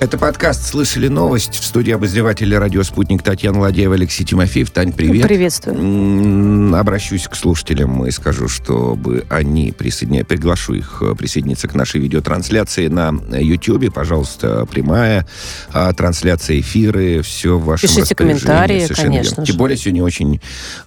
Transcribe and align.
Это 0.00 0.16
подкаст 0.16 0.66
«Слышали 0.66 1.08
новость» 1.08 1.56
в 1.56 1.64
студии 1.64 1.92
обозревателя 1.92 2.58
радио 2.58 2.82
«Спутник» 2.82 3.22
Татьяна 3.22 3.60
Ладеева, 3.60 3.96
Алексей 3.96 4.24
Тимофеев. 4.24 4.70
Тань, 4.70 4.94
привет. 4.94 5.28
Приветствую. 5.28 6.74
Обращусь 6.74 7.28
к 7.28 7.36
слушателям 7.36 8.06
и 8.06 8.10
скажу, 8.10 8.48
чтобы 8.48 9.26
они 9.28 9.72
присоединя... 9.72 10.24
приглашу 10.24 10.72
их 10.72 11.02
э, 11.02 11.14
присоединиться 11.14 11.68
к 11.68 11.74
нашей 11.74 12.00
видеотрансляции 12.00 12.88
на 12.88 13.10
YouTube. 13.30 13.92
Пожалуйста, 13.92 14.64
прямая 14.64 15.26
а, 15.70 15.92
трансляция 15.92 16.60
эфиры, 16.60 17.20
все 17.20 17.58
в 17.58 17.66
вашем 17.66 17.86
Пишите 17.86 18.14
комментарии, 18.14 18.86
конечно 18.86 19.12
верно. 19.12 19.44
Тем 19.44 19.56
более 19.58 19.76
сегодня 19.76 20.02
очень 20.02 20.40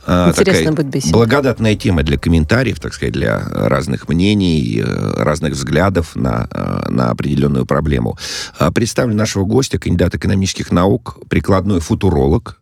а, 0.07 0.33
такая 0.33 0.71
будет 0.71 0.87
беседа. 0.87 1.13
благодатная 1.13 1.75
тема 1.75 2.01
для 2.01 2.17
комментариев, 2.17 2.79
так 2.79 2.95
сказать, 2.95 3.13
для 3.13 3.39
разных 3.39 4.09
мнений, 4.09 4.81
э, 4.83 5.23
разных 5.23 5.53
взглядов 5.53 6.15
на, 6.15 6.47
э, 6.49 6.89
на 6.89 7.11
определенную 7.11 7.67
проблему. 7.67 8.17
А, 8.57 8.71
представь 8.71 9.02
представлю 9.03 9.17
нашего 9.17 9.43
гостя, 9.43 9.79
кандидат 9.79 10.15
экономических 10.15 10.71
наук, 10.71 11.17
прикладной 11.27 11.81
футуролог, 11.81 12.61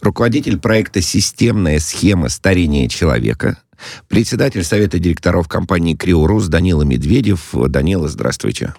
руководитель 0.00 0.58
проекта 0.58 1.00
«Системная 1.00 1.80
схема 1.80 2.28
старения 2.28 2.88
человека», 2.88 3.58
председатель 4.06 4.62
Совета 4.62 5.00
директоров 5.00 5.48
компании 5.48 5.96
«Криорус» 5.96 6.46
Данила 6.46 6.82
Медведев. 6.82 7.50
Данила, 7.52 8.08
здравствуйте. 8.08 8.74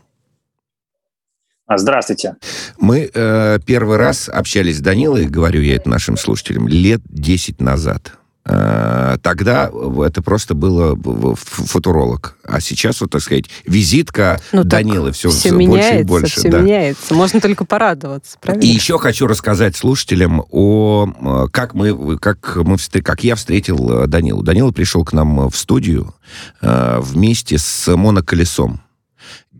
Здравствуйте. 1.73 2.35
Мы 2.79 3.09
э, 3.13 3.59
первый 3.65 3.97
раз 3.97 4.29
общались 4.29 4.77
с 4.77 4.81
Данилой, 4.81 5.25
говорю 5.25 5.61
я 5.61 5.75
это 5.75 5.89
нашим 5.89 6.15
слушателям, 6.15 6.69
лет 6.69 7.01
10 7.09 7.59
назад. 7.59 8.13
Э, 8.51 9.17
тогда 9.21 9.71
это 10.05 10.21
просто 10.21 10.53
было 10.53 10.97
футуролог. 11.35 12.37
А 12.43 12.59
сейчас, 12.59 12.99
вот, 13.01 13.11
так 13.11 13.21
сказать, 13.21 13.45
визитка 13.65 14.41
ну, 14.51 14.63
Данилы 14.63 15.13
все, 15.13 15.29
все 15.29 15.51
больше 15.51 15.57
меняется, 15.57 15.99
и 15.99 16.03
больше. 16.03 16.39
Все 16.39 16.49
да. 16.49 16.59
меняется. 16.59 17.13
Можно 17.13 17.39
только 17.39 17.63
порадоваться, 17.63 18.37
правильно? 18.41 18.63
И 18.63 18.67
еще 18.67 18.99
хочу 18.99 19.27
рассказать 19.27 19.75
слушателям 19.77 20.43
о 20.49 21.07
э, 21.07 21.47
как 21.51 21.73
мы, 21.73 22.17
как 22.17 22.57
мы, 22.57 22.77
как 22.77 23.23
я 23.23 23.35
встретил 23.35 24.03
э, 24.03 24.07
Данилу. 24.07 24.43
Данила 24.43 24.71
пришел 24.71 25.05
к 25.05 25.13
нам 25.13 25.49
в 25.49 25.55
студию 25.55 26.13
вместе 26.61 27.57
с 27.57 27.93
моноколесом. 27.93 28.81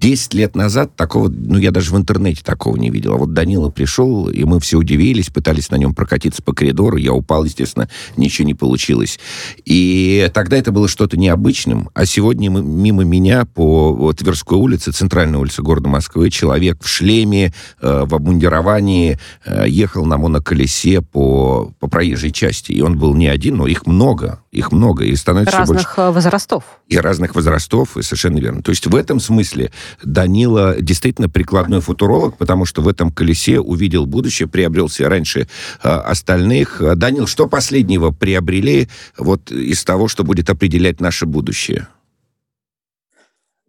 Десять 0.01 0.33
лет 0.33 0.55
назад 0.55 0.95
такого, 0.95 1.29
ну, 1.29 1.59
я 1.59 1.69
даже 1.69 1.93
в 1.93 1.95
интернете 1.95 2.41
такого 2.43 2.75
не 2.75 2.89
видел. 2.89 3.13
А 3.13 3.17
вот 3.17 3.33
Данила 3.33 3.69
пришел, 3.69 4.27
и 4.29 4.43
мы 4.45 4.59
все 4.59 4.79
удивились, 4.79 5.29
пытались 5.29 5.69
на 5.69 5.75
нем 5.75 5.93
прокатиться 5.93 6.41
по 6.41 6.53
коридору. 6.53 6.97
Я 6.97 7.13
упал, 7.13 7.43
естественно, 7.43 7.87
ничего 8.17 8.47
не 8.47 8.55
получилось. 8.55 9.19
И 9.63 10.27
тогда 10.33 10.57
это 10.57 10.71
было 10.71 10.87
что-то 10.87 11.17
необычным. 11.17 11.91
А 11.93 12.07
сегодня 12.07 12.49
мы, 12.49 12.63
мимо 12.63 13.03
меня 13.03 13.45
по 13.45 14.11
Тверской 14.13 14.57
улице, 14.57 14.91
центральной 14.91 15.37
улице 15.37 15.61
города 15.61 15.87
Москвы, 15.87 16.31
человек 16.31 16.81
в 16.81 16.87
шлеме, 16.87 17.53
э, 17.79 18.03
в 18.03 18.15
обмундировании, 18.15 19.19
э, 19.45 19.65
ехал 19.67 20.07
на 20.07 20.17
моноколесе 20.17 21.01
по, 21.01 21.75
по 21.79 21.87
проезжей 21.87 22.31
части. 22.31 22.71
И 22.71 22.81
он 22.81 22.97
был 22.97 23.13
не 23.13 23.27
один, 23.27 23.57
но 23.57 23.67
их 23.67 23.85
много. 23.85 24.40
Их 24.51 24.73
много. 24.73 25.05
И 25.05 25.15
становится 25.15 25.59
разных 25.59 25.95
больше. 25.95 26.01
Э, 26.01 26.11
возрастов. 26.11 26.63
И 26.89 26.97
разных 26.97 27.35
возрастов, 27.35 27.95
и 27.95 28.01
совершенно 28.01 28.37
верно. 28.37 28.61
То 28.61 28.71
есть 28.71 28.85
в 28.85 28.95
этом 28.95 29.21
смысле 29.21 29.71
Данила 30.03 30.75
действительно 30.81 31.29
прикладной 31.29 31.79
футуролог, 31.79 32.37
потому 32.37 32.65
что 32.65 32.81
в 32.81 32.87
этом 32.89 33.11
колесе 33.11 33.59
увидел 33.59 34.05
будущее, 34.05 34.49
приобрел 34.49 34.89
себе 34.89 35.07
раньше 35.07 35.47
э, 35.83 35.89
остальных. 35.89 36.81
Данил, 36.97 37.27
что 37.27 37.47
последнего 37.47 38.11
приобрели 38.11 38.89
вот 39.17 39.51
из 39.51 39.83
того, 39.85 40.09
что 40.09 40.25
будет 40.25 40.49
определять 40.49 40.99
наше 40.99 41.25
будущее? 41.25 41.87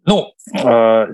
Ну, 0.05 0.33
э, 0.53 1.05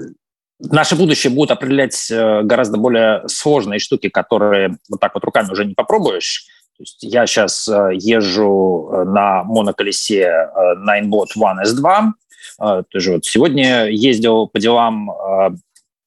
наше 0.59 0.95
будущее 0.95 1.31
будет 1.31 1.51
определять 1.51 2.09
э, 2.09 2.41
гораздо 2.41 2.77
более 2.77 3.27
сложные 3.27 3.79
штуки, 3.79 4.09
которые 4.09 4.77
вот 4.89 4.99
так 4.99 5.13
вот 5.13 5.23
руками 5.23 5.51
уже 5.51 5.65
не 5.65 5.75
попробуешь. 5.75 6.47
То 6.79 6.83
есть 6.83 6.97
я 7.01 7.27
сейчас 7.27 7.67
э, 7.67 7.89
езжу 7.95 8.89
э, 8.89 9.03
на 9.03 9.43
моноколесе 9.43 10.21
э, 10.21 10.75
Ninebot 10.77 11.25
One 11.37 11.65
S2, 11.65 12.11
а, 12.57 12.83
тоже 12.83 13.11
вот 13.11 13.25
сегодня 13.25 13.87
ездил 13.87 14.47
по 14.47 14.59
делам, 14.59 15.11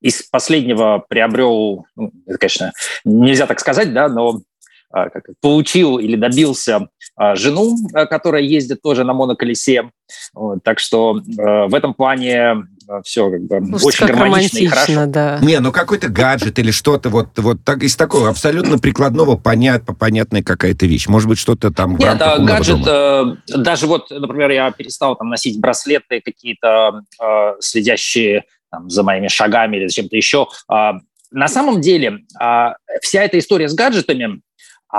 из 0.01 0.23
последнего 0.23 1.05
приобрел, 1.07 1.85
ну, 1.95 2.11
это, 2.27 2.39
конечно, 2.39 2.73
нельзя 3.05 3.47
так 3.47 3.61
сказать, 3.61 3.93
да, 3.93 4.09
но 4.09 4.41
получил 5.41 5.99
или 5.99 6.17
добился 6.17 6.89
жену, 7.35 7.77
которая 7.93 8.43
ездит 8.43 8.83
тоже 8.83 9.05
на 9.05 9.13
моноколесе. 9.15 9.91
Так 10.65 10.81
что 10.81 11.21
в 11.25 11.75
этом 11.75 11.95
плане 11.95 12.67
все 13.05 13.31
как 13.31 13.43
бы 13.43 13.77
Уж 13.77 13.85
очень 13.85 14.07
как 14.07 14.17
гармонично 14.17 14.59
и 14.59 14.67
хорошо. 14.67 15.07
Да. 15.07 15.39
Не, 15.41 15.61
ну 15.61 15.73
какой-то 15.73 16.09
гаджет 16.09 16.59
или 16.59 16.71
что-то 16.71 17.09
вот, 17.09 17.39
вот 17.39 17.65
так, 17.65 17.83
из 17.83 17.97
такого 17.97 18.29
абсолютно 18.29 18.79
прикладного 18.79 19.37
понят, 19.37 19.85
понятная 19.99 20.43
какая-то 20.43 20.87
вещь. 20.87 21.07
Может 21.07 21.29
быть, 21.29 21.39
что-то 21.39 21.71
там 21.71 21.97
Нет, 21.97 22.21
а 22.21 22.39
гаджет, 22.39 22.87
э, 22.87 23.37
даже 23.57 23.87
вот, 23.87 24.11
например, 24.11 24.51
я 24.51 24.71
перестал 24.71 25.17
там 25.17 25.29
носить 25.29 25.61
браслеты 25.61 26.21
какие-то 26.21 27.03
э, 27.21 27.55
следящие 27.61 28.45
там, 28.71 28.91
за 28.91 29.03
моими 29.03 29.29
шагами 29.29 29.77
или 29.77 29.89
чем-то 29.89 30.17
еще. 30.17 30.49
Э, 30.71 30.93
на 31.31 31.49
самом 31.49 31.81
деле 31.81 32.21
э, 32.41 32.69
вся 33.01 33.23
эта 33.23 33.39
история 33.39 33.69
с 33.69 33.75
гаджетами 33.75 34.41
э, 34.95 34.99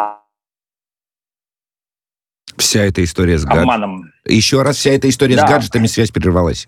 Вся 2.58 2.82
эта 2.82 3.04
история 3.04 3.38
с 3.38 3.46
гаджетами. 3.46 4.12
Еще 4.26 4.62
раз, 4.62 4.78
вся 4.78 4.92
эта 4.92 5.10
история 5.10 5.36
да. 5.36 5.48
с 5.48 5.50
гаджетами, 5.50 5.88
связь 5.88 6.12
прервалась. 6.12 6.68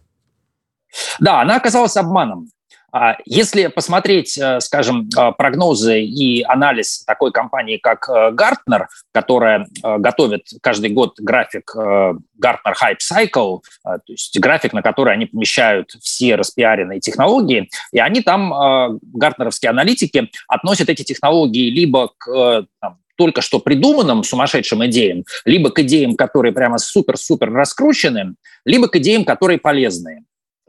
Да, 1.19 1.41
она 1.41 1.57
оказалась 1.57 1.97
обманом. 1.97 2.49
А, 2.97 3.17
если 3.25 3.67
посмотреть, 3.67 4.37
э, 4.37 4.61
скажем, 4.61 5.09
э, 5.17 5.31
прогнозы 5.37 6.01
и 6.01 6.43
анализ 6.43 7.03
такой 7.03 7.33
компании, 7.33 7.75
как 7.75 8.07
Gartner, 8.07 8.83
э, 8.83 8.87
которая 9.11 9.67
готовит 9.83 10.47
каждый 10.61 10.91
год 10.91 11.19
график 11.19 11.75
Gartner 11.75 12.73
Hype 12.81 12.99
Cycle, 13.01 13.59
то 13.83 13.99
есть 14.07 14.39
график, 14.39 14.71
на 14.71 14.81
который 14.81 15.13
они 15.13 15.25
помещают 15.25 15.91
все 16.01 16.35
распиаренные 16.35 17.01
технологии, 17.01 17.69
и 17.91 17.99
они 17.99 18.21
там, 18.21 18.99
гартнеровские 19.01 19.71
аналитики, 19.71 20.29
относят 20.47 20.89
эти 20.89 21.03
технологии 21.03 21.69
либо 21.69 22.11
к 22.17 22.65
там, 22.79 22.97
только 23.17 23.41
что 23.41 23.59
придуманным 23.59 24.23
сумасшедшим 24.23 24.85
идеям, 24.85 25.23
либо 25.43 25.69
к 25.69 25.79
идеям, 25.79 26.15
которые 26.15 26.53
прямо 26.53 26.77
супер-супер 26.77 27.51
раскручены, 27.51 28.35
либо 28.65 28.87
к 28.87 28.95
идеям, 28.97 29.25
которые 29.25 29.59
полезные. 29.59 30.23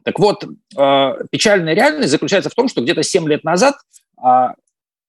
Так 0.06 0.20
вот, 0.20 0.44
э, 0.44 1.12
печальная 1.32 1.74
реальность 1.74 2.12
заключается 2.12 2.48
в 2.48 2.54
том, 2.54 2.68
что 2.68 2.80
где-то 2.80 3.02
7 3.02 3.28
лет 3.28 3.42
назад 3.42 3.74
э, 4.24 4.28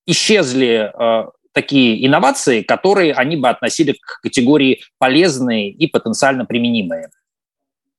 исчезли 0.08 0.92
э, 0.92 1.30
такие 1.52 2.04
инновации, 2.04 2.64
которые 2.64 3.14
они 3.14 3.38
бы 3.38 3.48
относили 3.48 3.92
к 3.92 4.22
категории 4.24 4.82
полезные 4.98 5.70
и 5.70 5.86
потенциально 5.86 6.46
применимые. 6.46 7.12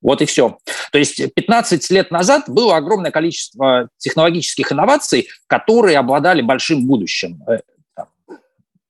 Вот 0.02 0.22
и 0.22 0.26
все. 0.26 0.58
То 0.90 0.98
есть 0.98 1.22
15 1.34 1.88
лет 1.90 2.10
назад 2.10 2.48
было 2.48 2.76
огромное 2.76 3.12
количество 3.12 3.88
технологических 3.98 4.72
инноваций, 4.72 5.28
которые 5.46 5.98
обладали 5.98 6.42
большим 6.42 6.84
будущим. 6.88 7.44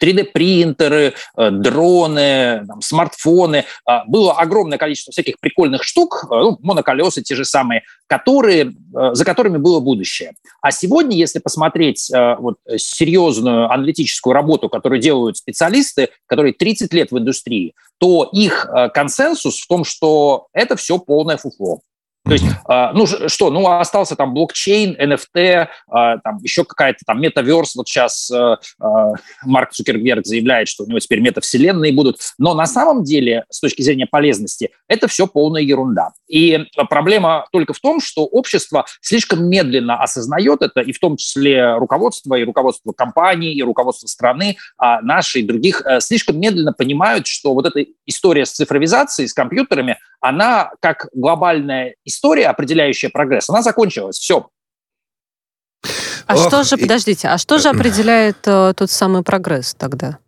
3D-принтеры, 0.01 1.15
э, 1.37 1.51
дроны, 1.51 2.65
там, 2.67 2.81
смартфоны. 2.81 3.65
А, 3.85 4.05
было 4.07 4.33
огромное 4.33 4.79
количество 4.79 5.13
всяких 5.13 5.39
прикольных 5.41 5.83
штук, 5.83 6.25
э, 6.25 6.35
ну, 6.35 6.59
моноколеса 6.63 7.23
те 7.23 7.35
же 7.35 7.45
самые, 7.45 7.83
которые, 8.07 8.73
э, 8.95 9.15
за 9.15 9.25
которыми 9.25 9.59
было 9.59 9.81
будущее. 9.81 10.33
А 10.61 10.71
сегодня, 10.71 11.17
если 11.17 11.39
посмотреть 11.39 12.11
вот, 12.39 12.57
серьезную 12.77 13.71
аналитическую 13.71 14.35
работу, 14.35 14.69
которую 14.69 15.01
делают 15.01 15.37
специалисты, 15.37 16.09
которые 16.27 16.53
30 16.53 16.93
лет 16.93 17.11
в 17.11 17.19
индустрии, 17.19 17.75
то 17.99 18.29
их 18.33 18.67
консенсус 18.95 19.61
в 19.61 19.67
том, 19.67 19.85
что 19.85 20.49
это 20.53 20.77
все 20.77 20.99
полное 20.99 21.37
фуфло. 21.37 21.81
То 22.25 22.33
есть, 22.33 22.45
mm-hmm. 22.45 22.91
ну 22.95 23.07
что, 23.07 23.51
ну 23.51 23.67
остался 23.69 24.15
там 24.15 24.35
блокчейн, 24.35 24.97
NFT, 25.01 25.69
а, 25.89 26.19
там 26.19 26.39
еще 26.43 26.65
какая-то 26.65 27.01
там 27.07 27.21
метаверс. 27.21 27.75
Вот 27.75 27.89
сейчас 27.89 28.31
э, 28.31 28.57
а, 28.81 29.13
Марк 29.45 29.73
Цукерберг 29.73 30.27
заявляет, 30.27 30.69
что 30.69 30.85
у 30.85 30.87
него 30.87 30.99
теперь 30.99 31.21
метавселенные 31.21 31.93
будут. 31.93 32.19
Но 32.39 32.55
на 32.55 32.67
самом 32.67 33.03
деле, 33.05 33.45
с 33.49 33.61
точки 33.61 33.83
зрения 33.83 34.07
полезности, 34.07 34.71
это 34.89 35.09
все 35.09 35.27
полная 35.27 35.63
ерунда. 35.63 36.11
И 36.29 36.59
проблема 36.91 37.47
только 37.51 37.73
в 37.73 37.81
том, 37.81 38.01
что 38.01 38.25
общество 38.25 38.85
слишком 39.01 39.49
медленно 39.49 40.03
осознает 40.03 40.61
это, 40.61 40.81
и 40.81 40.93
в 40.93 40.99
том 40.99 41.17
числе 41.17 41.77
руководство, 41.77 42.35
и 42.35 42.45
руководство 42.45 42.93
компаний, 42.93 43.55
и 43.55 43.63
руководство 43.63 44.07
страны, 44.07 44.57
а 44.77 45.01
наши 45.01 45.41
и 45.41 45.43
других, 45.43 45.83
э, 45.87 46.01
слишком 46.01 46.39
медленно 46.39 46.73
понимают, 46.73 47.27
что 47.27 47.55
вот 47.55 47.67
эта 47.67 47.87
история 48.07 48.45
с 48.45 48.53
цифровизацией, 48.53 49.29
с 49.29 49.33
компьютерами, 49.33 49.99
она 50.21 50.73
как 50.81 51.09
глобальная 51.15 51.95
история, 52.09 52.49
определяющая 52.49 53.11
прогресс, 53.11 53.49
она 53.49 53.63
закончилась. 53.63 54.19
Все. 54.19 54.49
А 56.27 56.35
Ох, 56.35 56.47
что 56.47 56.63
же, 56.65 56.77
и... 56.77 56.81
подождите, 56.81 57.29
а 57.29 57.39
что 57.39 57.59
же 57.59 57.69
определяет 57.69 58.37
э, 58.47 58.75
тот 58.77 58.91
самый 58.91 59.23
прогресс 59.23 59.75
тогда? 59.75 60.19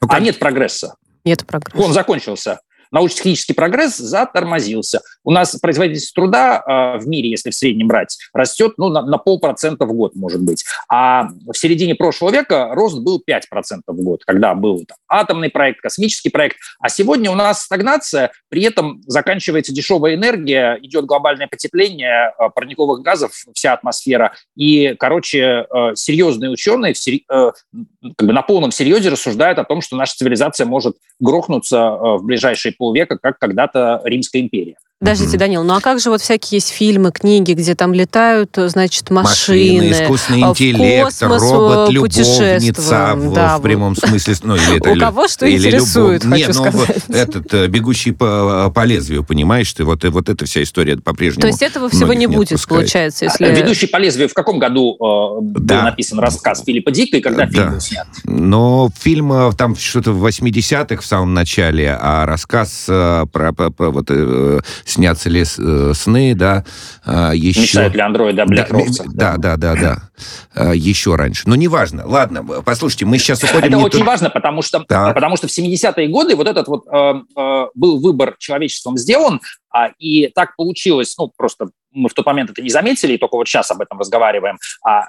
Ну, 0.00 0.08
а 0.10 0.20
нет 0.20 0.38
прогресса. 0.38 0.96
Нет 1.24 1.46
прогресса. 1.46 1.82
Он 1.82 1.92
закончился. 1.92 2.60
Научно-технический 2.90 3.54
прогресс 3.54 3.96
затормозился. 3.96 5.00
У 5.24 5.30
нас 5.30 5.56
производительность 5.56 6.14
труда 6.14 6.62
э, 6.66 6.98
в 6.98 7.08
мире, 7.08 7.30
если 7.30 7.50
в 7.50 7.54
среднем 7.54 7.88
брать, 7.88 8.18
растет 8.34 8.74
ну, 8.76 8.90
на, 8.90 9.02
на 9.02 9.16
полпроцента 9.16 9.86
в 9.86 9.92
год, 9.92 10.14
может 10.14 10.42
быть. 10.42 10.64
А 10.88 11.28
в 11.46 11.56
середине 11.56 11.94
прошлого 11.94 12.30
века 12.30 12.74
рост 12.74 13.00
был 13.00 13.22
5% 13.28 13.40
в 13.86 14.02
год, 14.02 14.22
когда 14.24 14.54
был 14.54 14.84
там, 14.84 14.98
атомный 15.08 15.48
проект, 15.48 15.80
космический 15.80 16.28
проект. 16.28 16.58
А 16.78 16.90
сегодня 16.90 17.30
у 17.30 17.34
нас 17.34 17.62
стагнация, 17.62 18.32
при 18.50 18.62
этом 18.62 19.02
заканчивается 19.06 19.72
дешевая 19.72 20.14
энергия, 20.14 20.78
идет 20.82 21.06
глобальное 21.06 21.48
потепление 21.48 22.32
э, 22.38 22.50
парниковых 22.54 23.00
газов, 23.00 23.32
вся 23.54 23.72
атмосфера. 23.72 24.34
И, 24.56 24.94
короче, 24.98 25.66
э, 25.74 25.94
серьезные 25.94 26.50
ученые 26.50 26.94
как 27.28 28.26
бы 28.26 28.32
на 28.32 28.42
полном 28.42 28.70
серьезе 28.70 29.08
рассуждают 29.08 29.58
о 29.58 29.64
том, 29.64 29.80
что 29.80 29.96
наша 29.96 30.14
цивилизация 30.16 30.66
может 30.66 30.96
грохнуться 31.18 31.90
в 31.90 32.24
ближайшие 32.24 32.72
полвека, 32.72 33.18
как 33.18 33.38
когда-то 33.38 34.02
Римская 34.04 34.42
империя. 34.42 34.76
Подождите, 35.04 35.36
Данил, 35.36 35.64
ну 35.64 35.74
а 35.74 35.80
как 35.80 36.00
же 36.00 36.08
вот 36.08 36.22
всякие 36.22 36.56
есть 36.56 36.70
фильмы, 36.70 37.12
книги, 37.12 37.52
где 37.52 37.74
там 37.74 37.92
летают, 37.92 38.50
значит, 38.56 39.10
машины, 39.10 39.90
машины 39.90 39.92
искусственный 39.92 40.40
интеллект, 40.40 41.04
космос, 41.04 41.42
робот-любовница 41.42 43.12
в, 43.14 43.34
да, 43.34 43.58
в 43.58 43.62
прямом 43.62 43.96
смысле. 43.96 44.34
Ну, 44.44 44.56
или 44.56 44.76
это, 44.78 44.92
У 44.92 44.96
кого 44.96 45.28
что 45.28 45.44
или 45.44 45.58
интересует, 45.58 46.24
любовь. 46.24 46.46
хочу 46.46 46.64
Нет, 46.64 46.94
ну, 47.08 47.14
этот 47.14 47.52
э, 47.52 47.66
бегущий 47.66 48.12
по, 48.12 48.72
по 48.74 48.84
лезвию, 48.84 49.24
понимаешь 49.24 49.70
ты, 49.74 49.84
вот, 49.84 50.04
вот 50.04 50.28
эта 50.30 50.46
вся 50.46 50.62
история 50.62 50.96
по-прежнему. 50.96 51.42
То 51.42 51.48
есть 51.48 51.60
этого 51.60 51.90
всего 51.90 52.14
не 52.14 52.26
будет, 52.26 52.52
отпускает. 52.52 52.80
получается, 52.80 53.26
если... 53.26 53.54
Ведущий 53.54 53.86
по 53.86 53.98
лезвию 53.98 54.30
в 54.30 54.34
каком 54.34 54.58
году 54.58 54.94
э, 54.94 55.58
да. 55.60 55.76
был 55.76 55.84
написан 55.84 56.18
рассказ 56.18 56.62
Филиппа 56.64 56.90
Дика 56.90 57.18
и 57.18 57.20
когда 57.20 57.44
да. 57.44 57.50
фильм 57.52 57.72
был 57.72 57.80
снят? 57.80 58.06
Но 58.24 58.90
фильм 58.98 59.32
э, 59.32 59.52
там 59.52 59.76
что-то 59.76 60.12
в 60.12 60.26
80-х 60.26 61.02
в 61.02 61.06
самом 61.06 61.34
начале, 61.34 61.94
а 62.00 62.24
рассказ 62.24 62.86
э, 62.88 63.26
про, 63.30 63.52
про, 63.52 63.70
про 63.70 63.90
вот 63.90 64.06
э, 64.08 64.60
снятся 64.94 65.28
ли 65.28 65.42
э, 65.42 65.92
сны, 65.94 66.34
да, 66.34 66.64
э, 67.04 67.32
еще... 67.34 67.88
Ли 67.88 68.00
андроиды 68.00 68.42
о 68.42 68.46
да, 68.46 69.36
да, 69.36 69.36
да, 69.36 69.56
да, 69.56 69.74
да, 69.74 70.10
э, 70.54 70.76
еще 70.76 71.16
раньше. 71.16 71.42
Но 71.46 71.56
неважно. 71.56 72.06
Ладно, 72.06 72.44
послушайте, 72.62 73.06
мы 73.06 73.18
сейчас 73.18 73.42
уходим... 73.42 73.68
Это 73.68 73.78
очень 73.78 73.98
тут... 73.98 74.06
важно, 74.06 74.30
потому 74.30 74.62
что, 74.62 74.80
потому 74.80 75.36
что 75.36 75.48
в 75.48 75.50
70-е 75.50 76.08
годы 76.08 76.36
вот 76.36 76.48
этот 76.48 76.68
вот 76.68 76.86
э, 76.90 77.14
э, 77.36 77.66
был 77.74 78.00
выбор 78.00 78.36
человечеством 78.38 78.96
сделан, 78.96 79.40
а, 79.70 79.88
и 79.98 80.28
так 80.28 80.54
получилось, 80.56 81.14
ну, 81.18 81.32
просто 81.36 81.68
мы 81.90 82.08
в 82.08 82.14
тот 82.14 82.26
момент 82.26 82.50
это 82.50 82.62
не 82.62 82.70
заметили, 82.70 83.14
и 83.14 83.18
только 83.18 83.36
вот 83.36 83.48
сейчас 83.48 83.70
об 83.70 83.80
этом 83.80 83.98
разговариваем, 83.98 84.56
а 84.86 85.04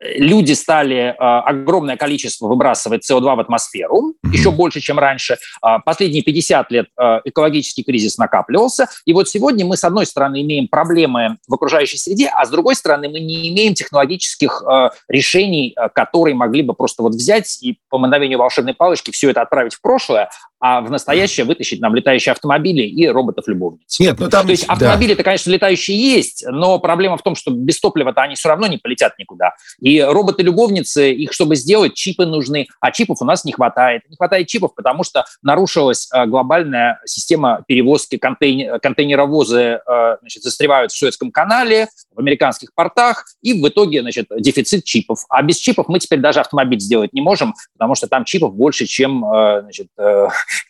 люди 0.00 0.52
стали 0.52 1.14
а, 1.18 1.40
огромное 1.40 1.96
количество 1.96 2.46
выбрасывать 2.46 3.08
СО2 3.10 3.36
в 3.36 3.40
атмосферу, 3.40 4.14
mm-hmm. 4.24 4.32
еще 4.32 4.50
больше, 4.50 4.80
чем 4.80 4.98
раньше. 4.98 5.38
А, 5.60 5.78
последние 5.80 6.22
50 6.22 6.70
лет 6.70 6.86
а, 6.96 7.20
экологический 7.24 7.82
кризис 7.82 8.18
накапливался. 8.18 8.88
И 9.04 9.12
вот 9.12 9.28
сегодня 9.28 9.64
мы, 9.66 9.76
с 9.76 9.84
одной 9.84 10.06
стороны, 10.06 10.42
имеем 10.42 10.68
проблемы 10.68 11.38
в 11.46 11.54
окружающей 11.54 11.98
среде, 11.98 12.30
а 12.32 12.46
с 12.46 12.50
другой 12.50 12.76
стороны, 12.76 13.08
мы 13.08 13.20
не 13.20 13.48
имеем 13.48 13.74
технологических 13.74 14.62
решений, 15.08 15.74
которые 15.94 16.34
могли 16.34 16.62
бы 16.62 16.74
просто 16.74 17.02
вот 17.02 17.14
взять 17.14 17.62
и 17.62 17.78
по 17.88 17.98
мановению 17.98 18.38
волшебной 18.38 18.74
палочки 18.74 19.10
все 19.10 19.30
это 19.30 19.42
отправить 19.42 19.74
в 19.74 19.80
прошлое, 19.80 20.30
а 20.60 20.80
в 20.80 20.90
настоящее 20.90 21.46
вытащить 21.46 21.80
нам 21.80 21.94
летающие 21.94 22.32
автомобили 22.32 22.82
и 22.82 23.06
роботов-любовниц. 23.06 23.98
Нет, 24.00 24.16
ну 24.18 24.28
там... 24.28 24.46
То 24.46 24.52
есть 24.52 24.64
автомобили-то, 24.64 25.18
да. 25.18 25.24
конечно, 25.24 25.50
летающие 25.50 25.96
есть, 25.96 26.44
но 26.48 26.78
проблема 26.78 27.16
в 27.16 27.22
том, 27.22 27.34
что 27.34 27.50
без 27.50 27.80
топлива-то 27.80 28.22
они 28.22 28.34
все 28.34 28.48
равно 28.48 28.66
не 28.66 28.78
полетят 28.78 29.18
никуда. 29.18 29.54
И 29.80 30.00
роботы-любовницы, 30.00 31.12
их 31.12 31.32
чтобы 31.32 31.56
сделать, 31.56 31.94
чипы 31.94 32.26
нужны, 32.26 32.66
а 32.80 32.90
чипов 32.90 33.18
у 33.20 33.24
нас 33.24 33.44
не 33.44 33.52
хватает. 33.52 34.02
Не 34.08 34.16
хватает 34.16 34.48
чипов, 34.48 34.74
потому 34.74 35.04
что 35.04 35.24
нарушилась 35.42 36.08
э, 36.12 36.26
глобальная 36.26 37.00
система 37.04 37.62
перевозки 37.66 38.16
контейнер, 38.16 38.80
контейнеровозы, 38.80 39.80
э, 39.86 40.16
значит, 40.20 40.42
застревают 40.42 40.92
в 40.92 40.96
Суэцком 40.96 41.30
канале, 41.30 41.88
в 42.14 42.18
американских 42.18 42.74
портах, 42.74 43.24
и 43.42 43.60
в 43.60 43.68
итоге, 43.68 44.00
значит, 44.00 44.26
дефицит 44.38 44.84
чипов. 44.84 45.24
А 45.28 45.42
без 45.42 45.56
чипов 45.56 45.86
мы 45.88 46.00
теперь 46.00 46.20
даже 46.20 46.40
автомобиль 46.40 46.80
сделать 46.80 47.12
не 47.12 47.20
можем, 47.20 47.54
потому 47.74 47.94
что 47.94 48.08
там 48.08 48.24
чипов 48.24 48.54
больше, 48.54 48.86
чем, 48.86 49.24
э, 49.24 49.62
значит, 49.62 49.88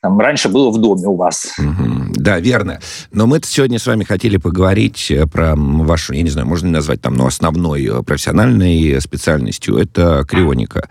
там 0.02 0.18
раньше 0.18 0.48
было 0.48 0.70
в 0.70 0.78
доме 0.78 1.06
у 1.06 1.16
вас. 1.16 1.54
Угу. 1.58 1.97
Да, 2.28 2.40
верно. 2.40 2.78
Но 3.10 3.26
мы 3.26 3.40
сегодня 3.42 3.78
с 3.78 3.86
вами 3.86 4.04
хотели 4.04 4.36
поговорить 4.36 5.10
э, 5.10 5.26
про 5.26 5.54
вашу, 5.56 6.12
я 6.12 6.20
не 6.20 6.28
знаю, 6.28 6.46
можно 6.46 6.66
ли 6.66 6.72
назвать 6.72 7.00
там, 7.00 7.14
ну, 7.14 7.26
основной 7.26 7.86
э, 7.86 8.02
профессиональной 8.02 9.00
специальностью, 9.00 9.78
это 9.78 10.26
крионика. 10.28 10.90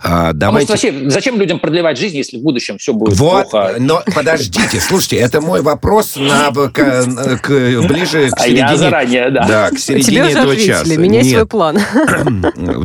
А, 0.00 0.32
давайте... 0.32 0.44
а 0.44 0.76
может, 0.76 0.84
вообще, 0.84 1.10
зачем 1.10 1.40
людям 1.40 1.58
продлевать 1.58 1.98
жизнь, 1.98 2.16
если 2.16 2.38
в 2.38 2.42
будущем 2.42 2.78
все 2.78 2.92
будет 2.92 3.16
вот, 3.16 3.50
плохо? 3.50 3.74
но 3.80 4.00
подождите, 4.14 4.78
слушайте, 4.78 5.16
это 5.16 5.40
мой 5.40 5.60
вопрос 5.60 6.14
на, 6.14 6.52
к, 6.52 6.70
к, 6.72 7.48
ближе 7.88 8.30
к 8.30 8.38
середине... 8.38 8.64
А 8.64 8.70
я 8.70 8.76
заранее, 8.76 9.30
да. 9.32 9.44
Да, 9.48 9.70
к 9.70 9.78
середине 9.80 10.28
Тебе 10.28 10.38
этого 10.38 10.56
часа. 10.56 10.96
Меняй 10.96 11.24
Нет. 11.24 11.32
свой 11.32 11.46
план. 11.46 11.80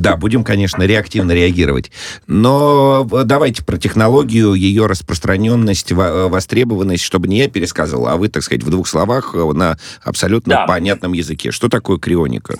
Да, 0.02 0.16
будем, 0.18 0.44
конечно, 0.44 0.82
реактивно 0.82 1.34
реагировать. 1.34 1.92
Но 2.26 3.08
давайте 3.26 3.64
про 3.64 3.78
технологию, 3.78 4.56
ее 4.56 4.88
распространенность, 4.88 5.92
востребованность, 5.92 7.04
чтобы 7.04 7.28
не 7.28 7.40
я 7.40 7.48
пересказал 7.48 7.91
рассказывал, 7.92 8.08
а 8.08 8.18
вы, 8.18 8.30
так 8.30 8.44
сказать, 8.44 8.64
в 8.64 8.70
двух 8.70 8.88
словах 8.88 9.36
э, 9.36 9.52
на 9.54 9.78
абсолютно 10.04 10.56
да. 10.56 10.66
понятном 10.66 11.14
языке. 11.14 11.52
Что 11.52 11.70
такое 11.70 11.98
крионика? 11.98 12.60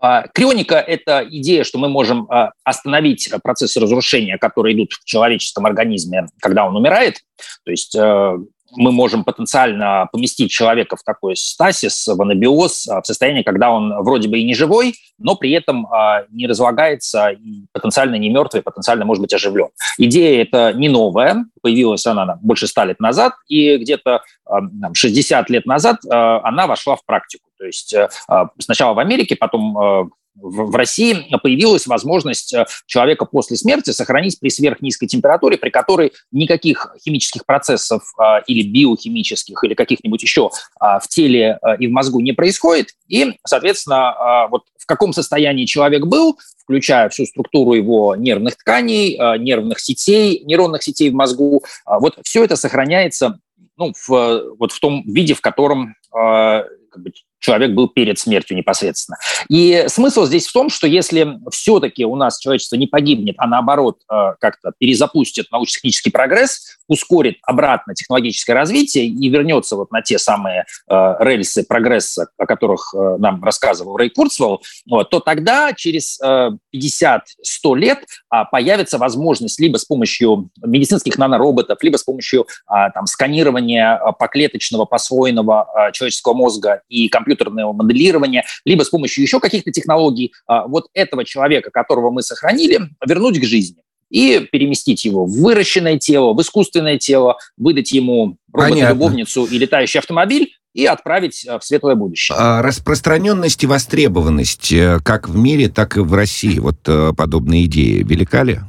А, 0.00 0.28
крионика– 0.28 0.76
это 0.76 1.26
идея, 1.28 1.64
что 1.64 1.78
мы 1.78 1.88
можем 1.88 2.30
а, 2.30 2.52
остановить 2.62 3.28
процессы 3.42 3.80
разрушения, 3.80 4.38
которые 4.38 4.76
идут 4.76 4.92
в 4.92 5.04
человеческом 5.04 5.66
организме, 5.66 6.26
когда 6.40 6.66
он 6.66 6.76
умирает. 6.76 7.16
То 7.64 7.70
есть 7.70 7.96
э, 7.96 8.38
мы 8.76 8.92
можем 8.92 9.24
потенциально 9.24 10.08
поместить 10.12 10.50
человека 10.50 10.96
в 10.96 11.02
такой 11.02 11.36
стасис, 11.36 12.06
в 12.06 12.20
анабиоз, 12.20 12.86
в 12.86 13.02
состояние, 13.04 13.44
когда 13.44 13.70
он 13.70 14.02
вроде 14.02 14.28
бы 14.28 14.38
и 14.38 14.44
не 14.44 14.54
живой, 14.54 14.94
но 15.18 15.36
при 15.36 15.52
этом 15.52 15.86
а, 15.86 16.24
не 16.30 16.46
разлагается 16.46 17.30
и 17.30 17.66
потенциально 17.72 18.16
не 18.16 18.28
мертвый, 18.28 18.62
потенциально 18.62 19.04
может 19.04 19.22
быть 19.22 19.32
оживлен. 19.34 19.68
Идея 19.98 20.42
эта 20.42 20.72
не 20.72 20.88
новая, 20.88 21.44
появилась 21.62 22.06
она 22.06 22.38
больше 22.42 22.66
ста 22.66 22.84
лет 22.84 23.00
назад, 23.00 23.34
и 23.48 23.76
где-то 23.78 24.22
60 24.94 25.50
лет 25.50 25.66
назад 25.66 25.98
а, 26.10 26.40
она 26.44 26.66
вошла 26.66 26.96
в 26.96 27.04
практику. 27.04 27.48
То 27.58 27.66
есть 27.66 27.94
а, 28.28 28.50
сначала 28.58 28.94
в 28.94 28.98
Америке, 28.98 29.36
потом 29.36 30.12
в 30.40 30.74
России 30.74 31.26
появилась 31.42 31.86
возможность 31.86 32.54
э, 32.54 32.66
человека 32.86 33.24
после 33.24 33.56
смерти 33.56 33.90
сохранить 33.90 34.38
при 34.38 34.48
сверхнизкой 34.48 35.06
температуре, 35.06 35.58
при 35.58 35.70
которой 35.70 36.12
никаких 36.30 36.94
химических 37.02 37.44
процессов 37.44 38.02
э, 38.18 38.42
или 38.46 38.66
биохимических, 38.66 39.62
или 39.64 39.74
каких-нибудь 39.74 40.22
еще 40.22 40.50
э, 40.80 40.84
в 41.02 41.08
теле 41.08 41.58
и 41.78 41.86
в 41.86 41.90
мозгу 41.90 42.20
не 42.20 42.32
происходит. 42.32 42.90
И, 43.08 43.34
соответственно, 43.46 44.48
вот 44.50 44.64
в 44.78 44.86
каком 44.86 45.12
состоянии 45.12 45.64
человек 45.64 46.06
был, 46.06 46.38
включая 46.58 47.08
всю 47.08 47.26
структуру 47.26 47.72
его 47.72 48.16
нервных 48.16 48.56
тканей, 48.56 49.18
нервных 49.38 49.80
сетей, 49.80 50.42
нейронных 50.44 50.82
сетей 50.82 51.10
в 51.10 51.14
мозгу, 51.14 51.64
вот 51.86 52.18
все 52.22 52.44
это 52.44 52.56
сохраняется 52.56 53.40
ну, 53.76 53.92
в, 54.06 54.54
вот 54.58 54.72
в 54.72 54.80
том 54.80 55.02
виде, 55.06 55.34
в 55.34 55.40
котором 55.40 55.94
как 56.90 57.02
бы, 57.02 57.12
человек 57.38 57.72
был 57.72 57.88
перед 57.88 58.18
смертью 58.18 58.56
непосредственно. 58.56 59.18
И 59.48 59.84
смысл 59.88 60.26
здесь 60.26 60.46
в 60.46 60.52
том, 60.52 60.70
что 60.70 60.86
если 60.86 61.38
все-таки 61.50 62.04
у 62.04 62.16
нас 62.16 62.38
человечество 62.38 62.76
не 62.76 62.86
погибнет, 62.86 63.36
а 63.38 63.46
наоборот 63.46 64.00
э, 64.10 64.34
как-то 64.40 64.72
перезапустит 64.78 65.50
научно-технический 65.50 66.10
прогресс, 66.10 66.78
ускорит 66.88 67.38
обратно 67.42 67.94
технологическое 67.94 68.54
развитие 68.54 69.06
и 69.06 69.28
вернется 69.28 69.76
вот 69.76 69.92
на 69.92 70.02
те 70.02 70.18
самые 70.18 70.64
э, 70.90 71.14
рельсы 71.20 71.64
прогресса, 71.64 72.28
о 72.36 72.46
которых 72.46 72.94
э, 72.94 73.16
нам 73.18 73.42
рассказывал 73.42 73.96
Рэй 73.96 74.10
Курцвелл, 74.10 74.62
вот, 74.88 75.10
то 75.10 75.20
тогда 75.20 75.72
через 75.74 76.18
50-100 76.20 77.76
лет 77.76 78.04
а, 78.28 78.44
появится 78.44 78.98
возможность 78.98 79.60
либо 79.60 79.76
с 79.76 79.84
помощью 79.84 80.50
медицинских 80.62 81.18
нанороботов, 81.18 81.82
либо 81.82 81.96
с 81.96 82.02
помощью 82.02 82.46
а, 82.66 82.90
там, 82.90 83.06
сканирования 83.06 83.98
поклеточного, 84.18 84.84
посвоенного 84.84 85.90
человеческого 85.92 86.34
мозга 86.34 86.77
и 86.88 87.08
компьютерного 87.08 87.72
моделирования, 87.72 88.44
либо 88.64 88.82
с 88.82 88.88
помощью 88.88 89.22
еще 89.22 89.40
каких-то 89.40 89.70
технологий 89.70 90.32
а, 90.46 90.66
вот 90.66 90.86
этого 90.94 91.24
человека, 91.24 91.70
которого 91.70 92.10
мы 92.10 92.22
сохранили, 92.22 92.80
вернуть 93.06 93.40
к 93.40 93.44
жизни 93.44 93.82
и 94.10 94.48
переместить 94.50 95.04
его 95.04 95.26
в 95.26 95.32
выращенное 95.42 95.98
тело, 95.98 96.32
в 96.32 96.40
искусственное 96.40 96.98
тело, 96.98 97.36
выдать 97.56 97.92
ему 97.92 98.36
робота-любовницу 98.52 99.44
и 99.44 99.58
летающий 99.58 100.00
автомобиль, 100.00 100.54
и 100.74 100.86
отправить 100.86 101.46
а, 101.46 101.58
в 101.58 101.64
светлое 101.64 101.94
будущее. 101.94 102.36
А 102.38 102.62
распространенность 102.62 103.64
и 103.64 103.66
востребованность 103.66 104.70
э, 104.72 104.98
как 105.02 105.28
в 105.28 105.36
мире, 105.36 105.68
так 105.68 105.96
и 105.96 106.00
в 106.00 106.14
России, 106.14 106.58
вот 106.58 106.76
э, 106.86 107.12
подобные 107.16 107.64
идеи, 107.64 108.02
велика 108.02 108.44
ли? 108.44 108.60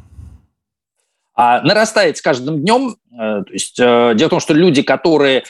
А, 1.35 1.61
нарастает 1.61 2.17
с 2.17 2.21
каждым 2.21 2.61
днем. 2.61 2.95
Э, 3.11 3.43
то 3.43 3.51
есть, 3.51 3.77
дело 3.77 4.15
в 4.15 4.29
том, 4.29 4.39
что 4.39 4.53
люди, 4.53 4.81
которые 4.81 5.43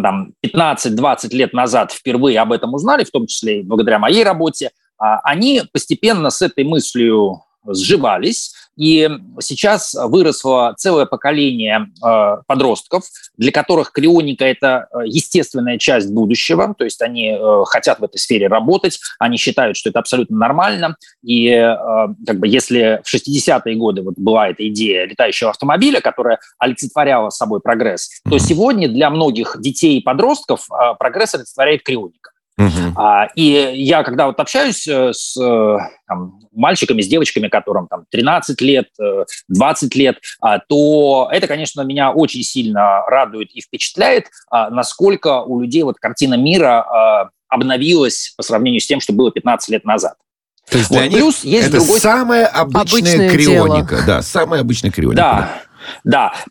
там, 0.00 0.32
15-20 0.44 1.34
лет 1.34 1.52
назад 1.52 1.92
впервые 1.92 2.40
об 2.40 2.52
этом 2.52 2.72
узнали, 2.72 3.04
в 3.04 3.10
том 3.10 3.26
числе 3.26 3.60
и 3.60 3.62
благодаря 3.62 3.98
моей 3.98 4.24
работе, 4.24 4.70
а, 4.96 5.18
они 5.20 5.62
постепенно 5.72 6.30
с 6.30 6.40
этой 6.40 6.64
мыслью 6.64 7.42
сживались, 7.66 8.54
и 8.76 9.08
сейчас 9.40 9.94
выросло 9.94 10.74
целое 10.76 11.06
поколение 11.06 11.86
э, 12.04 12.36
подростков, 12.46 13.04
для 13.36 13.52
которых 13.52 13.92
крионика– 13.92 14.44
это 14.46 14.88
э, 14.92 15.06
естественная 15.06 15.78
часть 15.78 16.10
будущего, 16.10 16.74
то 16.76 16.84
есть 16.84 17.02
они 17.02 17.36
э, 17.38 17.64
хотят 17.66 18.00
в 18.00 18.04
этой 18.04 18.18
сфере 18.18 18.48
работать, 18.48 18.98
они 19.18 19.36
считают, 19.36 19.76
что 19.76 19.90
это 19.90 19.98
абсолютно 19.98 20.36
нормально, 20.36 20.96
и 21.22 21.48
э, 21.48 21.76
как 22.26 22.38
бы 22.38 22.48
если 22.48 23.00
в 23.04 23.14
60-е 23.14 23.76
годы 23.76 24.02
вот 24.02 24.14
была 24.16 24.48
эта 24.48 24.66
идея 24.68 25.06
летающего 25.06 25.50
автомобиля, 25.50 26.00
которая 26.00 26.38
олицетворяла 26.58 27.30
собой 27.30 27.60
прогресс, 27.60 28.10
то 28.28 28.38
сегодня 28.38 28.88
для 28.88 29.10
многих 29.10 29.56
детей 29.60 29.98
и 29.98 30.02
подростков 30.02 30.66
э, 30.70 30.94
прогресс 30.98 31.34
олицетворяет 31.34 31.82
крионика. 31.82 32.31
Uh-huh. 32.62 32.92
А, 32.96 33.28
и 33.34 33.72
я, 33.74 34.02
когда 34.02 34.26
вот 34.26 34.38
общаюсь 34.38 34.86
э, 34.86 35.12
с 35.12 35.36
э, 35.40 35.76
там, 36.06 36.38
мальчиками, 36.52 37.02
с 37.02 37.08
девочками, 37.08 37.48
которым 37.48 37.88
там 37.88 38.04
13 38.10 38.60
лет, 38.60 38.88
20 39.48 39.96
э, 39.96 39.98
лет, 39.98 40.18
а, 40.40 40.58
то 40.58 41.28
это, 41.32 41.46
конечно, 41.46 41.82
меня 41.82 42.12
очень 42.12 42.42
сильно 42.42 43.02
радует 43.06 43.50
и 43.52 43.60
впечатляет, 43.60 44.26
а, 44.50 44.70
насколько 44.70 45.42
у 45.42 45.60
людей 45.60 45.82
вот 45.82 45.98
картина 45.98 46.34
мира 46.34 47.30
обновилась 47.48 48.32
по 48.36 48.42
сравнению 48.42 48.80
с 48.80 48.86
тем, 48.86 49.00
что 49.00 49.12
было 49.12 49.30
15 49.30 49.68
лет 49.70 49.84
назад. 49.84 50.14
То 50.70 50.78
есть 50.78 50.90
вот. 50.90 51.00
для 51.00 51.10
Плюс 51.10 51.44
них 51.44 51.54
есть 51.54 51.68
это 51.68 51.76
другой... 51.78 52.00
самая 52.00 52.46
обычная 52.46 52.82
Обычное 52.82 53.30
крионика. 53.30 53.94
Дело. 53.96 54.06
Да, 54.06 54.22
самая 54.22 54.60
обычная 54.60 54.90
крионика. 54.90 55.16
Да. 55.16 55.32
Да, 55.32 55.62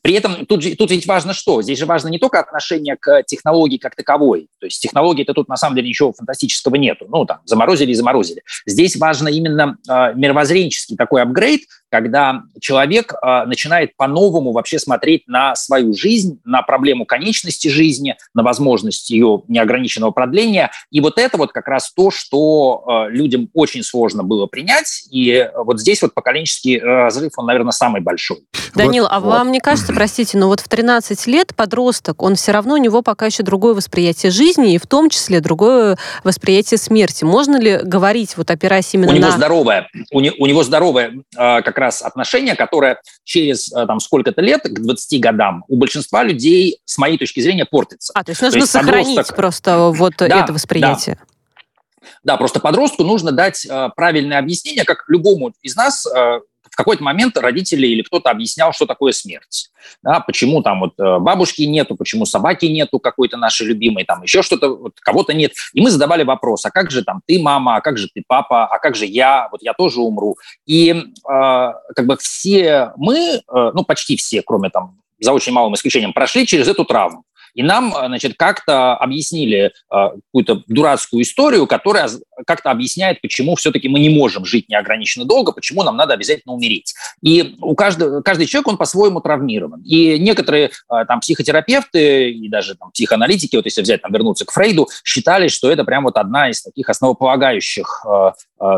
при 0.01 0.13
этом 0.13 0.45
тут, 0.45 0.61
же, 0.61 0.75
тут 0.75 0.91
ведь 0.91 1.05
важно 1.07 1.33
что? 1.33 1.61
Здесь 1.61 1.79
же 1.79 1.85
важно 1.85 2.09
не 2.09 2.19
только 2.19 2.39
отношение 2.39 2.97
к 2.97 3.23
технологии 3.23 3.77
как 3.77 3.95
таковой. 3.95 4.47
То 4.59 4.65
есть 4.65 4.81
технологии-то 4.81 5.33
тут 5.33 5.47
на 5.47 5.57
самом 5.57 5.75
деле 5.75 5.89
ничего 5.89 6.13
фантастического 6.13 6.75
нету. 6.75 7.05
Ну, 7.09 7.25
там, 7.25 7.39
заморозили 7.45 7.91
и 7.91 7.95
заморозили. 7.95 8.43
Здесь 8.65 8.95
важно 8.95 9.27
именно 9.27 9.77
э, 9.87 10.13
мировоззренческий 10.15 10.95
такой 10.95 11.21
апгрейд, 11.21 11.61
когда 11.91 12.43
человек 12.61 13.13
э, 13.13 13.43
начинает 13.45 13.95
по-новому 13.97 14.53
вообще 14.53 14.79
смотреть 14.79 15.27
на 15.27 15.55
свою 15.55 15.93
жизнь, 15.93 16.39
на 16.45 16.61
проблему 16.61 17.05
конечности 17.05 17.67
жизни, 17.67 18.15
на 18.33 18.43
возможность 18.43 19.09
ее 19.09 19.43
неограниченного 19.49 20.11
продления. 20.11 20.71
И 20.89 21.01
вот 21.01 21.19
это 21.19 21.37
вот 21.37 21.51
как 21.51 21.67
раз 21.67 21.91
то, 21.91 22.09
что 22.09 22.83
э, 22.87 23.11
людям 23.11 23.49
очень 23.53 23.83
сложно 23.83 24.23
было 24.23 24.47
принять. 24.47 25.03
И 25.11 25.49
вот 25.53 25.81
здесь 25.81 26.01
вот 26.01 26.13
поколенческий 26.13 26.79
разрыв, 26.79 27.33
он, 27.35 27.47
наверное, 27.47 27.73
самый 27.73 28.01
большой. 28.01 28.39
Данил, 28.73 29.03
вот, 29.03 29.11
а 29.11 29.19
вот. 29.19 29.29
вам 29.31 29.51
не 29.51 29.59
кажется, 29.59 29.91
простите, 29.91 30.37
но 30.37 30.47
вот 30.47 30.61
в 30.61 30.69
13 30.69 31.27
лет 31.27 31.53
подросток, 31.53 32.23
он 32.23 32.35
все 32.35 32.53
равно, 32.53 32.75
у 32.75 32.77
него 32.77 33.01
пока 33.01 33.25
еще 33.25 33.43
другое 33.43 33.73
восприятие 33.73 34.31
жизни, 34.31 34.75
и 34.75 34.77
в 34.77 34.87
том 34.87 35.09
числе 35.09 35.41
другое 35.41 35.97
восприятие 36.23 36.77
смерти. 36.77 37.25
Можно 37.25 37.59
ли 37.59 37.79
говорить, 37.83 38.37
вот 38.37 38.49
опираясь 38.49 38.93
именно 38.93 39.11
у 39.11 39.15
на... 39.15 39.17
Него 39.17 39.31
здоровое, 39.31 39.89
у, 40.13 40.21
не, 40.21 40.31
у 40.31 40.45
него 40.45 40.63
здоровое 40.63 41.15
как 41.35 41.80
раз 41.81 42.01
отношение, 42.01 42.55
которое 42.55 43.01
через 43.23 43.71
э, 43.73 43.85
там 43.85 43.99
сколько-то 43.99 44.41
лет, 44.41 44.61
к 44.63 44.79
20 44.79 45.21
годам, 45.21 45.65
у 45.67 45.77
большинства 45.77 46.23
людей, 46.23 46.79
с 46.85 46.97
моей 46.97 47.17
точки 47.17 47.39
зрения, 47.41 47.65
портится. 47.65 48.13
А, 48.15 48.23
то 48.23 48.31
есть 48.31 48.41
нужно 48.41 48.59
то 48.59 48.63
есть 48.63 48.71
сохранить 48.71 49.07
подросток... 49.09 49.35
просто 49.35 49.77
вот 49.89 50.13
да, 50.17 50.43
это 50.43 50.53
восприятие. 50.53 51.15
Да. 51.15 51.25
Да, 52.23 52.37
просто 52.37 52.59
подростку 52.59 53.03
нужно 53.03 53.31
дать 53.31 53.65
э, 53.65 53.89
правильное 53.95 54.39
объяснение, 54.39 54.85
как 54.85 55.05
любому 55.07 55.53
из 55.61 55.75
нас 55.75 56.05
э, 56.05 56.39
в 56.71 56.75
какой-то 56.77 57.03
момент 57.03 57.37
родители 57.37 57.85
или 57.85 58.01
кто-то 58.01 58.29
объяснял, 58.29 58.71
что 58.71 58.85
такое 58.85 59.11
смерть. 59.11 59.69
Да, 60.01 60.21
почему 60.21 60.63
там 60.63 60.79
вот 60.79 60.93
э, 60.99 61.19
бабушки 61.19 61.63
нету, 61.63 61.95
почему 61.95 62.25
собаки 62.25 62.65
нету 62.65 62.97
какой-то 62.97 63.35
нашей 63.37 63.67
любимой, 63.67 64.05
там 64.05 64.23
еще 64.23 64.41
что-то, 64.41 64.69
вот 64.69 64.93
кого-то 65.01 65.33
нет. 65.33 65.51
И 65.73 65.81
мы 65.81 65.91
задавали 65.91 66.23
вопрос, 66.23 66.65
а 66.65 66.71
как 66.71 66.89
же 66.89 67.03
там 67.03 67.21
ты 67.27 67.39
мама, 67.39 67.75
а 67.75 67.81
как 67.81 67.97
же 67.97 68.07
ты 68.13 68.23
папа, 68.25 68.65
а 68.65 68.79
как 68.79 68.95
же 68.95 69.05
я, 69.05 69.49
вот 69.51 69.61
я 69.61 69.73
тоже 69.73 69.99
умру. 69.99 70.37
И 70.65 70.91
э, 70.91 71.03
как 71.25 72.05
бы 72.05 72.15
все 72.17 72.93
мы, 72.95 73.17
э, 73.17 73.41
ну 73.47 73.83
почти 73.83 74.15
все, 74.15 74.41
кроме 74.41 74.69
там 74.69 74.97
за 75.19 75.33
очень 75.33 75.51
малым 75.51 75.73
исключением, 75.75 76.13
прошли 76.13 76.47
через 76.47 76.67
эту 76.69 76.85
травму. 76.85 77.25
И 77.53 77.63
нам, 77.63 77.93
э, 77.95 78.07
значит, 78.07 78.35
как-то 78.37 78.95
объяснили 78.95 79.65
э, 79.65 79.71
какую-то 79.89 80.63
дурацкую 80.67 81.23
историю, 81.23 81.67
которая 81.67 82.09
как-то 82.45 82.71
объясняет, 82.71 83.21
почему 83.21 83.55
все-таки 83.55 83.87
мы 83.89 83.99
не 83.99 84.09
можем 84.09 84.45
жить 84.45 84.69
неограниченно 84.69 85.25
долго, 85.25 85.51
почему 85.51 85.83
нам 85.83 85.97
надо 85.97 86.13
обязательно 86.13 86.53
умереть. 86.53 86.93
И 87.21 87.55
у 87.59 87.75
каждого, 87.75 88.21
каждый 88.21 88.45
человек, 88.45 88.67
он 88.67 88.77
по-своему 88.77 89.21
травмирован. 89.21 89.81
И 89.81 90.17
некоторые 90.19 90.67
э, 90.67 91.05
там 91.07 91.19
психотерапевты 91.19 92.31
и 92.31 92.49
даже 92.49 92.75
там 92.75 92.91
психоаналитики, 92.91 93.55
вот 93.55 93.65
если 93.65 93.81
взять, 93.81 94.01
там, 94.01 94.11
вернуться 94.11 94.45
к 94.45 94.51
Фрейду, 94.51 94.87
считали, 95.03 95.47
что 95.47 95.71
это 95.71 95.83
прям 95.83 96.03
вот 96.03 96.17
одна 96.17 96.49
из 96.49 96.61
таких 96.61 96.89
основополагающих 96.89 98.05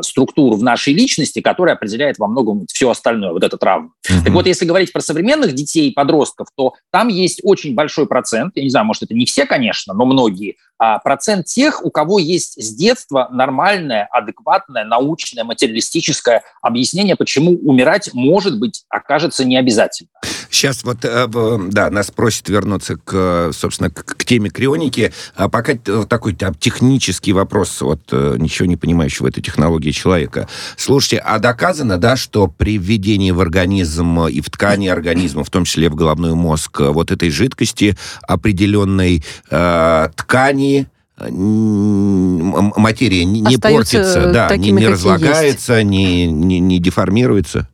структур 0.01 0.55
в 0.55 0.63
нашей 0.63 0.93
личности, 0.93 1.41
которая 1.41 1.75
определяет 1.75 2.17
во 2.17 2.27
многом 2.27 2.65
все 2.67 2.89
остальное, 2.89 3.34
вот 3.34 3.43
эта 3.43 3.58
травма. 3.58 3.91
Mm-hmm. 4.10 4.24
Так 4.24 4.34
вот, 4.34 4.48
если 4.48 4.65
говорить 4.65 4.93
про 4.93 5.01
современных 5.01 5.53
детей 5.53 5.89
и 5.89 5.93
подростков, 5.93 6.48
то 6.55 6.74
там 6.91 7.10
есть 7.10 7.41
очень 7.43 7.75
большой 7.75 8.08
процент, 8.08 8.53
я 8.55 8.63
не 8.63 8.70
знаю, 8.70 8.86
может, 8.86 9.03
это 9.03 9.13
не 9.13 9.25
все, 9.25 9.46
конечно, 9.46 9.93
но 9.93 10.05
многие, 10.05 10.55
а 10.72 10.72
процент 11.03 11.45
тех, 11.45 11.83
у 11.83 11.91
кого 11.91 12.19
есть 12.19 12.61
с 12.61 12.73
детства 12.75 13.27
нормальное, 13.31 14.07
адекватное, 14.11 14.83
научное, 14.83 15.43
материалистическое 15.43 16.43
объяснение, 16.61 17.15
почему 17.15 17.51
умирать, 17.63 18.09
может 18.13 18.59
быть, 18.59 18.85
окажется 18.89 19.45
не 19.45 19.57
обязательно. 19.57 20.09
Сейчас 20.53 20.83
вот, 20.83 21.03
э, 21.03 21.27
да, 21.72 21.89
нас 21.89 22.12
просят 22.12 22.48
вернуться 22.48 22.95
к, 22.95 23.50
собственно, 23.53 23.89
к, 23.89 24.24
теме 24.24 24.51
крионики. 24.51 25.12
А 25.36 25.50
пока 25.50 25.74
такой 25.75 26.36
там, 26.36 26.53
технический 26.53 27.33
вопрос, 27.33 27.81
вот 27.81 28.01
э, 28.12 28.36
ничего 28.38 28.67
не 28.67 28.77
понимающего 28.77 29.25
в 29.25 29.29
этой 29.29 29.41
технологии 29.41 29.89
человека. 29.89 30.48
Слушайте, 30.77 31.17
а 31.17 31.39
доказано, 31.39 31.98
да, 31.98 32.15
что 32.15 32.48
при 32.48 32.77
введении 32.77 33.31
в 33.31 33.41
организм 33.41 34.27
и 34.27 34.41
в 34.41 34.51
ткани 34.51 34.89
организма, 34.89 35.43
в 35.43 35.50
том 35.50 35.65
числе 35.65 35.89
в 35.89 35.95
головной 35.95 36.36
мозг, 36.36 36.81
вот 36.81 37.12
этой 37.12 37.31
жидкости 37.31 37.98
определенной 38.22 39.25
э, 39.50 40.10
ткани, 40.15 40.88
материя 41.17 43.25
не, 43.25 43.41
не 43.41 43.57
портится, 43.57 44.31
да, 44.31 44.55
не, 44.55 44.72
не 44.72 44.88
разлагается, 44.88 45.81
не, 45.83 46.27
не, 46.27 46.60
не 46.60 46.79
деформируется? 46.79 47.67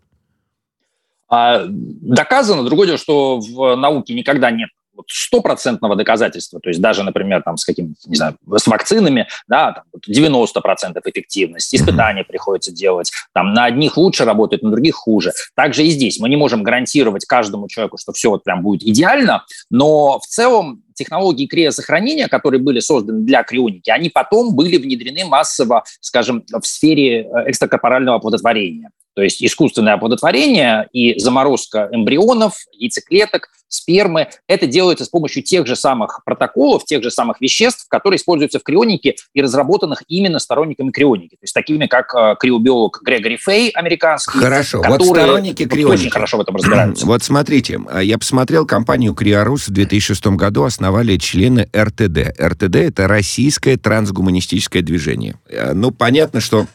А, 1.30 1.66
доказано. 1.68 2.64
Другое 2.64 2.88
дело, 2.88 2.98
что 2.98 3.40
в 3.40 3.76
науке 3.76 4.14
никогда 4.14 4.52
нет 4.52 4.70
стопроцентного 5.08 5.96
доказательства, 5.96 6.60
то 6.60 6.70
есть 6.70 6.82
даже, 6.82 7.04
например, 7.04 7.42
там 7.44 7.58
с 7.58 7.66
каким 7.66 7.96
не 8.06 8.16
знаю, 8.16 8.36
с 8.58 8.68
вакцинами, 8.68 9.28
да, 9.48 9.72
там 9.74 9.86
90% 10.08 11.00
эффективность, 11.06 11.74
испытания 11.74 12.24
приходится 12.24 12.72
делать, 12.72 13.12
там 13.34 13.54
на 13.54 13.66
одних 13.66 13.98
лучше 13.98 14.26
работает, 14.26 14.62
на 14.64 14.72
других 14.72 14.96
хуже. 14.96 15.32
Также 15.56 15.86
и 15.86 15.90
здесь 15.90 16.20
мы 16.20 16.30
не 16.30 16.36
можем 16.36 16.64
гарантировать 16.64 17.26
каждому 17.26 17.68
человеку, 17.68 17.98
что 17.98 18.14
все 18.14 18.30
вот 18.30 18.44
прям 18.44 18.62
будет 18.62 18.84
идеально, 18.84 19.46
но 19.70 20.20
в 20.20 20.26
целом 20.26 20.84
технологии 20.96 21.48
криосохранения, 21.48 22.28
которые 22.28 22.62
были 22.62 22.80
созданы 22.80 23.22
для 23.22 23.44
крионики, 23.44 23.90
они 23.90 24.10
потом 24.10 24.54
были 24.54 24.78
внедрены 24.78 25.24
массово, 25.26 25.86
скажем, 26.02 26.44
в 26.52 26.68
сфере 26.68 27.22
э, 27.22 27.50
экстракорпорального 27.50 28.18
оплодотворения. 28.18 28.92
То 29.16 29.22
есть 29.22 29.44
искусственное 29.44 29.94
оплодотворение 29.94 30.88
и 30.94 31.20
заморозка 31.20 31.90
эмбрионов, 31.92 32.54
яйцеклеток, 32.72 33.50
спермы. 33.70 34.28
Это 34.48 34.68
делается 34.68 35.06
с 35.06 35.10
помощью 35.10 35.44
тех 35.44 35.66
же 35.66 35.76
самых 35.76 36.22
протоколов, 36.26 36.86
тех 36.86 37.02
же 37.04 37.12
самых 37.12 37.40
веществ, 37.40 37.88
которые 37.88 38.18
используются 38.18 38.60
в 38.60 38.64
крионике 38.64 39.16
и 39.34 39.42
разработанных 39.42 40.04
именно 40.08 40.40
сторонниками 40.40 40.92
крионики. 40.92 41.36
То 41.36 41.44
есть 41.44 41.54
такими, 41.54 41.86
как 41.86 42.14
э, 42.16 42.36
криобиолог 42.40 43.00
Грегори 43.04 43.38
Фей, 43.38 43.70
американский. 43.70 44.40
Хорошо, 44.40 44.82
вот 44.86 45.04
сторонники 45.04 45.66
крионики. 45.66 46.02
Очень 46.02 46.10
хорошо 46.10 46.38
в 46.38 46.42
этом 46.42 46.56
разбираются. 46.56 47.06
Вот 47.20 47.24
смотрите, 47.24 47.80
а 47.90 48.02
я 48.02 48.18
посмотрел 48.18 48.66
компанию 48.66 49.14
Криорус 49.14 49.68
в 49.68 49.72
2006 49.72 50.28
году 50.28 50.64
основали 50.64 51.18
члены 51.18 51.68
РТД. 51.76 52.40
РТД— 52.40 52.76
это 52.78 53.08
Российское 53.08 53.78
трансгуманистическое 53.78 54.82
движение. 54.82 55.36
Э, 55.48 55.74
ну, 55.74 55.92
понятно, 55.92 56.40
что 56.40 56.68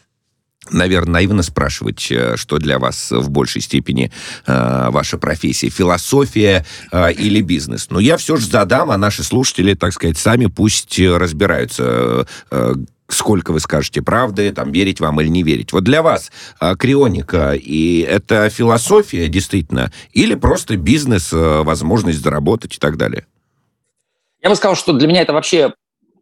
наверное, 0.70 1.14
наивно 1.14 1.42
спрашивать, 1.42 2.10
э, 2.10 2.36
что 2.36 2.58
для 2.58 2.78
вас 2.78 3.10
в 3.10 3.30
большей 3.30 3.62
степени 3.62 4.10
э, 4.46 4.88
ваша 4.90 5.18
профессия, 5.18 5.68
философия 5.68 6.64
э, 6.92 7.12
или 7.12 7.40
бизнес. 7.40 7.88
Но 7.90 8.00
я 8.00 8.16
все 8.16 8.36
же 8.36 8.46
задам, 8.46 8.90
а 8.90 8.96
наши 8.96 9.22
слушатели, 9.22 9.74
так 9.74 9.92
сказать, 9.92 10.18
сами 10.18 10.46
пусть 10.46 10.98
разбираются, 10.98 12.26
э, 12.50 12.74
сколько 13.08 13.52
вы 13.52 13.60
скажете 13.60 14.02
правды, 14.02 14.52
там, 14.52 14.72
верить 14.72 15.00
вам 15.00 15.20
или 15.20 15.28
не 15.28 15.42
верить. 15.42 15.72
Вот 15.72 15.84
для 15.84 16.02
вас 16.02 16.30
э, 16.60 16.74
крионика, 16.76 17.52
и 17.52 18.00
это 18.00 18.48
философия 18.50 19.28
действительно, 19.28 19.92
или 20.12 20.34
просто 20.34 20.76
бизнес, 20.76 21.32
э, 21.32 21.62
возможность 21.62 22.22
заработать 22.22 22.76
и 22.76 22.78
так 22.78 22.96
далее? 22.96 23.26
Я 24.42 24.50
бы 24.50 24.56
сказал, 24.56 24.76
что 24.76 24.92
для 24.92 25.08
меня 25.08 25.22
это 25.22 25.32
вообще 25.32 25.72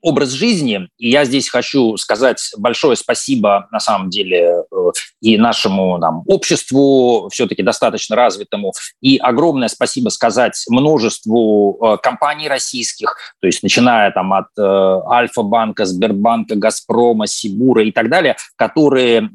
образ 0.02 0.30
жизни. 0.30 0.88
И 0.98 1.08
я 1.08 1.24
здесь 1.24 1.48
хочу 1.48 1.96
сказать 1.96 2.50
большое 2.58 2.96
спасибо, 2.96 3.68
на 3.70 3.80
самом 3.80 4.10
деле, 4.10 4.64
э, 4.70 4.76
и 5.20 5.38
нашему 5.38 5.98
там, 6.00 6.22
обществу, 6.26 7.28
все-таки 7.30 7.62
достаточно 7.62 8.16
развитому, 8.16 8.72
и 9.00 9.16
огромное 9.16 9.68
спасибо 9.68 10.10
сказать 10.10 10.64
множеству 10.68 11.78
э, 11.80 11.96
компаний 12.02 12.48
российских, 12.48 13.16
то 13.40 13.46
есть 13.46 13.62
начиная 13.62 14.10
там 14.10 14.32
от 14.32 14.48
э, 14.58 14.62
Альфа-банка, 14.62 15.86
Сбербанка, 15.86 16.56
Газпрома, 16.56 17.26
Сибура 17.26 17.84
и 17.84 17.92
так 17.92 18.10
далее, 18.10 18.36
которые, 18.56 19.30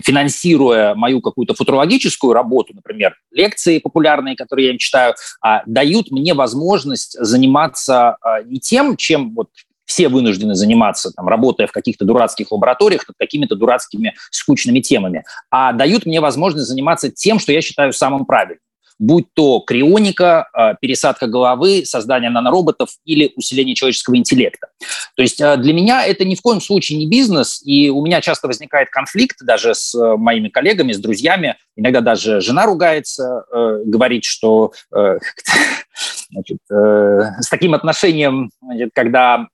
финансируя 0.00 0.94
мою 0.94 1.20
какую-то 1.20 1.54
футурологическую 1.54 2.32
работу, 2.32 2.72
например, 2.74 3.16
лекции 3.32 3.78
популярные, 3.78 4.36
которые 4.36 4.66
я 4.66 4.72
им 4.72 4.78
читаю, 4.78 5.14
а, 5.40 5.62
дают 5.66 6.10
мне 6.10 6.34
возможность 6.34 7.16
заниматься 7.18 8.16
а, 8.20 8.42
не 8.42 8.60
тем, 8.60 8.96
чем 8.96 9.34
вот 9.34 9.48
все 9.86 10.08
вынуждены 10.08 10.54
заниматься, 10.54 11.10
там, 11.12 11.28
работая 11.28 11.66
в 11.66 11.72
каких-то 11.72 12.04
дурацких 12.04 12.52
лабораториях 12.52 13.08
над 13.08 13.16
какими-то 13.18 13.56
дурацкими 13.56 14.14
скучными 14.30 14.80
темами, 14.80 15.24
а 15.50 15.72
дают 15.72 16.04
мне 16.06 16.20
возможность 16.20 16.66
заниматься 16.66 17.10
тем, 17.10 17.38
что 17.38 17.52
я 17.52 17.62
считаю 17.62 17.92
самым 17.92 18.26
правильным 18.26 18.60
будь 18.98 19.26
то 19.34 19.60
крионика, 19.60 20.48
а, 20.52 20.74
пересадка 20.74 21.26
головы, 21.26 21.84
создание 21.84 22.30
нанороботов 22.30 22.90
или 23.04 23.32
усиление 23.36 23.74
человеческого 23.74 24.16
интеллекта. 24.16 24.68
То 25.16 25.22
есть 25.22 25.40
а, 25.40 25.56
для 25.56 25.72
меня 25.72 26.04
это 26.04 26.24
ни 26.24 26.34
в 26.34 26.42
коем 26.42 26.60
случае 26.60 26.98
не 26.98 27.08
бизнес, 27.08 27.60
и 27.64 27.90
у 27.90 28.04
меня 28.04 28.20
часто 28.20 28.46
возникает 28.46 28.90
конфликт 28.90 29.36
даже 29.42 29.74
с 29.74 29.94
э, 29.94 30.16
моими 30.16 30.48
коллегами, 30.48 30.92
с 30.92 30.98
друзьями. 30.98 31.56
Иногда 31.76 32.00
даже 32.00 32.40
жена 32.40 32.66
ругается, 32.66 33.44
э, 33.52 33.82
говорит, 33.84 34.24
что 34.24 34.72
э, 35.96 36.26
значит, 36.30 36.58
с 36.68 37.48
таким 37.48 37.74
отношением, 37.74 38.50
значит, 38.62 38.90
когда 38.94 39.46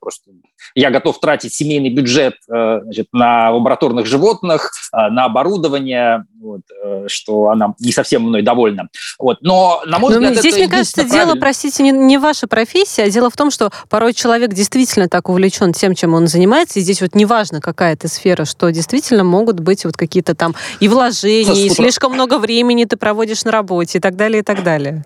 просто 0.00 0.30
я 0.74 0.90
готов 0.90 1.18
тратить 1.20 1.54
семейный 1.54 1.90
бюджет 1.90 2.34
э, 2.48 2.80
значит, 2.82 3.08
на 3.12 3.50
лабораторных 3.50 4.06
животных, 4.06 4.70
э, 4.92 5.08
на 5.10 5.24
оборудование, 5.24 6.24
вот, 6.40 6.62
э, 6.84 7.04
что 7.08 7.48
она 7.48 7.74
не 7.80 7.92
совсем 7.92 8.22
мной 8.22 8.42
довольна. 8.42 8.88
Вот. 9.18 9.38
Но, 9.40 9.82
на 9.86 9.98
мой 9.98 10.14
Но 10.14 10.20
взгляд, 10.20 10.38
здесь, 10.38 10.56
мне 10.56 10.68
кажется, 10.68 11.02
правильно. 11.02 11.18
дело, 11.18 11.34
простите, 11.36 11.82
не, 11.82 11.90
не 11.90 12.18
ваша 12.18 12.46
профессия, 12.46 13.04
а 13.04 13.10
дело 13.10 13.30
в 13.30 13.36
том, 13.36 13.50
что 13.50 13.70
порой 13.88 14.12
человек 14.12 14.52
действительно 14.52 15.08
так 15.08 15.28
увлечен 15.28 15.72
тем, 15.72 15.94
чем 15.94 16.14
он 16.14 16.26
занимается, 16.26 16.78
и 16.78 16.82
здесь 16.82 17.00
вот 17.00 17.14
неважно, 17.14 17.60
какая 17.60 17.94
это 17.94 18.08
сфера, 18.08 18.44
что 18.44 18.70
действительно 18.70 19.24
могут 19.24 19.60
быть 19.60 19.84
вот 19.84 19.96
какие-то 19.96 20.34
там 20.34 20.54
и 20.78 20.88
вложения, 20.88 21.66
и 21.66 21.70
слишком 21.70 22.12
много 22.12 22.38
времени 22.38 22.84
ты 22.84 22.96
проводишь 22.96 23.44
на 23.44 23.50
работе, 23.50 23.98
и 23.98 24.00
так 24.00 24.16
далее, 24.16 24.40
и 24.40 24.42
так 24.42 24.62
далее. 24.62 25.04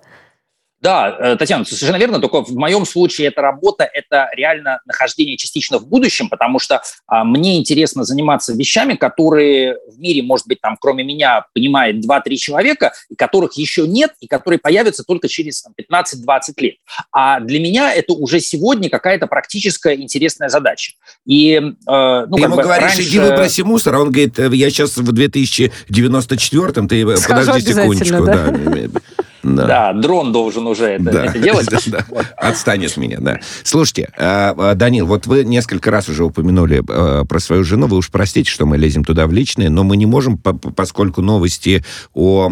Да, 0.81 1.17
э, 1.19 1.37
Татьяна, 1.37 1.65
совершенно 1.65 1.97
верно, 1.97 2.21
только 2.21 2.43
в 2.43 2.55
моем 2.55 2.85
случае 2.85 3.29
эта 3.29 3.41
работа– 3.41 3.89
это 3.95 4.29
реально 4.37 4.81
нахождение 4.85 5.39
частично 5.39 5.79
в 5.79 5.89
будущем, 5.89 6.29
потому 6.29 6.59
что 6.59 6.83
а, 7.07 7.25
мне 7.25 7.57
интересно 7.57 8.05
заниматься 8.05 8.53
вещами, 8.53 8.95
которые 8.95 9.79
в 9.89 9.99
мире, 9.99 10.23
может 10.23 10.47
быть, 10.47 10.61
там, 10.61 10.77
кроме 10.79 11.03
меня, 11.03 11.47
понимает 11.55 12.05
2-3 12.05 12.37
человека, 12.37 12.93
и 13.09 13.15
которых 13.15 13.55
еще 13.55 13.89
нет, 13.89 14.13
и 14.21 14.27
которые 14.27 14.59
появятся 14.59 15.05
только 15.05 15.27
через 15.27 15.65
15-20 15.91 16.41
лет. 16.59 16.75
А 17.11 17.41
для 17.41 17.61
меня 17.61 17.95
это 17.95 18.13
уже 18.13 18.41
сегодня 18.41 18.91
какая-то 18.91 19.27
практическая 19.27 19.95
интересная 19.95 20.51
задача. 20.51 20.93
И, 21.27 21.55
э, 21.55 21.63
ну, 21.87 22.37
ты 22.37 22.43
ему 22.43 22.57
говоришь, 22.57 22.85
раньше... 22.85 23.03
иди 23.03 23.19
выброси 23.21 23.63
мусор, 23.63 23.95
а 23.95 24.01
он 24.01 24.11
говорит, 24.11 24.39
«Э, 24.39 24.51
я 24.53 24.69
сейчас 24.69 24.99
в 24.99 25.15
2094-м, 25.15 26.89
ты 26.89 27.03
э, 27.05 27.17
Скажу 27.17 27.47
подожди 27.47 27.73
секундочку. 27.73 28.25
Да. 28.27 28.51
Да. 28.51 29.01
Да. 29.45 29.67
да, 29.67 29.93
дрон 29.93 30.33
должен 30.33 30.67
уже 30.67 30.87
это, 30.87 31.05
да. 31.05 31.25
это 31.27 31.39
делать. 31.39 31.69
Да, 31.87 32.05
да. 32.09 32.21
Отстань 32.37 32.87
от 32.87 32.97
меня, 32.97 33.19
да. 33.21 33.41
Слушайте, 33.63 34.09
а, 34.17 34.55
а, 34.57 34.75
Данил, 34.75 35.07
вот 35.07 35.27
вы 35.27 35.45
несколько 35.45 35.91
раз 35.91 36.09
уже 36.09 36.25
упомянули 36.25 36.83
а, 36.89 37.25
про 37.25 37.39
свою 37.41 37.63
жену. 37.63 37.87
Вы 37.89 37.99
уж 37.99 38.11
простите, 38.11 38.51
что 38.51 38.65
мы 38.65 38.79
лезем 38.79 39.05
туда 39.05 39.27
в 39.27 39.33
личное, 39.33 39.69
но 39.69 39.85
мы 39.85 39.97
не 39.97 40.07
можем, 40.07 40.39
поскольку 40.39 41.21
новости 41.21 41.85
о 42.15 42.49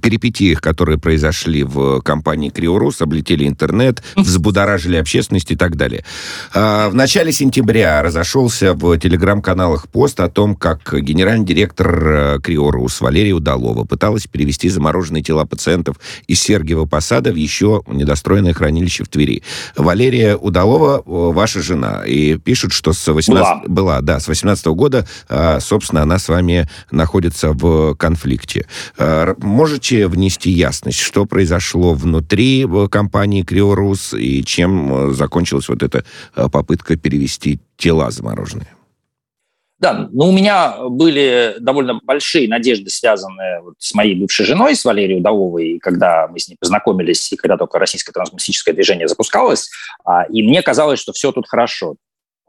перипетиях, 0.00 0.60
которые 0.60 0.98
произошли 0.98 1.64
в 1.64 2.00
компании 2.00 2.48
Криорус, 2.48 3.02
облетели 3.02 3.46
интернет, 3.46 4.02
взбудоражили 4.16 4.96
общественность 4.96 5.50
и 5.50 5.56
так 5.56 5.76
далее. 5.76 6.04
В 6.54 6.92
начале 6.92 7.32
сентября 7.32 8.02
разошелся 8.02 8.72
в 8.74 8.96
телеграм-каналах 8.98 9.88
пост 9.88 10.20
о 10.20 10.28
том, 10.28 10.56
как 10.56 10.94
генеральный 11.02 11.44
директор 11.44 12.40
Криорус 12.40 13.00
Валерия 13.00 13.32
Удалова 13.32 13.84
пыталась 13.84 14.26
перевести 14.26 14.68
замороженные 14.68 15.22
тела 15.22 15.44
пациентов 15.58 15.96
из 16.28 16.40
Сергиева 16.40 16.86
Посада 16.86 17.32
в 17.32 17.34
еще 17.34 17.82
недостроенное 17.88 18.54
хранилище 18.54 19.02
в 19.02 19.08
Твери. 19.08 19.42
Валерия 19.76 20.36
Удалова, 20.36 21.02
ваша 21.04 21.60
жена, 21.62 22.04
и 22.06 22.38
пишут, 22.38 22.72
что 22.72 22.92
с 22.92 23.12
18... 23.12 23.66
Была. 23.66 23.78
Была, 23.78 24.00
да, 24.00 24.20
с 24.20 24.28
18 24.28 24.66
-го 24.66 24.74
года, 24.74 25.06
а, 25.28 25.58
собственно, 25.60 26.02
она 26.02 26.18
с 26.18 26.28
вами 26.28 26.68
находится 26.92 27.52
в 27.52 27.94
конфликте. 27.96 28.66
А, 28.98 29.34
можете 29.38 30.06
внести 30.06 30.50
ясность, 30.50 31.00
что 31.00 31.26
произошло 31.26 31.94
внутри 31.94 32.66
компании 32.90 33.42
Криорус 33.42 34.14
и 34.14 34.44
чем 34.44 35.10
э, 35.10 35.12
закончилась 35.14 35.68
вот 35.68 35.82
эта 35.82 36.04
попытка 36.34 36.96
перевести 36.96 37.58
тела 37.76 38.10
замороженные? 38.10 38.77
Да, 39.78 40.08
ну 40.10 40.28
у 40.28 40.32
меня 40.32 40.74
были 40.88 41.54
довольно 41.60 42.00
большие 42.02 42.48
надежды, 42.48 42.90
связанные 42.90 43.60
вот 43.60 43.74
с 43.78 43.94
моей 43.94 44.16
бывшей 44.16 44.44
женой, 44.44 44.74
с 44.74 44.84
Валерией 44.84 45.20
Удаловой, 45.20 45.78
когда 45.78 46.26
мы 46.26 46.40
с 46.40 46.48
ней 46.48 46.56
познакомились, 46.58 47.32
и 47.32 47.36
когда 47.36 47.56
только 47.56 47.78
российское 47.78 48.10
трансгуманистическое 48.10 48.74
движение 48.74 49.06
запускалось, 49.06 49.70
а, 50.04 50.24
и 50.24 50.42
мне 50.42 50.62
казалось, 50.62 50.98
что 50.98 51.12
все 51.12 51.30
тут 51.30 51.46
хорошо. 51.46 51.94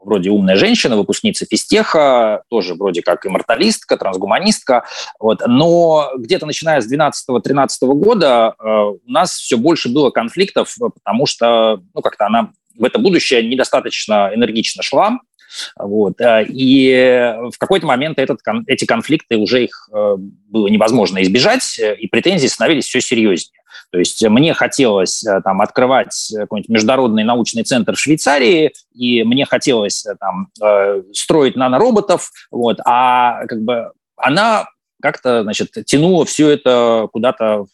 Вроде 0.00 0.30
умная 0.30 0.56
женщина, 0.56 0.96
выпускница 0.96 1.44
физтеха, 1.44 2.42
тоже 2.48 2.74
вроде 2.74 3.02
как 3.02 3.26
имморталистка, 3.26 3.98
трансгуманистка. 3.98 4.86
Вот. 5.18 5.42
Но 5.46 6.10
где-то 6.16 6.46
начиная 6.46 6.80
с 6.80 6.90
12-13 6.90 7.68
года 7.80 8.54
э, 8.58 8.64
у 8.66 9.00
нас 9.06 9.32
все 9.32 9.58
больше 9.58 9.90
было 9.90 10.10
конфликтов, 10.10 10.74
потому 10.80 11.26
что 11.26 11.82
ну, 11.92 12.00
как-то 12.00 12.26
она 12.26 12.50
в 12.78 12.84
это 12.84 12.98
будущее 12.98 13.46
недостаточно 13.46 14.30
энергично 14.34 14.82
шла, 14.82 15.18
вот. 15.76 16.20
Э, 16.20 16.44
и 16.48 17.34
в 17.52 17.58
какой-то 17.58 17.86
момент 17.86 18.18
этот, 18.18 18.40
эти 18.66 18.84
конфликты 18.84 19.36
уже 19.36 19.64
их 19.64 19.88
э, 19.92 20.16
было 20.18 20.68
невозможно 20.68 21.22
избежать, 21.22 21.78
э, 21.78 21.96
и 21.96 22.06
претензии 22.06 22.46
становились 22.46 22.86
все 22.86 23.00
серьезнее. 23.00 23.60
То 23.92 23.98
есть 23.98 24.24
мне 24.26 24.54
хотелось 24.54 25.24
там 25.44 25.60
открывать 25.60 26.32
какой-нибудь 26.34 26.68
международный 26.68 27.24
научный 27.24 27.64
центр 27.64 27.94
в 27.94 28.00
Швейцарии, 28.00 28.72
и 28.94 29.24
мне 29.24 29.46
хотелось 29.46 30.04
там 30.20 30.48
строить 31.12 31.56
нанороботов, 31.56 32.30
вот, 32.50 32.78
а 32.84 33.46
как 33.46 33.62
бы 33.62 33.90
она 34.16 34.66
как-то, 35.02 35.42
значит, 35.42 35.70
тянула 35.86 36.24
все 36.24 36.50
это 36.50 37.08
куда-то 37.12 37.66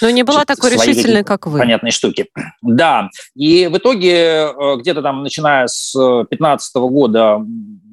но 0.00 0.10
не 0.10 0.22
была 0.22 0.44
такой 0.44 0.72
решительной, 0.72 1.24
как 1.24 1.46
вы. 1.46 1.58
Понятные 1.58 1.90
штуки. 1.90 2.26
Да. 2.62 3.10
И 3.34 3.66
в 3.66 3.78
итоге 3.78 4.12
э, 4.12 4.76
где-то 4.78 5.02
там, 5.02 5.22
начиная 5.22 5.66
с 5.66 5.92
2015 5.94 6.76
года, 6.76 7.40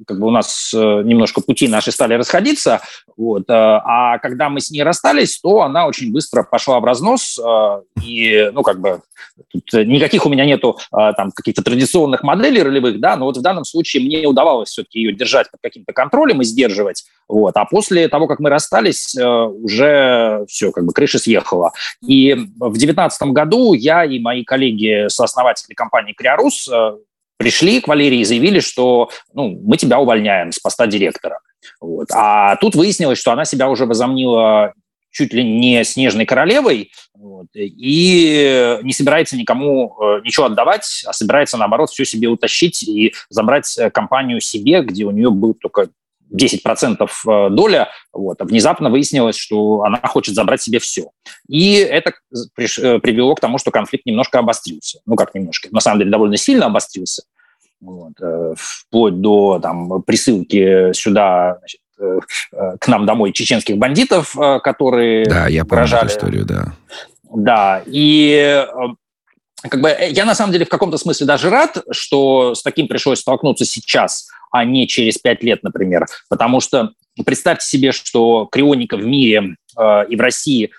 как 0.06 0.18
бы 0.18 0.26
у 0.26 0.30
нас 0.30 0.72
э, 0.74 0.78
немножко 0.78 1.40
пути 1.40 1.68
наши 1.68 1.92
стали 1.92 2.14
расходиться. 2.14 2.80
Вот. 3.16 3.42
Э, 3.50 3.80
а 3.84 4.18
когда 4.18 4.48
мы 4.48 4.60
с 4.60 4.70
ней 4.70 4.82
расстались, 4.82 5.38
то 5.40 5.62
она 5.62 5.86
очень 5.86 6.12
быстро 6.12 6.42
пошла 6.42 6.80
в 6.80 6.84
разнос. 6.84 7.38
И, 8.02 8.50
ну, 8.52 8.62
как 8.62 8.80
бы, 8.80 9.00
тут 9.52 9.72
никаких 9.72 10.26
у 10.26 10.28
меня 10.28 10.44
нету 10.44 10.78
там 10.90 11.30
каких-то 11.32 11.62
традиционных 11.62 12.22
моделей 12.22 12.62
ролевых, 12.62 13.00
да, 13.00 13.16
но 13.16 13.26
вот 13.26 13.36
в 13.36 13.42
данном 13.42 13.64
случае 13.64 14.04
мне 14.04 14.26
удавалось 14.26 14.70
все-таки 14.70 15.00
ее 15.00 15.12
держать 15.12 15.50
под 15.50 15.60
каким-то 15.60 15.92
контролем 15.92 16.40
и 16.42 16.44
сдерживать. 16.44 17.04
Вот. 17.28 17.56
А 17.56 17.64
после 17.64 18.08
того, 18.08 18.28
как 18.28 18.38
мы 18.38 18.50
расстались, 18.50 19.16
уже 19.16 20.44
все, 20.48 20.72
как 20.72 20.84
бы 20.84 20.92
крыша 20.92 21.18
съехала. 21.18 21.72
И 22.06 22.34
в 22.34 22.72
2019 22.72 23.22
году 23.28 23.74
я 23.74 24.04
и 24.04 24.18
мои 24.18 24.44
коллеги, 24.44 25.08
сооснователи 25.08 25.74
компании 25.74 26.12
«Криорус», 26.12 26.68
э, 26.68 26.96
пришли 27.36 27.80
к 27.80 27.88
Валерии 27.88 28.20
и 28.20 28.24
заявили, 28.24 28.60
что 28.60 29.10
ну, 29.34 29.58
мы 29.62 29.76
тебя 29.76 29.98
увольняем 29.98 30.52
с 30.52 30.58
поста 30.58 30.86
директора. 30.86 31.40
Вот. 31.80 32.08
А 32.12 32.56
тут 32.56 32.74
выяснилось, 32.74 33.18
что 33.18 33.32
она 33.32 33.44
себя 33.44 33.68
уже 33.68 33.86
возомнила 33.86 34.72
чуть 35.10 35.32
ли 35.32 35.42
не 35.42 35.82
снежной 35.84 36.26
королевой 36.26 36.92
вот, 37.14 37.46
и 37.54 38.78
не 38.82 38.92
собирается 38.92 39.36
никому 39.36 39.96
э, 39.98 40.20
ничего 40.24 40.44
отдавать, 40.46 41.04
а 41.06 41.14
собирается, 41.14 41.56
наоборот, 41.56 41.88
все 41.88 42.04
себе 42.04 42.28
утащить 42.28 42.82
и 42.82 43.14
забрать 43.30 43.78
э, 43.78 43.90
компанию 43.90 44.42
себе, 44.42 44.82
где 44.82 45.04
у 45.04 45.10
нее 45.10 45.30
был 45.30 45.54
только 45.54 45.88
10% 46.32 47.06
э, 47.06 47.50
доля, 47.50 47.88
вот, 48.12 48.40
а 48.40 48.44
внезапно 48.44 48.90
выяснилось, 48.90 49.36
что 49.36 49.82
она 49.82 50.00
хочет 50.04 50.34
забрать 50.34 50.62
себе 50.62 50.78
все. 50.78 51.10
И 51.48 51.74
это 51.74 52.12
э, 52.58 52.98
привело 52.98 53.34
к 53.34 53.40
тому, 53.40 53.58
что 53.58 53.70
конфликт 53.70 54.06
немножко 54.06 54.38
обострился. 54.38 55.00
Ну, 55.06 55.16
как 55.16 55.34
немножко, 55.34 55.68
на 55.70 55.80
самом 55.80 56.00
деле 56.00 56.10
довольно 56.10 56.36
сильно 56.36 56.66
обострился. 56.66 57.22
Вот, 57.80 58.12
э, 58.20 58.54
вплоть 58.56 59.20
до 59.20 59.58
там, 59.60 60.02
присылки 60.02 60.92
сюда 60.92 61.58
значит, 61.58 61.80
к 62.78 62.88
нам 62.88 63.06
домой 63.06 63.32
чеченских 63.32 63.78
бандитов, 63.78 64.36
которые 64.62 65.24
Да, 65.24 65.48
я 65.48 65.64
помню 65.64 65.86
эту 65.86 66.06
историю, 66.08 66.44
да. 66.44 66.74
Да, 67.22 67.82
и 67.86 68.66
как 69.62 69.80
бы 69.80 69.96
я 70.10 70.24
на 70.24 70.34
самом 70.34 70.52
деле 70.52 70.64
в 70.64 70.68
каком-то 70.68 70.98
смысле 70.98 71.26
даже 71.26 71.50
рад, 71.50 71.82
что 71.90 72.54
с 72.54 72.62
таким 72.62 72.88
пришлось 72.88 73.20
столкнуться 73.20 73.64
сейчас, 73.64 74.28
а 74.58 74.64
не 74.64 74.86
через 74.88 75.18
пять 75.18 75.42
лет, 75.42 75.62
например. 75.62 76.06
Потому 76.28 76.60
что 76.60 76.92
представьте 77.24 77.66
себе, 77.66 77.92
что 77.92 78.46
крионика 78.50 78.96
в 78.96 79.04
мире 79.04 79.56
э, 79.78 80.06
и 80.08 80.16
в 80.16 80.20
России 80.20 80.70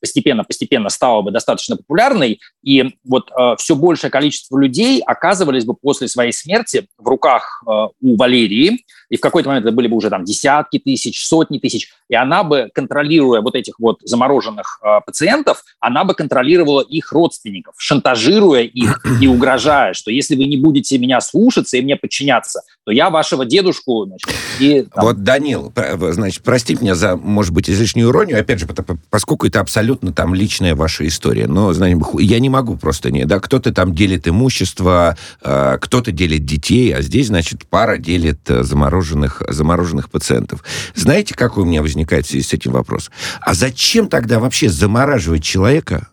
постепенно-постепенно 0.00 0.86
э, 0.86 0.90
стала 0.90 1.22
бы 1.22 1.30
достаточно 1.30 1.76
популярной, 1.76 2.40
и 2.62 2.94
вот 3.04 3.30
э, 3.30 3.56
все 3.58 3.74
большее 3.74 4.10
количество 4.10 4.58
людей 4.58 5.00
оказывались 5.00 5.64
бы 5.64 5.74
после 5.74 6.08
своей 6.08 6.32
смерти 6.32 6.86
в 6.98 7.06
руках 7.06 7.62
э, 7.66 7.70
у 8.00 8.16
Валерии, 8.16 8.84
и 9.08 9.16
в 9.16 9.20
какой-то 9.20 9.48
момент 9.48 9.66
это 9.66 9.74
были 9.74 9.88
бы 9.88 9.96
уже 9.96 10.10
там 10.10 10.24
десятки 10.24 10.78
тысяч, 10.78 11.26
сотни 11.26 11.58
тысяч, 11.58 11.90
и 12.08 12.14
она 12.14 12.44
бы, 12.44 12.70
контролируя 12.74 13.40
вот 13.40 13.54
этих 13.54 13.78
вот 13.78 13.98
замороженных 14.02 14.80
э, 14.82 15.00
пациентов, 15.04 15.62
она 15.80 16.04
бы 16.04 16.14
контролировала 16.14 16.80
их 16.80 17.12
родственников, 17.12 17.74
шантажируя 17.78 18.62
их 18.62 19.04
и 19.20 19.26
угрожая, 19.26 19.94
что 19.94 20.10
если 20.10 20.36
вы 20.36 20.44
не 20.44 20.56
будете 20.56 20.98
меня 20.98 21.20
слушаться 21.20 21.76
и 21.76 21.82
мне 21.82 21.96
подчиняться, 21.96 22.62
то 22.84 22.92
я 22.92 23.10
вашего 23.10 23.44
дедушку... 23.44 24.06
Значит, 24.06 24.28
и, 24.58 24.82
там... 24.82 25.04
Вот, 25.04 25.22
Данил, 25.22 25.69
значит, 26.12 26.42
простите 26.42 26.82
меня 26.82 26.94
за, 26.94 27.16
может 27.16 27.52
быть, 27.52 27.68
излишнюю 27.68 28.10
иронию, 28.10 28.40
опять 28.40 28.60
же, 28.60 28.66
поскольку 29.10 29.46
это 29.46 29.60
абсолютно 29.60 30.12
там 30.12 30.34
личная 30.34 30.74
ваша 30.74 31.06
история, 31.06 31.46
но, 31.46 31.72
знаете, 31.72 32.00
я 32.18 32.38
не 32.40 32.48
могу 32.48 32.76
просто 32.76 33.10
не, 33.10 33.24
да, 33.24 33.40
кто-то 33.40 33.72
там 33.72 33.94
делит 33.94 34.28
имущество, 34.28 35.16
э, 35.42 35.78
кто-то 35.80 36.12
делит 36.12 36.44
детей, 36.44 36.94
а 36.94 37.02
здесь, 37.02 37.28
значит, 37.28 37.66
пара 37.66 37.98
делит 37.98 38.40
э, 38.48 38.62
замороженных, 38.62 39.42
замороженных 39.48 40.10
пациентов. 40.10 40.64
Знаете, 40.94 41.34
какой 41.34 41.64
у 41.64 41.66
меня 41.66 41.82
возникает 41.82 42.26
в 42.26 42.30
связи 42.30 42.44
с 42.44 42.52
этим 42.52 42.72
вопрос? 42.72 43.10
А 43.40 43.54
зачем 43.54 44.08
тогда 44.08 44.38
вообще 44.38 44.68
замораживать 44.68 45.42
человека, 45.42 46.08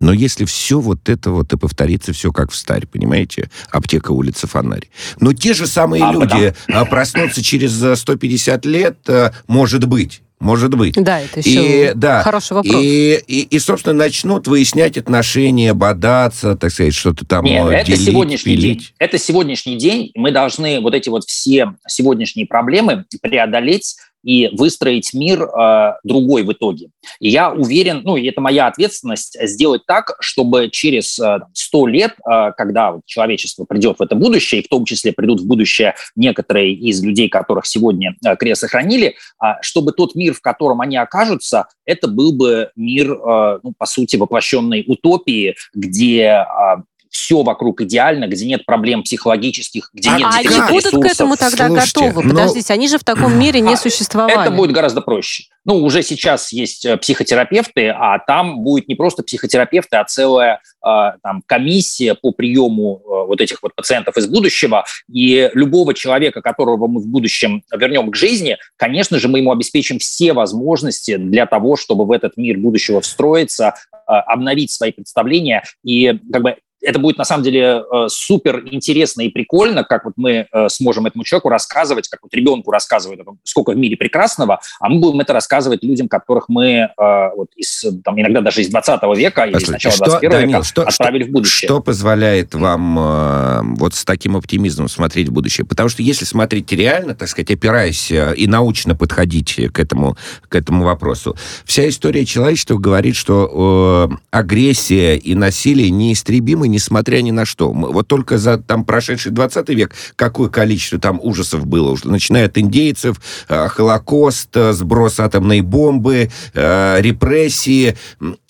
но 0.00 0.12
если 0.12 0.44
все 0.44 0.80
вот 0.80 1.08
это 1.08 1.30
вот 1.30 1.52
и 1.52 1.56
повторится 1.56 2.12
все 2.12 2.32
как 2.32 2.50
в 2.50 2.56
старе, 2.56 2.86
понимаете? 2.86 3.50
Аптека, 3.70 4.12
улица, 4.12 4.46
фонарь. 4.46 4.88
Но 5.20 5.32
те 5.32 5.54
же 5.54 5.66
самые 5.66 6.04
а, 6.04 6.12
люди 6.12 6.54
потому... 6.66 6.86
проснутся 6.86 7.42
через 7.42 8.00
150 8.00 8.64
лет, 8.66 8.98
может 9.46 9.86
быть. 9.86 10.22
Может 10.40 10.74
быть. 10.76 10.94
Да, 10.94 11.20
это 11.20 11.40
еще 11.40 11.90
и, 11.90 11.94
да, 11.94 12.22
хороший 12.22 12.52
вопрос. 12.52 12.76
И, 12.80 13.20
и, 13.26 13.40
и, 13.42 13.58
собственно, 13.58 13.96
начнут 13.96 14.46
выяснять 14.46 14.96
отношения, 14.96 15.74
бодаться, 15.74 16.54
так 16.54 16.70
сказать, 16.70 16.94
что-то 16.94 17.26
там 17.26 17.44
Нет, 17.44 17.66
делить, 17.66 17.88
это 17.88 17.96
сегодняшний 17.96 18.54
пилить. 18.54 18.78
день. 18.78 18.88
Это 19.00 19.18
сегодняшний 19.18 19.76
день. 19.76 20.12
Мы 20.14 20.30
должны 20.30 20.80
вот 20.80 20.94
эти 20.94 21.08
вот 21.08 21.24
все 21.24 21.74
сегодняшние 21.88 22.46
проблемы 22.46 23.04
преодолеть 23.20 23.96
и 24.22 24.48
выстроить 24.52 25.14
мир 25.14 25.42
э, 25.42 25.94
другой 26.04 26.42
в 26.42 26.52
итоге. 26.52 26.90
И 27.20 27.28
я 27.28 27.50
уверен, 27.50 28.02
ну, 28.04 28.16
и 28.16 28.26
это 28.26 28.40
моя 28.40 28.66
ответственность, 28.66 29.36
сделать 29.40 29.82
так, 29.86 30.16
чтобы 30.20 30.68
через 30.70 31.18
э, 31.18 31.38
100 31.52 31.86
лет, 31.86 32.12
э, 32.30 32.52
когда 32.56 32.92
вот 32.92 33.02
человечество 33.06 33.64
придет 33.64 33.98
в 33.98 34.02
это 34.02 34.14
будущее, 34.14 34.60
и 34.60 34.64
в 34.64 34.68
том 34.68 34.84
числе 34.84 35.12
придут 35.12 35.40
в 35.40 35.46
будущее 35.46 35.94
некоторые 36.16 36.72
из 36.74 37.02
людей, 37.02 37.28
которых 37.28 37.66
сегодня 37.66 38.16
э, 38.24 38.36
крест 38.36 38.62
сохранили, 38.62 39.14
э, 39.42 39.46
чтобы 39.62 39.92
тот 39.92 40.14
мир, 40.14 40.34
в 40.34 40.40
котором 40.40 40.80
они 40.80 40.96
окажутся, 40.96 41.66
это 41.84 42.08
был 42.08 42.32
бы 42.32 42.70
мир, 42.76 43.12
э, 43.12 43.58
ну, 43.62 43.72
по 43.76 43.86
сути, 43.86 44.16
воплощенной 44.16 44.84
утопии, 44.86 45.56
где 45.74 46.44
э, 46.44 46.76
все 47.10 47.42
вокруг 47.42 47.80
идеально, 47.82 48.26
где 48.26 48.46
нет 48.46 48.64
проблем 48.64 49.02
психологических, 49.02 49.90
где 49.92 50.10
а, 50.10 50.18
нет 50.18 50.26
а 50.30 50.38
они 50.38 50.72
будут 50.72 50.92
к 50.92 51.06
этому 51.06 51.36
тогда 51.36 51.68
Слушайте, 51.68 52.00
готовы? 52.00 52.22
Но... 52.22 52.28
Ну, 52.28 52.34
Подождите, 52.34 52.72
они 52.72 52.88
же 52.88 52.98
в 52.98 53.04
таком 53.04 53.38
мире 53.38 53.60
не 53.60 53.74
а, 53.74 53.76
существовали. 53.76 54.40
Это 54.40 54.50
будет 54.50 54.72
гораздо 54.72 55.00
проще. 55.00 55.44
Ну, 55.68 55.84
уже 55.84 56.02
сейчас 56.02 56.50
есть 56.50 56.86
э, 56.86 56.96
психотерапевты, 56.96 57.88
а 57.88 58.18
там 58.20 58.62
будет 58.62 58.88
не 58.88 58.94
просто 58.94 59.22
психотерапевты, 59.22 59.98
а 59.98 60.04
целая 60.04 60.62
э, 60.82 60.88
там, 61.22 61.42
комиссия 61.44 62.14
по 62.14 62.32
приему 62.32 63.02
э, 63.04 63.26
вот 63.26 63.42
этих 63.42 63.62
вот 63.62 63.74
пациентов 63.74 64.16
из 64.16 64.26
будущего. 64.28 64.86
И 65.12 65.50
любого 65.52 65.92
человека, 65.92 66.40
которого 66.40 66.86
мы 66.86 67.00
в 67.02 67.06
будущем 67.06 67.62
вернем 67.70 68.10
к 68.10 68.16
жизни, 68.16 68.56
конечно 68.76 69.18
же, 69.18 69.28
мы 69.28 69.40
ему 69.40 69.52
обеспечим 69.52 69.98
все 69.98 70.32
возможности 70.32 71.16
для 71.16 71.44
того, 71.44 71.76
чтобы 71.76 72.06
в 72.06 72.12
этот 72.12 72.38
мир 72.38 72.56
будущего 72.56 73.02
встроиться, 73.02 73.74
обновить 74.06 74.70
свои 74.70 74.92
представления. 74.92 75.64
И 75.84 76.18
как 76.32 76.42
бы 76.42 76.56
это 76.80 76.98
будет 76.98 77.18
на 77.18 77.24
самом 77.24 77.44
деле 77.44 77.82
э, 77.82 78.06
супер 78.08 78.62
интересно 78.70 79.22
и 79.22 79.28
прикольно, 79.28 79.84
как 79.84 80.04
вот 80.04 80.14
мы 80.16 80.46
э, 80.50 80.68
сможем 80.68 81.06
этому 81.06 81.24
человеку 81.24 81.48
рассказывать, 81.48 82.08
как 82.08 82.20
вот 82.22 82.32
ребенку 82.34 82.70
рассказывают, 82.70 83.20
сколько 83.42 83.72
в 83.72 83.76
мире 83.76 83.96
прекрасного, 83.96 84.60
а 84.80 84.88
мы 84.88 85.00
будем 85.00 85.20
это 85.20 85.32
рассказывать 85.32 85.82
людям, 85.82 86.08
которых 86.08 86.48
мы 86.48 86.88
э, 86.96 87.28
вот 87.36 87.48
из, 87.56 87.84
там, 88.04 88.20
иногда 88.20 88.40
даже 88.40 88.62
из 88.62 88.68
20 88.68 89.02
века 89.16 89.44
или 89.44 89.58
с 89.58 89.68
начала 89.68 89.96
21 89.96 90.30
Данил, 90.30 90.48
века 90.48 90.64
что, 90.64 90.82
отправили 90.82 91.22
что, 91.22 91.30
в 91.30 91.32
будущее. 91.32 91.68
Что 91.68 91.80
позволяет 91.80 92.54
вам 92.54 93.74
вот 93.76 93.94
с 93.94 94.04
таким 94.04 94.36
оптимизмом 94.36 94.88
смотреть 94.88 95.28
в 95.28 95.32
будущее? 95.32 95.66
Потому 95.66 95.88
что 95.88 96.02
если 96.02 96.24
смотреть 96.24 96.70
реально, 96.72 97.14
так 97.14 97.28
сказать, 97.28 97.50
опираясь 97.50 98.10
и 98.10 98.46
научно 98.46 98.94
подходить 98.94 99.58
к 99.72 99.78
этому, 99.78 100.16
к 100.48 100.54
этому 100.54 100.84
вопросу, 100.84 101.36
вся 101.64 101.88
история 101.88 102.24
человечества 102.24 102.76
говорит, 102.76 103.16
что 103.16 104.10
агрессия 104.30 105.16
и 105.16 105.34
насилие 105.34 105.90
неистребимы 105.90 106.67
несмотря 106.68 107.20
ни 107.20 107.30
на 107.30 107.44
что. 107.44 107.72
Вот 107.72 108.08
только 108.08 108.38
за 108.38 108.58
там 108.58 108.84
прошедший 108.84 109.32
20 109.32 109.68
век 109.70 109.94
какое 110.16 110.48
количество 110.48 110.98
там 110.98 111.20
ужасов 111.22 111.66
было 111.66 111.90
уже, 111.90 112.08
начиная 112.08 112.46
от 112.46 112.58
индейцев, 112.58 113.20
э, 113.48 113.68
Холокост, 113.68 114.56
э, 114.56 114.72
сброс 114.72 115.20
атомной 115.20 115.60
бомбы, 115.60 116.30
э, 116.54 117.00
репрессии, 117.00 117.96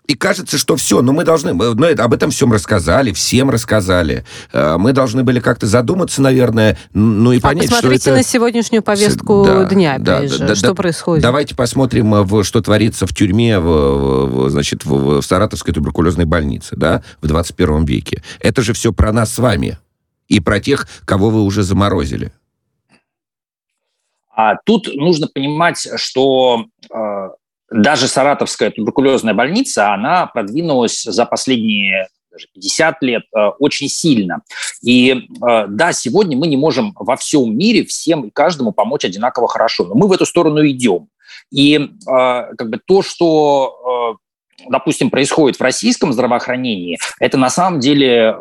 и 0.08 0.14
кажется, 0.14 0.56
что 0.56 0.74
все, 0.76 1.02
но 1.02 1.12
мы 1.12 1.22
должны, 1.22 1.52
мы, 1.52 1.74
ну, 1.74 1.86
об 1.86 2.14
этом 2.14 2.30
всем 2.30 2.50
рассказали, 2.50 3.12
всем 3.12 3.50
рассказали. 3.50 4.24
Мы 4.54 4.92
должны 4.92 5.22
были 5.22 5.38
как-то 5.38 5.66
задуматься, 5.66 6.22
наверное, 6.22 6.78
ну 6.94 7.30
и 7.32 7.38
а 7.38 7.42
понять, 7.42 7.68
посмотрите 7.68 8.00
что 8.00 8.10
это... 8.10 8.16
на 8.16 8.22
сегодняшнюю 8.24 8.82
повестку 8.82 9.44
да, 9.46 9.64
дня, 9.64 9.92
опять 9.96 10.04
да, 10.04 10.26
же, 10.26 10.46
да, 10.46 10.54
что 10.54 10.68
да, 10.68 10.74
происходит. 10.74 11.22
Давайте 11.22 11.54
посмотрим, 11.54 12.10
в, 12.24 12.42
что 12.42 12.62
творится 12.62 13.06
в 13.06 13.12
тюрьме, 13.12 13.58
в, 13.60 13.66
в, 13.66 14.50
значит, 14.50 14.86
в, 14.86 15.20
в 15.20 15.22
Саратовской 15.22 15.74
туберкулезной 15.74 16.24
больнице, 16.24 16.74
да, 16.74 17.02
в 17.20 17.26
21 17.26 17.84
веке. 17.84 18.22
Это 18.40 18.62
же 18.62 18.72
все 18.72 18.94
про 18.94 19.12
нас 19.12 19.34
с 19.34 19.38
вами 19.38 19.76
и 20.26 20.40
про 20.40 20.58
тех, 20.58 20.88
кого 21.04 21.28
вы 21.28 21.42
уже 21.42 21.62
заморозили. 21.62 22.32
А 24.34 24.54
тут 24.64 24.88
нужно 24.94 25.26
понимать, 25.26 25.86
что 25.96 26.66
э, 26.88 27.17
даже 27.70 28.08
Саратовская 28.08 28.70
туберкулезная 28.70 29.34
больница, 29.34 29.92
она 29.92 30.26
продвинулась 30.26 31.02
за 31.02 31.24
последние 31.26 32.08
даже 32.30 32.46
50 32.54 33.02
лет 33.02 33.22
э, 33.34 33.46
очень 33.58 33.88
сильно. 33.88 34.42
И 34.82 35.10
э, 35.12 35.66
да, 35.68 35.92
сегодня 35.92 36.36
мы 36.36 36.46
не 36.46 36.56
можем 36.56 36.92
во 36.94 37.16
всем 37.16 37.56
мире 37.56 37.84
всем 37.84 38.24
и 38.24 38.30
каждому 38.30 38.72
помочь 38.72 39.04
одинаково 39.04 39.48
хорошо, 39.48 39.84
но 39.84 39.94
мы 39.94 40.08
в 40.08 40.12
эту 40.12 40.26
сторону 40.26 40.66
идем. 40.66 41.08
И 41.50 41.76
э, 41.76 41.88
как 42.06 42.70
бы 42.70 42.80
то, 42.84 43.02
что 43.02 44.18
допустим, 44.68 45.08
происходит 45.10 45.56
в 45.56 45.62
российском 45.62 46.12
здравоохранении, 46.12 46.98
это 47.20 47.38
на 47.38 47.48
самом 47.48 47.78
деле 47.78 48.36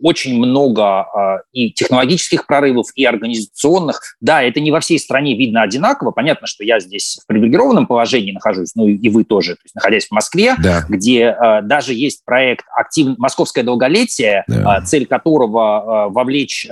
очень 0.00 0.38
много 0.38 1.06
э, 1.14 1.36
и 1.52 1.70
технологических 1.70 2.46
прорывов, 2.46 2.86
и 2.94 3.04
организационных. 3.04 4.00
Да, 4.20 4.42
это 4.42 4.60
не 4.60 4.70
во 4.70 4.80
всей 4.80 4.98
стране 4.98 5.36
видно 5.36 5.62
одинаково. 5.62 6.10
Понятно, 6.10 6.46
что 6.46 6.64
я 6.64 6.80
здесь 6.80 7.20
в 7.22 7.26
привилегированном 7.26 7.86
положении 7.86 8.32
нахожусь, 8.32 8.74
ну 8.74 8.86
и 8.86 9.08
вы 9.08 9.24
тоже, 9.24 9.54
то 9.54 9.60
есть, 9.64 9.74
находясь 9.74 10.06
в 10.06 10.12
Москве, 10.12 10.54
да. 10.62 10.84
где 10.88 11.36
э, 11.38 11.62
даже 11.62 11.94
есть 11.94 12.24
проект 12.24 12.64
актив... 12.74 13.18
«Московское 13.18 13.64
долголетие», 13.64 14.44
да. 14.46 14.78
э, 14.78 14.84
цель 14.84 15.06
которого 15.06 16.08
вовлечь 16.10 16.66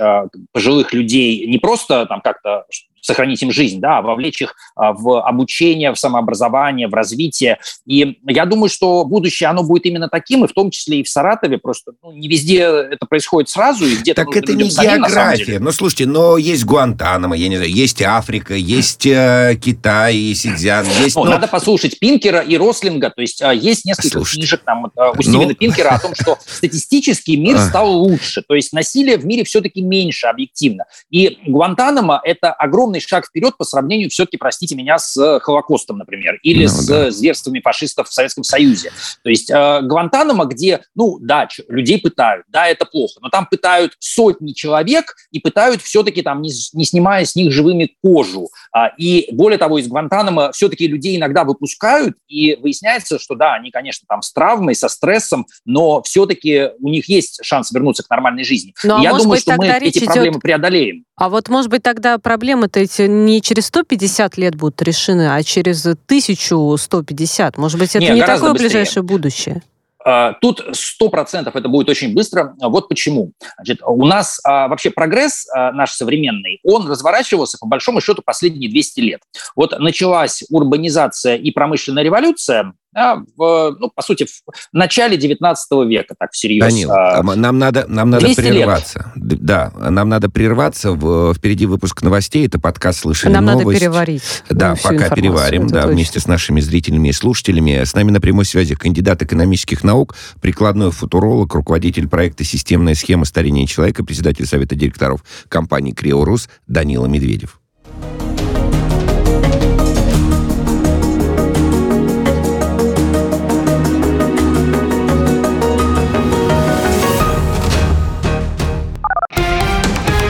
пожилых 0.51 0.93
людей 0.93 1.47
не 1.47 1.57
просто 1.57 2.05
там 2.05 2.21
как-то 2.21 2.65
сохранить 3.01 3.41
им 3.41 3.51
жизнь, 3.51 3.79
да, 3.79 3.99
а 3.99 4.01
вовлечь 4.01 4.41
их 4.41 4.55
а, 4.75 4.93
в 4.93 5.21
обучение, 5.21 5.91
в 5.91 5.99
самообразование, 5.99 6.87
в 6.87 6.93
развитие. 6.93 7.59
И 7.85 8.19
я 8.27 8.45
думаю, 8.45 8.69
что 8.69 9.03
будущее, 9.05 9.49
оно 9.49 9.63
будет 9.63 9.85
именно 9.85 10.09
таким, 10.09 10.45
и 10.45 10.47
в 10.47 10.53
том 10.53 10.71
числе 10.71 10.99
и 10.99 11.03
в 11.03 11.09
Саратове, 11.09 11.57
просто 11.57 11.93
ну, 12.03 12.11
не 12.11 12.27
везде 12.27 12.63
это 12.63 13.05
происходит 13.05 13.49
сразу, 13.49 13.85
и 13.85 13.95
где-то 13.95 14.25
Так 14.25 14.35
это 14.35 14.53
не 14.53 14.69
самим, 14.69 15.03
география. 15.03 15.59
Ну, 15.59 15.71
слушайте, 15.71 16.05
но 16.05 16.37
есть 16.37 16.65
Гуантанамо, 16.65 17.35
я 17.35 17.47
не 17.47 17.57
знаю, 17.57 17.71
есть 17.71 18.01
Африка, 18.01 18.53
есть 18.53 19.05
э, 19.05 19.57
Китай, 19.61 20.33
Сидзян, 20.33 20.85
есть... 21.03 21.15
Ну, 21.15 21.25
ну... 21.25 21.31
Надо 21.31 21.47
послушать 21.47 21.99
Пинкера 21.99 22.39
и 22.39 22.57
Рослинга, 22.57 23.09
то 23.09 23.21
есть 23.21 23.41
э, 23.41 23.55
есть 23.55 23.85
несколько 23.85 24.09
Слушайте. 24.09 24.41
книжек 24.41 24.61
там 24.65 24.85
э, 24.85 25.11
у 25.17 25.21
Стивена 25.21 25.47
ну... 25.47 25.55
Пинкера 25.55 25.89
о 25.89 25.99
том, 25.99 26.13
что 26.15 26.37
статистически 26.45 27.31
мир 27.31 27.57
стал 27.59 27.91
лучше, 27.91 28.41
то 28.47 28.55
есть 28.55 28.73
насилие 28.73 29.17
в 29.17 29.25
мире 29.25 29.43
все-таки 29.43 29.81
меньше 29.81 30.27
объективно. 30.27 30.85
И 31.09 31.39
Гуантанамо— 31.47 32.21
это 32.23 32.51
огромное 32.51 32.88
огромный 32.89 32.99
шаг 32.99 33.25
вперед 33.25 33.55
по 33.57 33.63
сравнению, 33.63 34.09
все-таки, 34.09 34.37
простите 34.37 34.75
меня, 34.75 34.97
с 34.97 35.39
Холокостом, 35.39 35.97
например, 35.97 36.39
или 36.43 36.63
ну, 36.63 36.69
с 36.69 36.87
да. 36.87 37.11
зверствами 37.11 37.59
фашистов 37.59 38.09
в 38.09 38.13
Советском 38.13 38.43
Союзе. 38.43 38.91
То 39.23 39.29
есть 39.29 39.49
э, 39.49 39.81
Гвантанамо, 39.81 40.45
где, 40.45 40.81
ну, 40.95 41.17
да, 41.21 41.47
людей 41.67 41.99
пытают, 41.99 42.45
да, 42.49 42.67
это 42.67 42.85
плохо, 42.85 43.19
но 43.21 43.29
там 43.29 43.47
пытают 43.49 43.93
сотни 43.99 44.53
человек 44.53 45.15
и 45.31 45.39
пытают 45.39 45.81
все-таки 45.81 46.21
там, 46.21 46.41
не, 46.41 46.51
не 46.73 46.85
снимая 46.85 47.25
с 47.25 47.35
них 47.35 47.51
живыми 47.51 47.95
кожу. 48.01 48.49
А, 48.71 48.87
и 48.97 49.27
более 49.31 49.57
того, 49.57 49.77
из 49.77 49.87
Гвантанамо 49.87 50.51
все-таки 50.51 50.87
людей 50.87 51.17
иногда 51.17 51.43
выпускают, 51.43 52.15
и 52.27 52.55
выясняется, 52.55 53.19
что 53.19 53.35
да, 53.35 53.53
они, 53.53 53.71
конечно, 53.71 54.05
там 54.07 54.21
с 54.21 54.31
травмой, 54.33 54.75
со 54.75 54.87
стрессом, 54.89 55.47
но 55.65 56.01
все-таки 56.03 56.69
у 56.79 56.89
них 56.89 57.09
есть 57.09 57.39
шанс 57.43 57.71
вернуться 57.71 58.03
к 58.03 58.09
нормальной 58.09 58.43
жизни. 58.43 58.73
Ну, 58.83 58.97
а 58.97 59.01
я 59.01 59.11
думаю, 59.11 59.29
быть, 59.29 59.41
что 59.41 59.55
мы 59.55 59.67
эти 59.67 60.03
проблемы 60.03 60.31
идет... 60.31 60.41
преодолеем. 60.41 61.05
А 61.15 61.27
вот, 61.27 61.49
может 61.49 61.69
быть, 61.69 61.83
тогда 61.83 62.17
проблемы-то 62.17 62.78
эти 62.79 63.03
не 63.03 63.41
через 63.41 63.67
150 63.67 64.37
лет 64.37 64.55
будут 64.55 64.81
решены, 64.81 65.33
а 65.33 65.43
через 65.43 65.85
1150. 65.85 67.57
Может 67.57 67.79
быть, 67.79 67.95
это 67.95 68.05
не, 68.05 68.11
не 68.11 68.21
такое 68.21 68.51
быстрее. 68.51 68.69
ближайшее 68.69 69.03
будущее? 69.03 69.61
А, 70.05 70.33
тут 70.33 70.63
сто 70.71 71.09
процентов 71.09 71.55
это 71.55 71.67
будет 71.67 71.89
очень 71.89 72.13
быстро. 72.13 72.55
Вот 72.59 72.87
почему. 72.87 73.31
Значит, 73.57 73.81
у 73.85 74.05
нас 74.05 74.39
а, 74.43 74.67
вообще 74.67 74.91
прогресс 74.91 75.47
а, 75.53 75.71
наш 75.71 75.91
современный, 75.91 76.59
он 76.63 76.87
разворачивался 76.89 77.57
по 77.59 77.67
большому 77.67 78.01
счету 78.01 78.21
последние 78.23 78.69
200 78.71 78.99
лет. 79.01 79.21
Вот 79.55 79.77
началась 79.77 80.43
урбанизация 80.49 81.35
и 81.35 81.51
промышленная 81.51 82.03
революция, 82.03 82.73
да, 82.91 83.23
в, 83.37 83.75
ну, 83.79 83.91
по 83.93 84.01
сути, 84.01 84.25
в 84.25 84.53
начале 84.73 85.15
19 85.15 85.87
века, 85.87 86.15
так 86.17 86.31
всерьез. 86.31 86.65
Данил, 86.65 86.91
а, 86.91 87.21
нам 87.21 87.59
надо, 87.59 87.85
нам 87.87 88.09
надо 88.09 88.33
прерваться. 88.33 89.11
Лет. 89.15 89.43
Да, 89.43 89.71
нам 89.75 90.09
надо 90.09 90.29
прерваться. 90.29 90.91
В, 90.93 91.33
впереди 91.35 91.67
выпуск 91.67 92.01
новостей. 92.01 92.47
Это 92.47 92.59
подкаст 92.59 93.01
«Слышали 93.01 93.31
нам 93.31 93.45
новость». 93.45 93.67
надо 93.67 93.79
переварить. 93.79 94.43
Да, 94.49 94.75
пока 94.81 95.09
переварим, 95.09 95.67
да, 95.67 95.81
точно. 95.81 95.93
вместе 95.93 96.19
с 96.19 96.25
нашими 96.25 96.61
зрителями 96.61 97.09
и 97.09 97.13
слушателями. 97.13 97.83
С 97.83 97.93
нами 97.93 98.09
на 98.09 98.19
прямой 98.19 98.45
связи 98.45 98.73
кандидат 98.73 99.21
экономических 99.21 99.83
наук, 99.83 100.15
прикладной 100.41 100.91
футуролог, 100.91 101.53
руководитель 101.53 102.07
проекта 102.07 102.43
«Системная 102.43 102.95
схема 102.95 103.25
старения 103.25 103.67
человека», 103.67 104.03
председатель 104.03 104.47
Совета 104.47 104.75
директоров 104.75 105.23
компании 105.47 105.91
«Криорус» 105.91 106.49
Данила 106.67 107.05
Медведев. 107.05 107.59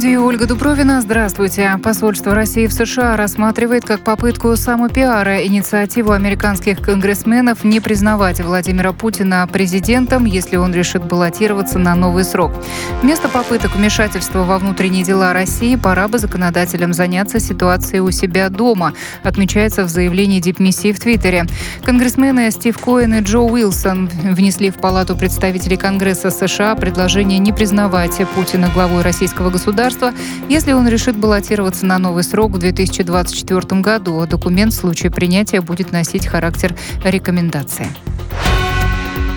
студии 0.00 0.16
Ольга 0.16 0.46
Дубровина. 0.46 1.02
Здравствуйте. 1.02 1.78
Посольство 1.84 2.34
России 2.34 2.66
в 2.66 2.72
США 2.72 3.18
рассматривает 3.18 3.84
как 3.84 4.00
попытку 4.00 4.56
самопиара 4.56 5.44
инициативу 5.46 6.12
американских 6.12 6.80
конгрессменов 6.80 7.64
не 7.64 7.80
признавать 7.80 8.40
Владимира 8.40 8.92
Путина 8.92 9.46
президентом, 9.46 10.24
если 10.24 10.56
он 10.56 10.72
решит 10.72 11.04
баллотироваться 11.04 11.78
на 11.78 11.94
новый 11.94 12.24
срок. 12.24 12.50
Вместо 13.02 13.28
попыток 13.28 13.76
вмешательства 13.76 14.44
во 14.44 14.58
внутренние 14.58 15.04
дела 15.04 15.34
России 15.34 15.76
пора 15.76 16.08
бы 16.08 16.18
законодателям 16.18 16.94
заняться 16.94 17.38
ситуацией 17.38 18.00
у 18.00 18.10
себя 18.10 18.48
дома, 18.48 18.94
отмечается 19.22 19.84
в 19.84 19.90
заявлении 19.90 20.40
дипмиссии 20.40 20.92
в 20.92 21.00
Твиттере. 21.00 21.44
Конгрессмены 21.84 22.50
Стив 22.52 22.78
Коэн 22.78 23.16
и 23.16 23.20
Джо 23.20 23.40
Уилсон 23.40 24.08
внесли 24.08 24.70
в 24.70 24.76
Палату 24.76 25.14
представителей 25.14 25.76
Конгресса 25.76 26.30
США 26.30 26.74
предложение 26.74 27.38
не 27.38 27.52
признавать 27.52 28.16
Путина 28.34 28.70
главой 28.72 29.02
российского 29.02 29.50
государства 29.50 29.89
государства, 29.90 30.12
если 30.48 30.72
он 30.72 30.88
решит 30.88 31.16
баллотироваться 31.16 31.86
на 31.86 31.98
новый 31.98 32.22
срок 32.22 32.52
в 32.52 32.58
2024 32.58 33.80
году. 33.80 34.26
Документ 34.26 34.72
в 34.72 34.76
случае 34.76 35.10
принятия 35.10 35.60
будет 35.60 35.92
носить 35.92 36.26
характер 36.26 36.74
рекомендации. 37.04 37.88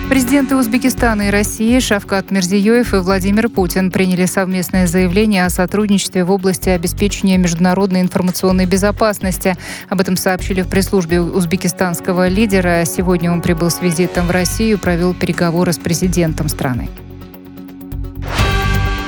Президенты 0.08 0.54
Узбекистана 0.54 1.22
и 1.22 1.30
России 1.30 1.78
Шавкат 1.80 2.30
Мирзиёев 2.30 2.92
и 2.92 2.98
Владимир 2.98 3.48
Путин 3.48 3.90
приняли 3.90 4.26
совместное 4.26 4.86
заявление 4.86 5.46
о 5.46 5.50
сотрудничестве 5.50 6.24
в 6.24 6.30
области 6.30 6.68
обеспечения 6.68 7.38
международной 7.38 8.02
информационной 8.02 8.66
безопасности. 8.66 9.56
Об 9.88 10.02
этом 10.02 10.18
сообщили 10.18 10.60
в 10.60 10.68
пресс-службе 10.68 11.22
узбекистанского 11.22 12.28
лидера. 12.28 12.84
Сегодня 12.84 13.32
он 13.32 13.40
прибыл 13.40 13.70
с 13.70 13.80
визитом 13.80 14.26
в 14.26 14.30
Россию, 14.30 14.78
провел 14.78 15.14
переговоры 15.14 15.72
с 15.72 15.78
президентом 15.78 16.48
страны. 16.48 16.90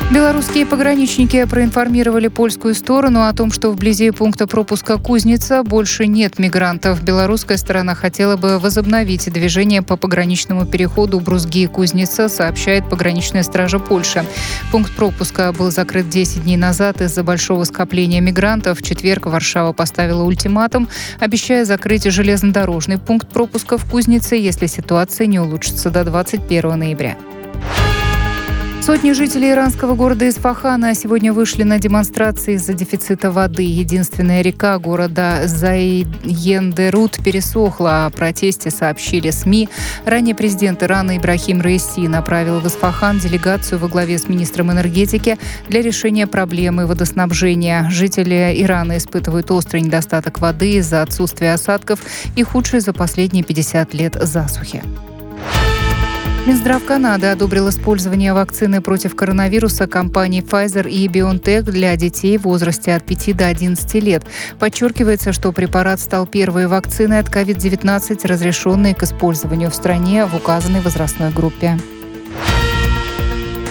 Белорусские 0.08 0.66
пограничники 0.66 1.44
проинформировали 1.46 2.28
польскую 2.28 2.76
сторону 2.76 3.26
о 3.26 3.32
том, 3.32 3.50
что 3.50 3.72
вблизи 3.72 4.12
пункта 4.12 4.46
пропуска 4.46 4.98
Кузница 4.98 5.64
больше 5.64 6.06
нет 6.06 6.38
мигрантов. 6.38 7.02
Белорусская 7.02 7.56
сторона 7.56 7.96
хотела 7.96 8.36
бы 8.36 8.60
возобновить 8.60 9.30
движение 9.32 9.82
по 9.82 9.96
пограничному 9.96 10.64
переходу 10.64 11.18
Брузги-Кузница, 11.18 12.28
сообщает 12.28 12.88
пограничная 12.88 13.42
стража 13.42 13.80
Польши. 13.80 14.24
Пункт 14.70 14.94
пропуска 14.94 15.52
был 15.52 15.72
закрыт 15.72 16.08
10 16.08 16.44
дней 16.44 16.56
назад 16.56 17.00
из-за 17.00 17.24
большого 17.24 17.64
скопления 17.64 18.20
мигрантов. 18.20 18.78
В 18.78 18.82
четверг 18.82 19.26
Варшава 19.26 19.72
поставила 19.72 20.22
ультиматум, 20.22 20.88
обещая 21.18 21.64
закрыть 21.64 22.04
железнодорожный 22.04 22.98
пункт 22.98 23.28
пропуска 23.28 23.76
в 23.76 23.84
Кузнице, 23.90 24.36
если 24.36 24.66
ситуация 24.66 25.26
не 25.26 25.40
улучшится 25.40 25.90
до 25.90 26.04
21 26.04 26.78
ноября. 26.78 27.16
Сотни 28.86 29.10
жителей 29.10 29.50
иранского 29.50 29.96
города 29.96 30.28
Исфахана 30.28 30.94
сегодня 30.94 31.32
вышли 31.32 31.64
на 31.64 31.80
демонстрации 31.80 32.54
из-за 32.54 32.72
дефицита 32.72 33.32
воды. 33.32 33.64
Единственная 33.64 34.42
река 34.42 34.78
города 34.78 35.40
Зайендерут 35.46 37.16
пересохла. 37.16 38.06
О 38.06 38.10
протесте 38.10 38.70
сообщили 38.70 39.30
СМИ. 39.30 39.68
Ранее 40.04 40.36
президент 40.36 40.84
Ирана 40.84 41.16
Ибрахим 41.16 41.62
Раиси 41.62 42.06
направил 42.06 42.60
в 42.60 42.68
Исфахан 42.68 43.18
делегацию 43.18 43.80
во 43.80 43.88
главе 43.88 44.18
с 44.18 44.28
министром 44.28 44.70
энергетики 44.70 45.36
для 45.68 45.82
решения 45.82 46.28
проблемы 46.28 46.86
водоснабжения. 46.86 47.90
Жители 47.90 48.54
Ирана 48.56 48.98
испытывают 48.98 49.50
острый 49.50 49.80
недостаток 49.80 50.38
воды 50.38 50.74
из-за 50.74 51.02
отсутствия 51.02 51.54
осадков 51.54 51.98
и 52.36 52.44
худшей 52.44 52.78
за 52.78 52.92
последние 52.92 53.42
50 53.42 53.94
лет 53.94 54.14
засухи. 54.14 54.84
Минздрав 56.46 56.84
Канады 56.84 57.26
одобрил 57.26 57.68
использование 57.70 58.32
вакцины 58.32 58.80
против 58.80 59.16
коронавируса 59.16 59.88
компаний 59.88 60.42
Pfizer 60.42 60.88
и 60.88 61.08
BioNTech 61.08 61.62
для 61.62 61.96
детей 61.96 62.38
в 62.38 62.42
возрасте 62.42 62.94
от 62.94 63.04
5 63.04 63.36
до 63.36 63.46
11 63.48 63.94
лет. 63.94 64.22
Подчеркивается, 64.60 65.32
что 65.32 65.50
препарат 65.50 65.98
стал 65.98 66.24
первой 66.24 66.68
вакциной 66.68 67.18
от 67.18 67.34
COVID-19, 67.34 68.24
разрешенной 68.28 68.94
к 68.94 69.02
использованию 69.02 69.72
в 69.72 69.74
стране 69.74 70.24
в 70.24 70.36
указанной 70.36 70.82
возрастной 70.82 71.32
группе. 71.32 71.80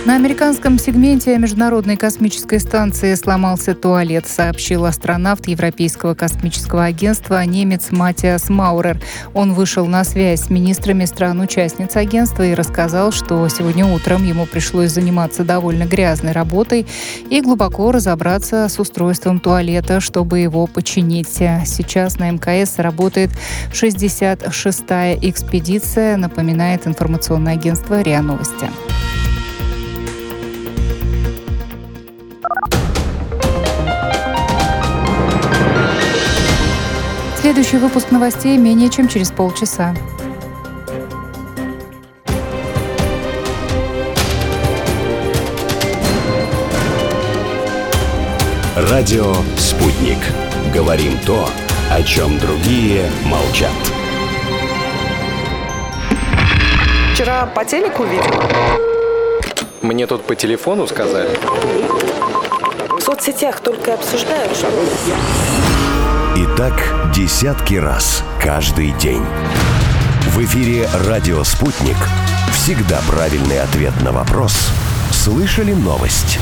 На 0.06 0.14
американском 0.14 0.78
сегменте 0.78 1.36
Международной 1.40 1.98
космической 1.98 2.60
станции 2.60 3.16
сломался 3.16 3.74
туалет, 3.74 4.28
сообщил 4.28 4.86
астронавт 4.86 5.48
Европейского 5.48 6.14
космического 6.14 6.84
агентства 6.84 7.44
немец 7.44 7.88
Матиас 7.90 8.52
Маурер. 8.52 9.02
Он 9.34 9.56
вышел 9.56 9.88
на 9.88 10.04
связь 10.04 10.42
с 10.42 10.50
министрами 10.52 11.06
стран-участниц 11.06 11.96
агентства 11.96 12.44
и 12.44 12.54
рассказал, 12.54 13.12
что 13.12 13.48
сегодня 13.50 13.88
утром 13.88 14.24
ему 14.24 14.46
пришлось 14.46 14.92
заниматься 14.92 15.44
довольно 15.44 15.86
грязной 15.86 16.34
работой 16.34 16.86
и 17.32 17.42
глубоко 17.42 17.92
разобраться 17.92 18.70
с 18.70 18.78
устройством 18.78 19.40
туалета, 19.40 20.02
чтобы 20.02 20.38
его 20.38 20.68
починить. 20.68 21.30
Сейчас 21.30 22.20
на 22.20 22.30
МКС 22.30 22.78
работает 22.78 23.32
66-я 23.72 25.16
экспедиция, 25.16 26.16
напоминает 26.18 26.86
информационное 26.86 27.54
агентство 27.54 28.04
РИА 28.04 28.22
Новости. 28.22 28.70
Следующий 37.46 37.78
выпуск 37.78 38.10
новостей 38.10 38.58
менее 38.58 38.90
чем 38.90 39.08
через 39.08 39.30
полчаса. 39.30 39.94
Радио 48.76 49.32
«Спутник». 49.60 50.18
Говорим 50.74 51.20
то, 51.24 51.48
о 51.92 52.02
чем 52.02 52.40
другие 52.40 53.12
молчат. 53.26 53.70
Вчера 57.14 57.46
по 57.46 57.64
телеку 57.64 58.06
видел. 58.06 58.42
Мне 59.84 60.08
тут 60.08 60.24
по 60.24 60.34
телефону 60.34 60.88
сказали. 60.88 61.30
В 62.90 63.02
соцсетях 63.02 63.60
только 63.60 63.94
обсуждают, 63.94 64.58
что... 64.58 64.68
И 66.36 66.46
так 66.58 67.12
десятки 67.16 67.76
раз 67.76 68.24
каждый 68.42 68.92
день. 69.00 69.24
В 70.30 70.44
эфире 70.44 70.90
«Радио 71.08 71.44
Спутник». 71.44 71.98
Всегда 72.54 73.02
правильный 73.08 73.62
ответ 73.62 73.94
на 74.02 74.12
вопрос– 74.12 74.72
Слышали 75.26 75.74
новость? 75.74 76.38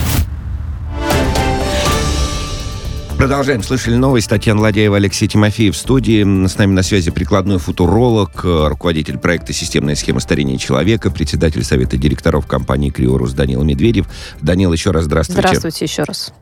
Продолжаем. 3.17 3.63
Слышали 3.63 3.95
новость. 3.95 4.27
Татьяна 4.27 4.59
Ладяева, 4.59 4.97
Алексей 4.97 5.27
Тимофеев 5.27 5.73
в 5.73 5.77
студии. 5.77 6.45
С 6.47 6.57
нами 6.57 6.73
на 6.73 6.83
связи 6.83 7.09
прикладной 7.09 7.59
футуролог, 7.59 8.43
э, 8.43 8.67
руководитель 8.67 9.17
проекта 9.17 9.53
«Системная 9.53 9.95
схема 9.95 10.19
старения 10.19 10.57
человека», 10.57 11.11
председатель 11.11 11.63
Совета 11.63 11.95
директоров 11.95 12.45
компании 12.45 12.89
«Криорус» 12.89 13.31
Данил 13.31 13.63
Медведев. 13.63 14.07
Данил, 14.41 14.73
еще 14.73 14.91
раз 14.91 15.05
здравствуйте. 15.05 15.41
Здравствуйте 15.41 15.85
еще 15.85 16.03
раз. 16.03 16.33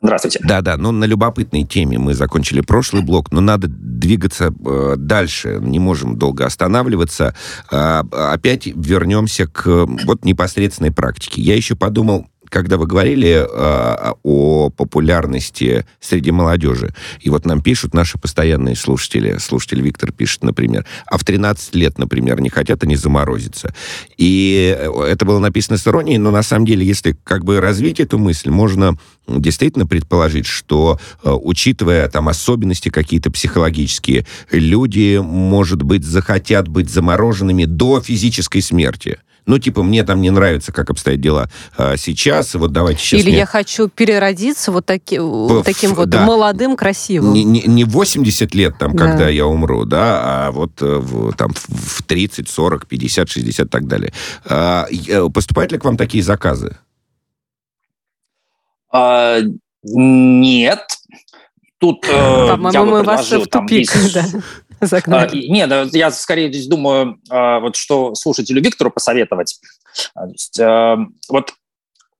Здравствуйте. 0.00 0.40
Да, 0.44 0.60
да, 0.60 0.76
но 0.76 0.92
на 0.92 1.04
любопытной 1.04 1.64
теме 1.64 1.98
мы 1.98 2.14
закончили 2.14 2.60
прошлый 2.60 3.02
блок, 3.02 3.32
но 3.32 3.40
надо 3.40 3.66
двигаться 3.68 4.54
э, 4.64 4.94
дальше, 4.96 5.58
не 5.60 5.80
можем 5.80 6.16
долго 6.16 6.46
останавливаться. 6.46 7.34
Э, 7.70 8.02
опять 8.12 8.66
вернемся 8.66 9.46
к 9.46 9.66
вот 9.66 10.24
непосредственной 10.24 10.92
практике. 10.92 11.42
Я 11.42 11.56
еще 11.56 11.74
подумал, 11.74 12.28
когда 12.48 12.76
вы 12.76 12.86
говорили 12.86 13.46
э, 13.48 14.12
о 14.22 14.70
популярности 14.70 15.86
среди 16.00 16.30
молодежи, 16.30 16.94
и 17.20 17.30
вот 17.30 17.46
нам 17.46 17.62
пишут 17.62 17.94
наши 17.94 18.18
постоянные 18.18 18.76
слушатели, 18.76 19.38
слушатель 19.38 19.80
Виктор 19.80 20.12
пишет, 20.12 20.42
например, 20.42 20.84
а 21.06 21.18
в 21.18 21.24
13 21.24 21.74
лет, 21.74 21.98
например, 21.98 22.40
не 22.40 22.50
хотят 22.50 22.82
они 22.82 22.96
заморозиться. 22.96 23.74
И 24.16 24.76
это 25.06 25.24
было 25.24 25.38
написано 25.38 25.78
с 25.78 25.86
иронией, 25.86 26.18
но 26.18 26.30
на 26.30 26.42
самом 26.42 26.66
деле, 26.66 26.86
если 26.86 27.16
как 27.24 27.44
бы 27.44 27.60
развить 27.60 28.00
эту 28.00 28.18
мысль, 28.18 28.50
можно 28.50 28.96
действительно 29.26 29.86
предположить, 29.86 30.46
что, 30.46 30.98
э, 31.22 31.30
учитывая 31.30 32.08
там 32.08 32.28
особенности 32.28 32.88
какие-то 32.88 33.30
психологические, 33.30 34.26
люди, 34.50 35.18
может 35.22 35.82
быть, 35.82 36.04
захотят 36.04 36.68
быть 36.68 36.90
замороженными 36.90 37.64
до 37.64 38.00
физической 38.00 38.62
смерти. 38.62 39.18
Ну, 39.48 39.58
типа, 39.58 39.82
мне 39.82 40.04
там 40.04 40.20
не 40.20 40.28
нравится, 40.30 40.72
как 40.72 40.90
обстоят 40.90 41.22
дела 41.22 41.48
а, 41.78 41.96
сейчас, 41.96 42.54
вот 42.54 42.70
давайте 42.70 43.00
сейчас... 43.00 43.20
Или 43.20 43.30
мне... 43.30 43.38
я 43.38 43.46
хочу 43.46 43.88
переродиться 43.88 44.70
вот, 44.70 44.84
таки, 44.84 45.18
вот 45.18 45.64
таким 45.64 45.94
вот 45.94 46.10
да. 46.10 46.26
молодым, 46.26 46.76
красивым. 46.76 47.32
Не, 47.32 47.44
не, 47.44 47.62
не 47.62 47.84
80 47.84 48.54
лет, 48.54 48.76
там, 48.78 48.94
Да. 48.94 49.06
когда 49.06 49.28
я 49.30 49.46
умру, 49.46 49.86
да, 49.86 50.20
а 50.48 50.52
вот 50.52 50.82
э, 50.82 50.84
в, 50.84 51.32
там, 51.32 51.52
в 51.54 52.02
30, 52.02 52.46
40, 52.46 52.86
50, 52.86 53.30
60 53.30 53.66
и 53.66 53.68
так 53.70 53.88
далее. 53.88 54.12
А, 54.44 54.86
э, 54.90 55.30
поступают 55.30 55.72
ли 55.72 55.78
к 55.78 55.84
вам 55.86 55.96
такие 55.96 56.22
заказы? 56.22 56.76
А, 58.92 59.38
нет. 59.82 60.80
Тут 61.78 62.04
э, 62.06 62.48
По-моему, 62.50 62.84
мы 62.84 63.02
вас 63.02 63.32
в 63.32 63.46
там 63.46 63.66
тупик 63.66 63.90
есть- 63.94 64.36
да, 64.80 64.86
А, 64.86 64.86
загнали. 64.86 65.36
и- 65.38 65.50
Нет, 65.50 65.94
я 65.94 66.10
скорее 66.10 66.52
здесь 66.52 66.66
думаю, 66.66 67.20
а, 67.30 67.60
вот 67.60 67.76
что 67.76 68.14
слушателю 68.14 68.62
Виктору 68.62 68.90
посоветовать. 68.90 69.58
А, 70.14 70.26
то 70.26 70.32
есть, 70.32 70.60
а, 70.60 70.98
Вот 71.28 71.52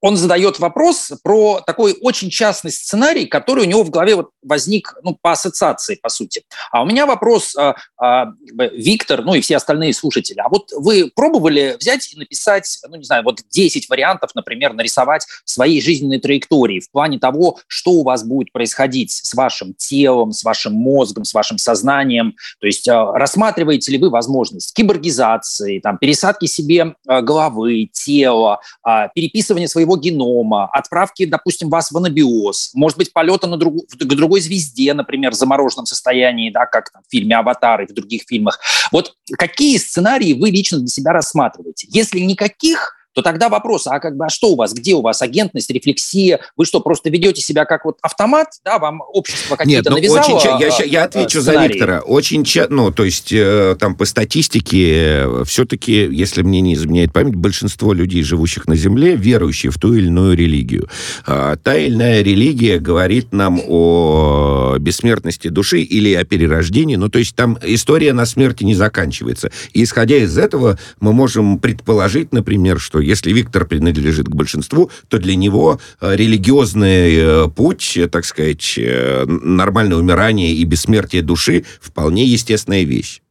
он 0.01 0.17
задает 0.17 0.59
вопрос 0.59 1.13
про 1.23 1.61
такой 1.67 1.97
очень 2.01 2.31
частный 2.31 2.71
сценарий, 2.71 3.27
который 3.27 3.65
у 3.65 3.69
него 3.69 3.83
в 3.83 3.91
голове 3.91 4.17
вот 4.17 4.31
возник 4.43 4.95
ну, 5.03 5.17
по 5.21 5.33
ассоциации, 5.33 5.99
по 6.01 6.09
сути. 6.09 6.43
А 6.71 6.83
у 6.83 6.87
меня 6.87 7.07
вопрос, 7.07 7.55
как 7.99 8.29
бы, 8.55 8.69
Виктор, 8.75 9.23
ну 9.23 9.35
и 9.35 9.41
все 9.41 9.57
остальные 9.57 9.95
слушатели, 9.95 10.39
а 10.39 10.49
вот 10.49 10.71
вы 10.73 11.11
пробовали 11.15 11.77
взять 11.79 12.13
и 12.13 12.19
написать, 12.19 12.79
ну 12.89 12.97
не 12.97 13.05
знаю, 13.05 13.25
вот 13.25 13.41
10 13.51 13.89
вариантов, 13.89 14.31
например, 14.35 14.73
нарисовать 14.73 15.27
своей 15.45 15.81
жизненной 15.81 16.21
траектории 16.21 16.81
в 16.81 16.91
плане 16.91 17.19
того, 17.19 17.59
что 17.67 17.93
у 17.93 18.05
вас 18.05 18.25
будет 18.25 18.53
происходить 18.53 19.11
с 19.11 19.35
вашим 19.35 19.75
телом, 19.75 20.33
с 20.33 20.45
вашим 20.45 20.75
мозгом, 20.75 21.25
с 21.25 21.35
вашим 21.35 21.59
сознанием, 21.59 22.35
то 22.61 22.67
есть 22.67 22.89
а, 22.89 23.13
рассматриваете 23.13 23.93
ли 23.93 23.99
вы 23.99 24.11
возможность 24.11 24.75
киборгизации, 24.75 25.81
там, 25.81 25.99
пересадки 25.99 26.47
себе 26.47 26.95
а, 27.07 27.23
головы, 27.23 27.89
тела, 27.93 28.61
а, 28.83 29.09
переписывания 29.09 29.67
своего 29.67 29.88
генома, 29.97 30.67
отправки, 30.73 31.25
допустим, 31.25 31.71
вас 31.71 31.91
в 31.91 31.97
анабиоз, 31.97 32.71
может 32.75 32.99
быть, 32.99 33.13
полета 33.13 33.47
на 33.47 33.57
в- 33.57 33.81
к 33.99 34.05
другой 34.15 34.41
звезде, 34.41 34.95
например, 34.95 35.33
в 35.33 35.35
замороженном 35.35 35.87
состоянии, 35.87 36.51
да, 36.51 36.67
как 36.67 36.91
там, 36.91 37.03
в 37.07 37.11
фильме 37.11 37.37
«Аватар» 37.37 37.83
и 37.83 37.87
в 37.87 37.95
других 37.95 38.23
фильмах. 38.29 38.61
Вот 38.93 39.15
какие 39.37 39.79
сценарии 39.79 40.33
вы 40.35 40.51
лично 40.51 40.79
для 40.79 40.89
себя 40.89 41.13
рассматриваете? 41.13 41.87
Если 41.91 42.21
никаких, 42.21 42.95
то 43.15 43.23
тогда 43.23 43.49
вопрос, 43.49 43.87
а 43.87 43.99
как 44.01 44.17
бы, 44.17 44.27
а 44.27 44.29
что 44.29 44.51
у 44.51 44.57
вас, 44.57 44.73
где 44.73 44.95
у 44.95 45.01
вас 45.01 45.23
агентность, 45.23 45.71
рефлексия? 45.71 46.41
Вы 46.57 46.65
что, 46.65 46.81
просто 46.81 47.11
ведете 47.11 47.43
себя 47.43 47.65
как 47.65 47.85
вот 47.85 47.99
автомат, 48.03 48.49
да, 48.65 48.79
вам 48.79 49.01
общество 49.13 49.55
Нет, 49.55 49.59
какие-то 49.59 49.91
ну 49.91 49.97
навязало? 49.97 50.21
очень 50.21 50.39
ча- 50.41 50.59
я, 50.59 50.69
а, 50.69 50.85
я 50.85 51.03
а, 51.03 51.05
отвечу 51.07 51.41
за 51.41 51.51
сценарии? 51.51 51.73
Виктора. 51.73 52.01
Очень 52.01 52.45
ча- 52.45 52.69
ну, 52.71 52.93
то 52.93 53.05
есть, 53.05 53.33
э, 53.33 53.77
там 53.79 53.97
по 53.97 54.05
статистике, 54.05 55.27
все-таки, 55.45 56.09
если 56.11 56.43
мне 56.43 56.61
не 56.61 56.75
изменяет 56.75 57.13
память, 57.13 57.35
большинство 57.35 57.93
людей, 57.93 58.23
живущих 58.23 58.69
на 58.69 58.77
Земле, 58.77 59.17
верующие 59.17 59.73
в 59.73 59.79
ту 59.79 59.95
или 59.95 60.07
иную 60.07 60.37
религию. 60.37 60.89
А, 61.27 61.57
та 61.57 61.77
или 61.77 61.95
иная 61.95 62.23
религия 62.23 62.79
говорит 62.79 63.33
нам 63.33 63.61
о 63.67 64.77
бессмертности 64.79 65.49
души 65.49 65.81
или 65.81 66.15
о 66.15 66.25
перерождении. 66.25 66.97
Ну, 66.97 67.09
то 67.09 67.19
есть, 67.19 67.35
там 67.35 67.59
история 67.63 68.13
на 68.13 68.27
смерти 68.27 68.65
не 68.65 68.75
заканчивается. 68.75 69.51
И 69.73 69.83
исходя 69.83 70.17
из 70.17 70.37
этого, 70.39 70.79
мы 71.01 71.13
можем 71.13 71.59
предположить, 71.59 72.33
например, 72.33 72.79
что 72.79 73.01
если 73.09 73.33
Виктор 73.33 73.65
принадлежит 73.65 74.27
к 74.27 74.35
большинству, 74.35 74.91
то 75.09 75.19
для 75.19 75.35
него 75.35 75.81
э, 76.01 76.15
религиозный 76.15 77.17
э, 77.17 77.49
путь, 77.49 77.97
э, 77.97 78.09
так 78.09 78.25
сказать, 78.25 78.79
нормальное 79.27 79.97
умирание 79.97 80.53
и 80.53 80.65
бессмертие 80.65 81.23
души 81.23 81.65
вполне 81.81 82.25
естественная 82.25 82.85
вещь. 82.85 83.23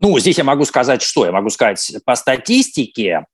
Ну, 0.00 0.18
здесь 0.18 0.38
я 0.38 0.44
могу 0.44 0.64
сказать, 0.64 1.02
что? 1.02 1.24
Я 1.24 1.32
могу 1.32 1.50
сказать, 1.50 1.96
по 2.04 2.16
статистике, 2.16 3.26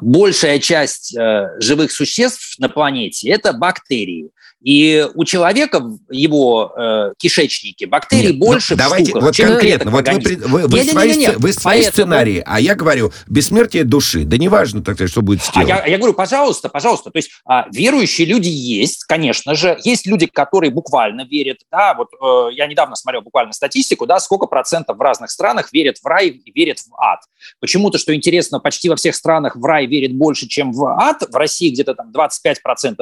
большая 0.00 0.58
часть 0.58 1.16
э, 1.16 1.48
живых 1.60 1.92
существ 1.92 2.58
на 2.58 2.68
планете– 2.68 3.28
это 3.30 3.52
бактерии. 3.52 4.30
И 4.62 5.06
у 5.14 5.24
человека 5.24 5.80
в 5.80 5.98
его 6.10 6.72
э, 6.76 7.12
кишечнике 7.18 7.86
бактерий 7.86 8.30
Нет, 8.30 8.38
ну, 8.38 8.46
больше 8.46 8.74
в 8.74 8.78
давайте 8.78 9.10
штуках, 9.10 9.22
вот 9.22 9.34
чем 9.34 9.48
конкретно. 9.50 9.90
Вот 9.92 10.08
вы, 10.08 10.36
вы, 10.36 10.66
вы 10.66 10.78
Не-не-не-не, 10.78 10.92
свои, 10.92 11.12
сц- 11.12 11.36
вы 11.38 11.52
свои 11.52 11.74
поэтому- 11.82 11.92
сценарии, 11.92 12.42
а 12.44 12.58
я 12.58 12.74
говорю, 12.74 13.12
бессмертие 13.28 13.84
души. 13.84 14.24
Да 14.24 14.38
неважно, 14.38 14.82
так 14.82 14.96
сказать, 14.96 15.10
что 15.12 15.20
будет 15.22 15.42
с 15.42 15.50
А 15.50 15.52
телом. 15.52 15.68
я, 15.68 15.86
я 15.86 15.98
говорю, 15.98 16.14
пожалуйста, 16.14 16.68
пожалуйста. 16.68 17.10
То 17.10 17.18
есть 17.18 17.30
а, 17.44 17.66
верующие 17.70 18.26
люди 18.26 18.48
есть, 18.48 19.04
конечно 19.04 19.54
же. 19.54 19.78
Есть 19.84 20.06
люди, 20.06 20.26
которые 20.26 20.70
буквально 20.70 21.24
верят. 21.26 21.58
Да, 21.70 21.94
вот 21.94 22.08
э, 22.20 22.54
я 22.54 22.66
недавно 22.66 22.96
смотрел 22.96 23.20
буквально 23.22 23.52
статистику, 23.52 24.06
да, 24.06 24.18
сколько 24.18 24.46
процентов 24.46 24.96
в 24.96 25.00
разных 25.00 25.30
странах 25.30 25.68
верят 25.72 25.98
в 26.02 26.06
рай 26.06 26.28
и 26.28 26.50
верят 26.50 26.78
в 26.80 26.92
ад. 26.98 27.20
Почему-то, 27.60 27.98
что 27.98 28.14
интересно, 28.14 28.58
почти 28.58 28.88
во 28.88 28.96
всех 28.96 29.14
странах 29.14 29.35
в 29.56 29.64
рай 29.64 29.86
верит 29.86 30.14
больше, 30.14 30.46
чем 30.46 30.72
в 30.72 30.84
ад. 30.86 31.22
В 31.28 31.36
России 31.36 31.70
где-то 31.70 31.94
там 31.94 32.12
25% 32.12 32.54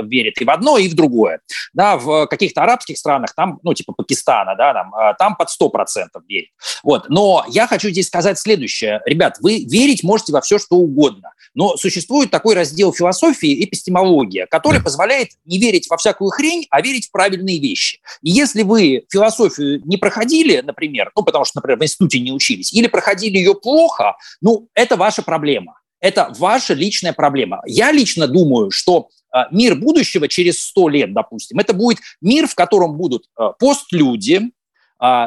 верит 0.06 0.40
и 0.40 0.44
в 0.44 0.50
одно, 0.50 0.78
и 0.78 0.88
в 0.88 0.94
другое. 0.94 1.40
Да, 1.72 1.96
в 1.96 2.26
каких-то 2.26 2.62
арабских 2.62 2.98
странах, 2.98 3.34
там, 3.34 3.60
ну, 3.62 3.74
типа 3.74 3.92
Пакистана, 3.92 4.54
да, 4.56 4.72
там, 4.72 4.94
а, 4.94 5.14
там 5.14 5.36
под 5.36 5.48
100% 5.48 6.08
верит. 6.28 6.50
Вот. 6.82 7.08
Но 7.08 7.44
я 7.48 7.66
хочу 7.66 7.90
здесь 7.90 8.06
сказать 8.06 8.38
следующее. 8.38 9.00
Ребят, 9.06 9.36
вы 9.40 9.64
верить 9.64 10.02
можете 10.02 10.32
во 10.32 10.40
все, 10.40 10.58
что 10.58 10.76
угодно. 10.76 11.32
Но 11.54 11.76
существует 11.76 12.30
такой 12.30 12.54
раздел 12.54 12.92
философии 12.92 13.64
эпистемология, 13.64 14.46
который 14.46 14.82
позволяет 14.82 15.28
не 15.44 15.58
верить 15.58 15.88
во 15.88 15.96
всякую 15.96 16.30
хрень, 16.30 16.66
а 16.70 16.80
верить 16.80 17.08
в 17.08 17.12
правильные 17.12 17.60
вещи. 17.60 18.00
И 18.22 18.30
если 18.30 18.62
вы 18.62 19.04
философию 19.10 19.80
не 19.84 19.96
проходили, 19.96 20.60
например, 20.60 21.10
ну, 21.16 21.22
потому 21.22 21.44
что, 21.44 21.58
например, 21.58 21.78
в 21.78 21.82
институте 21.84 22.20
не 22.20 22.32
учились, 22.32 22.72
или 22.72 22.86
проходили 22.86 23.38
ее 23.38 23.54
плохо, 23.54 24.16
ну, 24.40 24.68
это 24.74 24.96
ваша 24.96 25.22
проблема. 25.22 25.78
Это 26.04 26.30
ваша 26.38 26.74
личная 26.74 27.14
проблема. 27.14 27.62
Я 27.64 27.90
лично 27.90 28.28
думаю, 28.28 28.70
что 28.70 29.08
э, 29.34 29.38
мир 29.50 29.74
будущего 29.74 30.28
через 30.28 30.60
100 30.60 30.88
лет, 30.90 31.14
допустим, 31.14 31.58
это 31.58 31.72
будет 31.72 32.00
мир, 32.20 32.46
в 32.46 32.54
котором 32.54 32.98
будут 32.98 33.24
э, 33.40 33.44
постлюди, 33.58 34.36
а, 34.36 34.42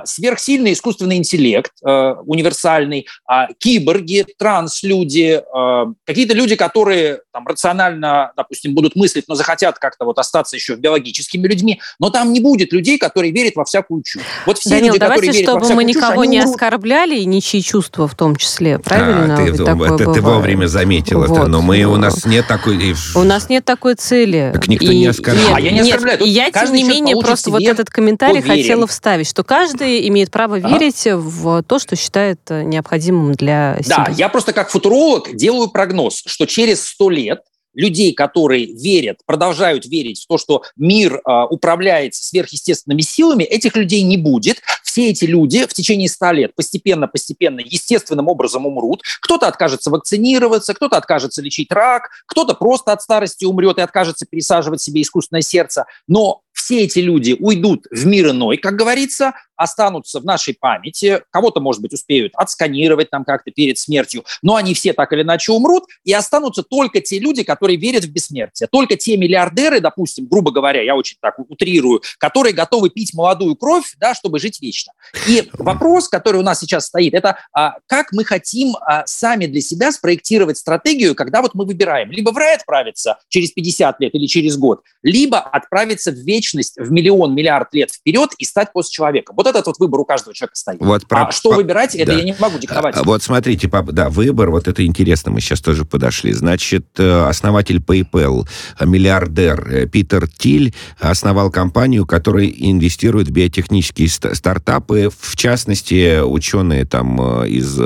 сверхсильный 0.06 0.74
искусственный 0.74 1.18
интеллект, 1.18 1.72
э, 1.86 2.14
универсальный, 2.26 3.08
а, 3.28 3.48
киборги, 3.58 4.26
транслюди, 4.38 5.42
э, 5.42 5.86
какие-то 6.06 6.34
люди, 6.34 6.56
которые 6.56 7.22
там, 7.32 7.46
рационально, 7.48 8.32
допустим, 8.36 8.74
будут 8.74 8.96
мыслить, 8.96 9.26
но 9.28 9.36
захотят 9.36 9.78
как-то 9.78 10.06
вот 10.06 10.18
остаться 10.18 10.56
еще 10.56 10.76
биологическими 10.76 11.48
людьми, 11.48 11.80
но 12.00 12.10
там 12.10 12.34
не 12.34 12.40
будет 12.40 12.74
людей, 12.74 12.98
которые 12.98 13.32
верят 13.32 13.56
во 13.56 13.66
всякую 13.66 14.02
чушь. 14.04 14.24
Вот 14.46 14.58
все 14.58 14.70
Данил, 14.72 14.88
люди, 14.88 15.00
которые 15.00 15.18
давайте, 15.20 15.38
верят 15.40 15.54
во 15.54 15.60
чтобы 15.60 15.76
мы 15.76 15.84
всякую 15.84 15.94
чушь, 15.94 15.96
никого 16.04 16.26
не 16.26 16.40
умрут. 16.40 16.56
оскорбляли, 16.56 17.16
и 17.20 17.26
ничьи 17.26 17.62
чувства 17.62 18.08
в 18.08 18.16
том 18.16 18.36
числе, 18.36 18.80
правильно? 18.80 19.36
А, 19.36 19.38
ты, 19.38 19.52
Вот 19.52 19.66
такое 19.66 19.94
это 19.94 20.12
ты 20.14 20.22
вовремя 20.22 20.66
заметил 20.68 21.24
это, 21.24 21.34
Вот. 21.34 21.48
но 21.48 21.62
мы, 21.62 21.84
у 21.84 21.98
нас 21.98 22.26
нет 22.26 22.48
такой... 22.48 22.96
У 23.16 23.24
нас 23.24 23.50
нет 23.50 23.64
такой 23.66 23.96
цели. 23.96 24.52
Так 24.54 24.68
никто 24.68 24.88
не 24.88 25.06
оскорбляет. 25.06 25.56
А 25.56 25.60
я 25.60 25.72
не 25.72 25.80
нет, 25.82 25.88
оскорбляю. 25.88 26.20
И 26.20 26.24
Тут 26.24 26.30
я, 26.30 26.52
тем 26.52 26.74
не 26.74 26.84
менее, 26.84 27.16
просто 27.20 27.52
вот 27.52 27.62
этот 27.62 27.90
комментарий 27.90 28.42
по 28.42 28.48
вере. 28.48 28.62
хотела 28.64 28.88
вставить, 28.88 29.28
что 29.30 29.44
каждый 29.44 29.67
имеет 29.76 30.32
право 30.32 30.60
верить 30.60 31.06
в 31.06 31.64
то, 31.64 31.80
что 31.80 31.96
считает 31.96 32.40
э, 32.50 32.64
необходимым 32.64 33.34
для 33.34 33.78
Да, 33.88 34.06
себя. 34.06 34.14
я 34.16 34.30
просто 34.30 34.54
как 34.54 34.70
футуролог 34.70 35.36
делаю 35.36 35.70
прогноз, 35.70 36.24
что 36.26 36.46
через 36.46 36.86
100 36.88 37.10
лет 37.10 37.40
людей, 37.78 38.14
которые 38.14 38.66
верят, 38.66 39.20
продолжают 39.26 39.86
верить 39.86 40.24
в 40.24 40.28
то, 40.28 40.38
что 40.38 40.64
мир 40.76 41.16
э, 41.16 41.44
управляется 41.50 42.24
сверхъестественными 42.26 43.02
силами, 43.02 43.44
этих 43.44 43.76
людей 43.76 44.02
не 44.02 44.18
будет. 44.18 44.62
Все 44.84 45.12
эти 45.12 45.26
люди 45.26 45.64
в 45.66 45.74
течение 45.74 46.10
100 46.10 46.32
лет 46.32 46.56
постепенно-постепенно 46.56 47.60
естественным 47.60 48.28
образом 48.30 48.66
умрут. 48.66 49.04
Кто-то 49.22 49.48
откажется 49.48 49.92
вакцинироваться, 49.92 50.74
кто-то 50.74 50.98
откажется 50.98 51.44
лечить 51.44 51.72
рак, 51.72 52.10
кто-то 52.26 52.56
просто 52.56 52.94
от 52.94 53.04
старости 53.04 53.46
умрет 53.46 53.78
и 53.78 53.82
откажется 53.82 54.26
пересаживать 54.26 54.82
себе 54.82 55.04
искусственное 55.04 55.44
сердце. 55.44 55.86
Но 56.08 56.42
все 56.54 56.84
эти 56.84 56.98
люди 57.00 57.36
уйдут 57.40 57.86
в 57.92 58.08
мир 58.08 58.32
иной, 58.32 58.58
как 58.58 58.76
говорится, 58.76 59.34
останутся 59.58 60.20
в 60.20 60.26
нашей 60.26 60.54
памяти, 60.54 61.22
кого-то, 61.32 61.60
может 61.60 61.82
быть, 61.82 61.94
успеют 61.94 62.32
отсканировать 62.36 63.10
там 63.10 63.26
как-то 63.26 63.52
перед 63.52 63.78
смертью, 63.78 64.24
но 64.42 64.56
они 64.56 64.74
все 64.74 64.94
так 64.94 65.12
или 65.14 65.24
иначе 65.24 65.52
умрут, 65.52 65.84
и 66.04 66.14
останутся 66.14 66.64
только 66.64 67.02
те 67.02 67.20
люди, 67.20 67.44
которые 67.44 67.78
верят 67.78 68.06
в 68.06 68.12
бессмертие. 68.12 68.68
Только 68.72 68.96
те 68.96 69.18
миллиардеры, 69.18 69.82
допустим, 69.82 70.28
грубо 70.28 70.52
говоря, 70.52 70.82
я 70.82 70.96
очень 70.96 71.18
так 71.20 71.40
утрирую, 71.40 72.02
которые 72.20 72.54
готовы 72.54 72.90
пить 72.90 73.14
молодую 73.14 73.56
кровь, 73.56 73.96
да, 73.98 74.14
чтобы 74.14 74.40
жить 74.40 74.62
вечно. 74.62 74.94
И 75.28 75.50
вопрос, 75.54 76.08
который 76.08 76.38
у 76.38 76.44
нас 76.44 76.60
сейчас 76.60 76.86
стоит, 76.86 77.14
это 77.14 77.40
а, 77.54 77.76
как 77.88 78.12
мы 78.12 78.24
хотим 78.24 78.76
а, 78.82 79.06
сами 79.06 79.48
для 79.48 79.62
себя 79.62 79.92
спроектировать 79.92 80.58
стратегию, 80.58 81.16
когда 81.16 81.42
вот 81.42 81.56
мы 81.56 81.66
выбираем 81.66 82.12
либо 82.12 82.32
в 82.32 82.38
рай 82.38 82.56
отправиться 82.56 83.18
через 83.30 83.52
50 83.52 84.00
лет 84.02 84.16
или 84.16 84.28
через 84.28 84.58
год, 84.58 84.84
либо 85.02 85.40
отправиться 85.40 86.12
в 86.12 86.16
вечность, 86.16 86.78
в 86.78 86.92
миллион, 86.92 87.34
миллиард 87.34 87.74
лет 87.74 87.92
вперед 87.92 88.32
и 88.38 88.46
стать 88.46 88.72
постчеловеком. 88.74 89.36
Вот 89.36 89.47
вот 89.48 89.56
этот 89.56 89.68
вот 89.68 89.80
выбор 89.80 90.02
у 90.02 90.06
каждого 90.06 90.34
человека 90.34 90.56
стоит. 90.56 90.80
Вот 90.80 91.08
про... 91.08 91.28
А 91.28 91.32
что 91.32 91.52
выбирать, 91.52 91.96
это 91.96 92.12
да. 92.12 92.18
я 92.18 92.24
не 92.24 92.36
могу 92.40 92.58
диктовать. 92.58 92.96
А, 92.96 93.04
вот 93.04 93.24
смотрите, 93.24 93.68
пап, 93.68 93.92
да, 93.92 94.10
выбор, 94.10 94.52
вот 94.52 94.68
это 94.68 94.86
интересно, 94.86 95.32
мы 95.32 95.42
сейчас 95.42 95.62
тоже 95.62 95.86
подошли. 95.86 96.34
Значит, 96.34 96.88
э, 96.98 97.28
основатель 97.28 97.78
PayPal, 97.78 98.48
миллиардер 98.82 99.68
э, 99.70 99.88
Питер 99.88 100.28
Тиль 100.28 100.74
основал 101.00 101.52
компанию, 101.52 102.06
которая 102.06 102.46
инвестирует 102.48 103.28
в 103.28 103.32
биотехнические 103.32 104.10
стартапы, 104.10 105.10
в 105.18 105.36
частности, 105.36 106.22
ученые 106.22 106.86
там 106.86 107.42
э, 107.44 107.50
из 107.50 107.78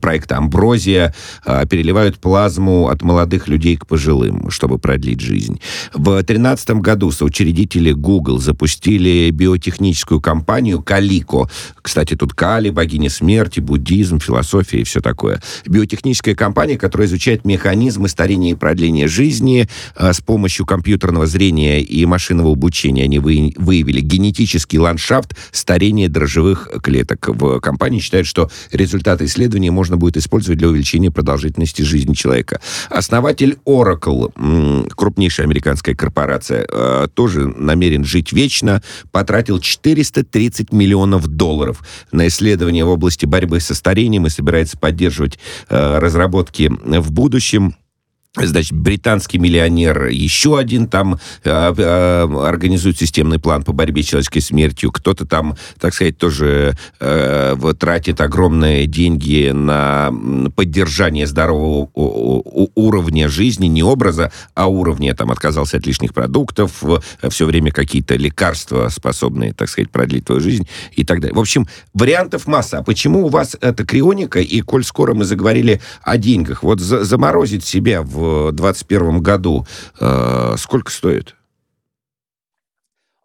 проекта 0.00 0.36
Амброзия 0.36 1.14
переливают 1.44 2.18
плазму 2.18 2.88
от 2.88 3.02
молодых 3.02 3.48
людей 3.48 3.76
к 3.76 3.86
пожилым, 3.86 4.50
чтобы 4.50 4.78
продлить 4.78 5.20
жизнь. 5.20 5.60
В 5.92 6.04
2013 6.04 6.70
году 6.70 7.10
соучредители 7.10 7.92
Google 7.92 8.38
запустили 8.38 9.30
биотехническую 9.30 10.20
компанию 10.20 10.82
Калико. 10.84 11.48
Кстати, 11.82 12.14
тут 12.14 12.34
Кали, 12.34 12.70
богиня 12.70 13.10
смерти, 13.10 13.60
буддизм, 13.60 14.20
философия 14.20 14.80
и 14.80 14.84
все 14.84 15.00
такое. 15.00 15.40
Биотехническая 15.66 16.34
компания, 16.34 16.78
которая 16.78 17.08
изучает 17.08 17.44
механизмы 17.44 18.08
старения 18.08 18.52
и 18.52 18.54
продления 18.54 19.08
жизни 19.08 19.68
а, 19.96 20.12
с 20.12 20.20
помощью 20.20 20.66
компьютерного 20.66 21.26
зрения 21.26 21.80
и 21.80 22.04
машинного 22.06 22.52
обучения. 22.52 23.04
Они 23.04 23.18
вы, 23.18 23.52
выявили 23.56 24.00
генетический 24.00 24.78
ландшафт 24.78 25.34
старения 25.50 26.08
дрожжевых 26.08 26.68
клеток. 26.82 27.28
В 27.28 27.60
компании 27.60 28.00
считают, 28.00 28.26
что 28.26 28.50
результаты 28.70 29.24
исследования 29.24 29.70
можно 29.70 29.96
будет 29.96 30.16
использовать 30.16 30.58
для 30.58 30.68
увеличения 30.68 31.10
продолжительности 31.10 31.82
жизни 31.82 32.14
человека. 32.14 32.60
Основатель 32.90 33.58
Oracle, 33.66 34.88
крупнейшая 34.94 35.46
американская 35.46 35.94
корпорация, 35.94 36.66
а, 36.70 37.08
тоже 37.08 37.46
намерен 37.46 38.04
жить 38.04 38.32
вечно, 38.32 38.82
потратил 39.10 39.58
430 39.58 40.72
миллионов 40.74 41.26
долларов. 41.26 41.82
На 42.12 42.26
исследования 42.26 42.84
в 42.84 42.90
области 42.90 43.24
борьбы 43.24 43.60
со 43.60 43.74
старением 43.74 44.26
и 44.26 44.30
собирается 44.30 44.76
поддерживать 44.76 45.38
э, 45.68 45.98
разработки 45.98 46.70
в 46.70 47.12
будущем 47.12 47.76
значит, 48.36 48.72
британский 48.72 49.38
миллионер, 49.38 50.06
еще 50.06 50.58
один 50.58 50.88
там 50.88 51.18
э, 51.44 51.74
э, 51.76 52.22
организует 52.44 52.98
системный 52.98 53.38
план 53.38 53.62
по 53.62 53.72
борьбе 53.72 54.02
с 54.02 54.06
человеческой 54.06 54.40
смертью, 54.40 54.90
кто-то 54.90 55.24
там, 55.24 55.56
так 55.78 55.94
сказать, 55.94 56.18
тоже 56.18 56.74
э, 57.00 57.56
тратит 57.78 58.20
огромные 58.20 58.86
деньги 58.86 59.50
на 59.50 60.12
поддержание 60.56 61.26
здорового 61.26 61.88
уровня 62.74 63.28
жизни, 63.28 63.66
не 63.66 63.82
образа, 63.82 64.32
а 64.54 64.66
уровня, 64.66 65.14
там, 65.14 65.30
отказался 65.30 65.76
от 65.76 65.86
лишних 65.86 66.12
продуктов, 66.12 66.82
все 67.28 67.46
время 67.46 67.70
какие-то 67.70 68.16
лекарства, 68.16 68.88
способные, 68.88 69.52
так 69.52 69.68
сказать, 69.68 69.90
продлить 69.90 70.24
твою 70.24 70.40
жизнь 70.40 70.66
и 70.92 71.04
так 71.04 71.20
далее. 71.20 71.36
В 71.36 71.40
общем, 71.40 71.68
вариантов 71.92 72.46
масса. 72.46 72.78
А 72.78 72.82
почему 72.82 73.26
у 73.26 73.28
вас 73.28 73.56
это 73.60 73.84
крионика, 73.84 74.40
и 74.40 74.60
коль 74.60 74.84
скоро 74.84 75.14
мы 75.14 75.24
заговорили 75.24 75.80
о 76.02 76.16
деньгах, 76.16 76.62
вот 76.62 76.80
за 76.80 77.04
заморозить 77.04 77.64
себя 77.64 78.02
в 78.02 78.23
2021 78.52 79.20
году 79.20 79.66
э, 80.00 80.54
сколько 80.58 80.90
стоит? 80.90 81.34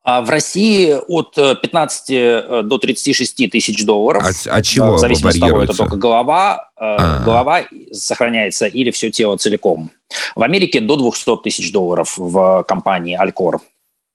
А 0.04 0.22
в 0.22 0.30
России 0.30 0.96
от 1.08 1.36
15 1.36 2.10
э, 2.10 2.16
э, 2.16 2.62
до 2.64 2.78
36 2.78 3.52
тысяч 3.52 3.86
долларов. 3.86 4.24
От, 4.24 4.48
от 4.48 4.66
чего 4.66 4.94
В 4.94 5.00
зависимости 5.00 5.40
от 5.40 5.50
того, 5.50 5.64
это 5.64 5.78
только 5.78 5.98
голова, 5.98 6.72
а. 6.76 7.24
голова 7.24 7.62
сохраняется 7.92 8.66
или 8.66 8.92
все 8.92 9.12
тело 9.12 9.38
целиком. 9.38 9.92
В 10.36 10.42
Америке 10.42 10.80
до 10.80 10.96
200 10.96 11.44
тысяч 11.44 11.72
долларов 11.72 12.18
в 12.18 12.64
компании 12.68 13.16
Алькор. 13.16 13.62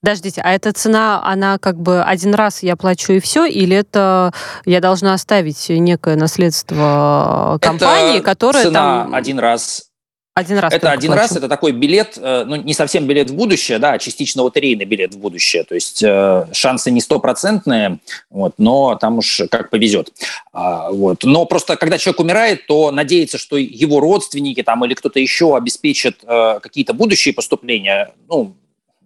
Подождите, 0.05 0.43
а 0.43 0.53
эта 0.53 0.70
цена, 0.74 1.22
она 1.24 1.57
как 1.59 1.80
бы 1.80 2.03
один 2.03 2.35
раз 2.35 2.62
я 2.62 2.76
плачу 2.76 3.14
и 3.14 3.20
все, 3.20 3.47
или 3.47 3.74
это 3.74 4.35
я 4.66 4.80
должна 4.80 5.14
оставить 5.14 5.70
некое 5.70 6.16
наследство 6.16 7.57
компании, 7.62 8.16
это 8.16 8.24
которая 8.24 8.64
цена 8.64 9.05
там... 9.05 9.14
один 9.14 9.39
раз 9.39 9.85
один 10.35 10.59
раз. 10.59 10.72
Это 10.72 10.91
один 10.91 11.12
раз, 11.12 11.37
это 11.37 11.49
такой 11.49 11.70
билет, 11.70 12.18
э, 12.20 12.45
ну, 12.45 12.57
не 12.57 12.74
совсем 12.74 13.07
билет 13.07 13.30
в 13.30 13.37
будущее, 13.37 13.78
да, 13.78 13.93
а 13.93 13.99
частично 13.99 14.43
лотерейный 14.43 14.85
билет 14.85 15.14
в 15.14 15.18
будущее. 15.18 15.62
То 15.62 15.76
есть 15.76 16.03
э, 16.03 16.47
шансы 16.53 16.91
не 16.91 17.01
стопроцентные, 17.01 18.01
вот, 18.30 18.55
но 18.59 18.97
там 18.97 19.18
уж 19.18 19.43
как 19.49 19.70
повезет. 19.70 20.12
А, 20.53 20.91
вот. 20.91 21.22
Но 21.22 21.45
просто 21.47 21.76
когда 21.76 21.99
человек 21.99 22.20
умирает, 22.20 22.66
то 22.66 22.91
надеяться, 22.91 23.39
что 23.39 23.57
его 23.57 24.01
родственники 24.01 24.64
там 24.64 24.85
или 24.85 24.95
кто-то 24.95 25.20
еще 25.20 25.57
обеспечат 25.57 26.16
э, 26.24 26.59
какие-то 26.61 26.95
будущие 26.95 27.32
поступления, 27.32 28.12
ну, 28.28 28.57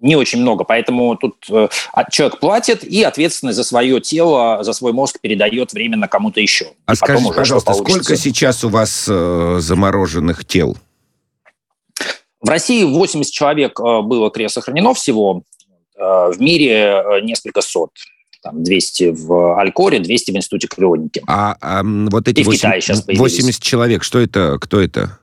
не 0.00 0.16
очень 0.16 0.40
много. 0.40 0.64
Поэтому 0.64 1.14
тут 1.16 1.46
э, 1.50 1.68
а, 1.92 2.10
человек 2.10 2.40
платит 2.40 2.84
и 2.84 3.02
ответственность 3.02 3.56
за 3.56 3.64
свое 3.64 4.00
тело, 4.00 4.62
за 4.62 4.72
свой 4.72 4.92
мозг 4.92 5.20
передает 5.20 5.72
временно 5.74 6.08
кому-то 6.08 6.40
еще. 6.40 6.68
А 6.86 6.94
скажите, 6.94 7.32
пожалуйста, 7.34 7.74
сколько 7.74 8.16
сейчас 8.16 8.64
у 8.64 8.70
вас 8.70 9.06
э, 9.08 9.58
замороженных 9.60 10.46
тел? 10.46 10.76
В 12.40 12.48
России 12.48 12.84
80 12.84 13.32
человек 13.32 13.80
э, 13.80 14.00
было 14.02 14.30
криосохранено 14.30 14.94
всего, 14.94 15.42
э, 15.96 16.00
в 16.00 16.36
мире 16.40 16.72
э, 16.72 17.20
несколько 17.22 17.62
сот. 17.62 17.90
Там 18.42 18.62
200 18.62 19.10
в 19.10 19.58
Алькоре, 19.58 19.98
200 19.98 20.30
в 20.30 20.36
Институте 20.36 20.68
крионики. 20.68 21.22
А, 21.26 21.56
а 21.60 21.82
вот 21.82 22.28
эти 22.28 22.42
8, 22.42 23.16
80 23.16 23.62
человек, 23.62 24.04
что 24.04 24.20
это, 24.20 24.58
кто 24.60 24.80
это? 24.80 25.18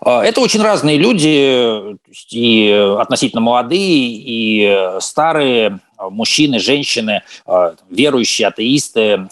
Это 0.00 0.40
очень 0.40 0.62
разные 0.62 0.96
люди, 0.96 1.96
и 2.30 2.70
относительно 2.98 3.42
молодые, 3.42 4.12
и 4.14 4.98
старые, 5.00 5.80
мужчины, 5.98 6.60
женщины, 6.60 7.22
верующие, 7.90 8.46
атеисты, 8.46 9.28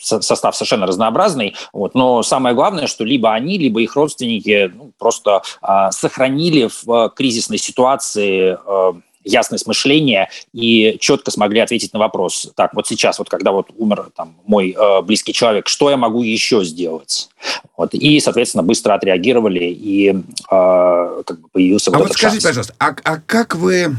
состав 0.00 0.56
совершенно 0.56 0.86
разнообразный, 0.86 1.54
вот, 1.72 1.94
но 1.94 2.22
самое 2.22 2.54
главное, 2.54 2.86
что 2.86 3.04
либо 3.04 3.32
они, 3.32 3.58
либо 3.58 3.80
их 3.80 3.94
родственники 3.96 4.72
ну, 4.74 4.92
просто 4.98 5.42
э, 5.62 5.90
сохранили 5.90 6.68
в 6.68 6.90
э, 6.90 7.10
кризисной 7.14 7.58
ситуации 7.58 8.56
э, 8.64 8.92
ясность 9.24 9.66
мышления 9.66 10.28
и 10.52 10.96
четко 11.00 11.30
смогли 11.30 11.60
ответить 11.60 11.92
на 11.92 11.98
вопрос. 11.98 12.50
Так, 12.56 12.74
вот 12.74 12.86
сейчас, 12.86 13.18
вот 13.18 13.28
когда 13.28 13.52
вот 13.52 13.68
умер 13.76 14.10
там, 14.16 14.36
мой 14.46 14.76
э, 14.78 15.02
близкий 15.02 15.32
человек, 15.32 15.68
что 15.68 15.90
я 15.90 15.96
могу 15.96 16.22
еще 16.22 16.64
сделать? 16.64 17.28
Вот, 17.76 17.94
и, 17.94 18.20
соответственно, 18.20 18.62
быстро 18.62 18.94
отреагировали, 18.94 19.64
и 19.64 20.10
э, 20.10 20.14
как 20.50 21.40
бы 21.40 21.48
появился 21.52 21.90
а 21.90 21.98
вот, 21.98 22.08
вот 22.08 22.16
скажите, 22.16 22.40
шанс. 22.40 22.44
пожалуйста, 22.44 22.74
а, 22.78 22.94
а 23.04 23.20
как 23.20 23.54
вы 23.54 23.96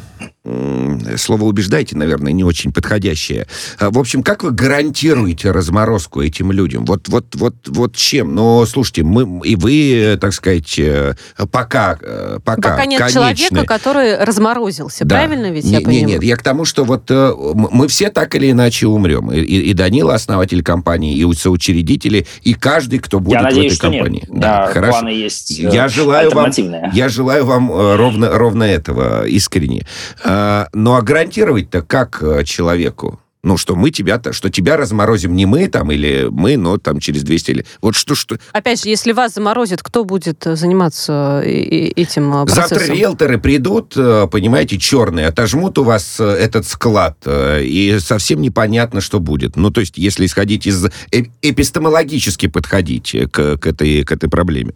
слово 1.17 1.45
убеждаете, 1.45 1.95
наверное, 1.95 2.33
не 2.33 2.43
очень 2.43 2.73
подходящее. 2.73 3.47
А, 3.79 3.89
в 3.89 3.97
общем, 3.97 4.23
как 4.23 4.43
вы 4.43 4.51
гарантируете 4.51 5.51
разморозку 5.51 6.21
этим 6.21 6.51
людям? 6.51 6.85
Вот, 6.85 7.07
вот, 7.07 7.27
вот, 7.35 7.55
вот 7.67 7.95
чем? 7.95 8.35
Ну, 8.35 8.65
слушайте, 8.65 9.03
мы 9.03 9.41
и 9.47 9.55
вы, 9.55 10.17
так 10.19 10.33
сказать, 10.33 10.77
э, 10.77 11.15
пока, 11.49 11.97
э, 12.01 12.39
пока, 12.43 12.71
пока 12.71 12.85
нет 12.85 12.99
конечны. 12.99 13.21
человека, 13.21 13.65
который 13.65 14.21
разморозился, 14.23 15.05
да. 15.05 15.15
правильно 15.15 15.49
ведь 15.49 15.63
не, 15.63 15.71
я 15.71 15.77
понимаю? 15.79 15.99
Нет, 15.99 16.09
нет, 16.09 16.23
я 16.23 16.35
к 16.35 16.43
тому, 16.43 16.65
что 16.65 16.83
вот 16.83 17.09
э, 17.09 17.33
мы 17.53 17.87
все 17.87 18.09
так 18.09 18.35
или 18.35 18.51
иначе 18.51 18.87
умрем. 18.87 19.31
И, 19.31 19.39
и 19.39 19.73
Данила, 19.73 20.13
основатель 20.13 20.61
компании, 20.61 21.15
и 21.15 21.33
соучредители, 21.33 22.27
и 22.41 22.53
каждый, 22.53 22.99
кто 22.99 23.21
будет 23.21 23.35
я 23.35 23.43
надеюсь, 23.43 23.75
в 23.75 23.77
этой 23.77 23.91
компании. 23.91 24.25
Нет. 24.27 24.39
Да, 24.41 24.65
да, 24.65 24.73
хорошо. 24.73 24.99
Планы 24.99 25.09
есть 25.09 25.57
я 25.57 25.87
желаю 25.87 26.31
вам, 26.31 26.51
я 26.93 27.07
желаю 27.07 27.45
вам 27.45 27.71
ровно, 27.71 28.37
ровно 28.37 28.63
этого 28.63 29.25
искренне. 29.25 29.85
А, 30.33 30.67
ну 30.73 30.95
а 30.95 31.01
гарантировать-то 31.03 31.83
как 31.83 32.23
э, 32.23 32.43
человеку? 32.43 33.19
Ну, 33.43 33.57
что 33.57 33.75
мы 33.75 33.91
тебя, 33.91 34.19
что 34.31 34.49
тебя 34.49 34.77
разморозим 34.77 35.35
не 35.35 35.45
мы 35.45 35.67
там, 35.67 35.91
или 35.91 36.27
мы, 36.31 36.55
но 36.55 36.77
там 36.77 36.99
через 36.99 37.23
200 37.23 37.51
лет. 37.51 37.67
Вот 37.81 37.93
что, 37.93 38.15
что... 38.15 38.39
Опять 38.53 38.81
же, 38.81 38.89
если 38.89 39.11
вас 39.11 39.33
заморозит, 39.33 39.83
кто 39.83 40.05
будет 40.05 40.47
э, 40.47 40.55
заниматься 40.55 41.43
э, 41.43 41.49
этим 41.49 42.31
процессом? 42.45 42.69
Завтра 42.69 42.93
риэлторы 42.95 43.37
придут, 43.37 43.93
понимаете, 43.93 44.79
черные, 44.79 45.27
отожмут 45.27 45.77
у 45.77 45.83
вас 45.83 46.19
этот 46.19 46.65
склад, 46.65 47.17
и 47.27 47.97
совсем 47.99 48.41
непонятно, 48.41 49.01
что 49.01 49.19
будет. 49.19 49.55
Ну, 49.55 49.69
то 49.69 49.81
есть, 49.81 49.99
если 49.99 50.25
исходить 50.25 50.65
из... 50.65 50.87
эпистемологически 51.11 52.47
подходить 52.47 53.15
к, 53.31 53.57
к, 53.57 53.67
этой, 53.67 54.03
к 54.03 54.11
этой 54.11 54.29
проблеме. 54.29 54.73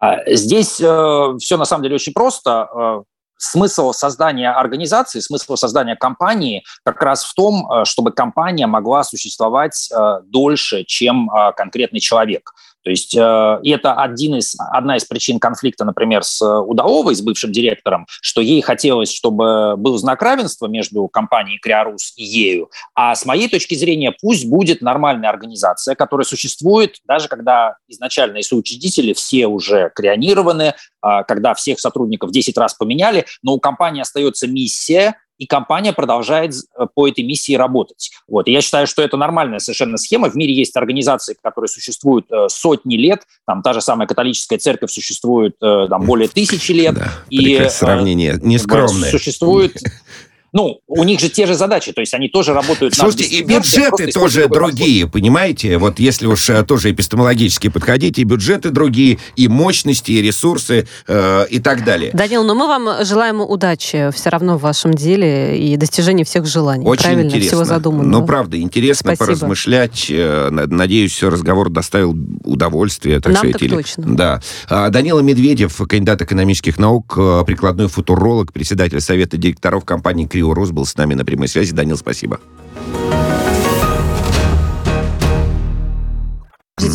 А, 0.00 0.16
здесь 0.26 0.80
э, 0.80 1.34
все 1.38 1.56
на 1.56 1.64
самом 1.64 1.84
деле 1.84 1.94
очень 1.94 2.12
просто. 2.12 3.04
Смысл 3.38 3.92
создания 3.92 4.50
организации, 4.50 5.20
смысл 5.20 5.56
создания 5.56 5.94
компании 5.94 6.64
как 6.84 7.02
раз 7.02 7.24
в 7.24 7.34
том, 7.34 7.70
э, 7.70 7.84
чтобы 7.84 8.12
компания 8.12 8.66
могла 8.66 9.04
существовать 9.04 9.90
э, 9.92 10.20
дольше, 10.24 10.84
чем 10.84 11.30
э, 11.30 11.52
конкретный 11.52 12.00
человек. 12.00 12.52
То 12.86 12.90
есть 12.90 13.16
э, 13.16 13.58
это 13.64 13.94
один 13.94 14.36
из, 14.36 14.54
одна 14.70 14.96
из 14.96 15.04
причин 15.04 15.40
конфликта, 15.40 15.84
например, 15.84 16.22
с 16.22 16.40
Удаловой, 16.40 17.16
с 17.16 17.20
бывшим 17.20 17.50
директором, 17.50 18.06
что 18.22 18.40
ей 18.40 18.62
хотелось, 18.62 19.12
чтобы 19.12 19.76
был 19.76 19.98
знак 19.98 20.22
равенства 20.22 20.68
между 20.68 21.08
компанией 21.08 21.58
Криорус 21.58 22.12
и 22.14 22.22
ею. 22.22 22.70
А 22.94 23.16
с 23.16 23.26
моей 23.26 23.48
точки 23.48 23.74
зрения, 23.74 24.14
пусть 24.22 24.48
будет 24.48 24.82
нормальная 24.82 25.28
организация, 25.30 25.96
которая 25.96 26.24
существует, 26.24 26.98
даже 27.04 27.26
когда 27.26 27.74
изначальные 27.88 28.44
соучредители 28.44 29.14
все 29.14 29.48
уже 29.48 29.90
крионированы, 29.92 30.72
э, 30.72 31.08
когда 31.26 31.54
всех 31.54 31.80
сотрудников 31.80 32.30
10 32.30 32.56
раз 32.56 32.74
поменяли, 32.74 33.26
но 33.42 33.54
у 33.54 33.58
компании 33.58 34.02
остается 34.02 34.46
миссия, 34.46 35.16
и 35.38 35.46
компания 35.46 35.92
продолжает 35.92 36.54
э, 36.54 36.86
по 36.94 37.08
этой 37.08 37.24
миссии 37.24 37.54
работать. 37.54 38.10
Вот. 38.28 38.48
И 38.48 38.52
я 38.52 38.60
считаю, 38.60 38.86
что 38.86 39.02
это 39.02 39.16
нормальная 39.16 39.58
совершенно 39.58 39.96
схема. 39.96 40.30
В 40.30 40.34
мире 40.34 40.54
есть 40.54 40.76
организации, 40.76 41.36
которые 41.42 41.68
существуют 41.68 42.26
э, 42.30 42.48
сотни 42.48 42.96
лет. 42.96 43.22
Там 43.46 43.62
та 43.62 43.72
же 43.72 43.80
самая 43.80 44.06
католическая 44.06 44.58
церковь 44.58 44.90
существует 44.90 45.56
э, 45.62 45.86
там, 45.88 46.04
более 46.06 46.28
тысячи 46.28 46.72
лет. 46.72 46.94
Да, 46.94 47.10
и 47.30 47.68
сравнение 47.68 48.38
нескромное. 48.40 49.10
Существует 49.10 49.76
ну, 50.52 50.80
у 50.86 51.04
них 51.04 51.20
же 51.20 51.28
те 51.28 51.46
же 51.46 51.54
задачи, 51.54 51.92
то 51.92 52.00
есть 52.00 52.14
они 52.14 52.28
тоже 52.28 52.54
работают 52.54 52.94
Слушайте, 52.94 53.24
и 53.24 53.42
бюджеты 53.42 54.10
тоже 54.10 54.48
другие, 54.48 55.04
подход. 55.04 55.20
понимаете? 55.20 55.78
Вот 55.78 55.98
если 55.98 56.26
уж 56.26 56.48
э, 56.48 56.62
тоже 56.62 56.92
эпистемологически 56.92 57.68
подходить, 57.68 58.18
и 58.18 58.24
бюджеты 58.24 58.70
другие, 58.70 59.18
и 59.34 59.48
мощности, 59.48 60.12
и 60.12 60.22
ресурсы, 60.22 60.86
э, 61.08 61.46
и 61.50 61.58
так 61.58 61.84
далее. 61.84 62.10
Данил, 62.12 62.44
но 62.44 62.54
мы 62.54 62.66
вам 62.68 63.04
желаем 63.04 63.40
удачи 63.40 64.10
все 64.14 64.30
равно 64.30 64.56
в 64.56 64.62
вашем 64.62 64.94
деле 64.94 65.58
и 65.58 65.76
достижения 65.76 66.24
всех 66.24 66.46
желаний. 66.46 66.86
Очень 66.86 67.02
Правильно, 67.02 67.26
интересно. 67.26 67.48
всего 67.48 67.64
задуманного. 67.64 68.20
Ну, 68.20 68.26
правда, 68.26 68.58
интересно 68.58 69.14
Спасибо. 69.14 69.26
поразмышлять. 69.26 70.06
Э, 70.10 70.50
надеюсь, 70.50 71.22
разговор 71.22 71.70
доставил 71.70 72.16
удовольствие. 72.44 73.20
Так 73.20 73.32
Нам 73.32 73.40
сказать, 73.40 73.52
так 73.54 73.62
или... 73.62 73.74
точно. 73.74 74.16
Да. 74.16 74.40
А, 74.68 74.88
Данила 74.90 75.20
Медведев, 75.20 75.76
кандидат 75.88 76.22
экономических 76.22 76.78
наук, 76.78 77.14
прикладной 77.46 77.88
футуролог, 77.88 78.52
председатель 78.52 79.00
Совета 79.00 79.36
директоров 79.36 79.84
компании 79.84 80.26
«Крио 80.36 80.52
Рус 80.52 80.70
был 80.70 80.84
с 80.84 80.94
нами 80.98 81.14
на 81.14 81.24
прямой 81.24 81.48
связи. 81.48 81.72
Данил, 81.72 81.96
спасибо. 81.96 82.40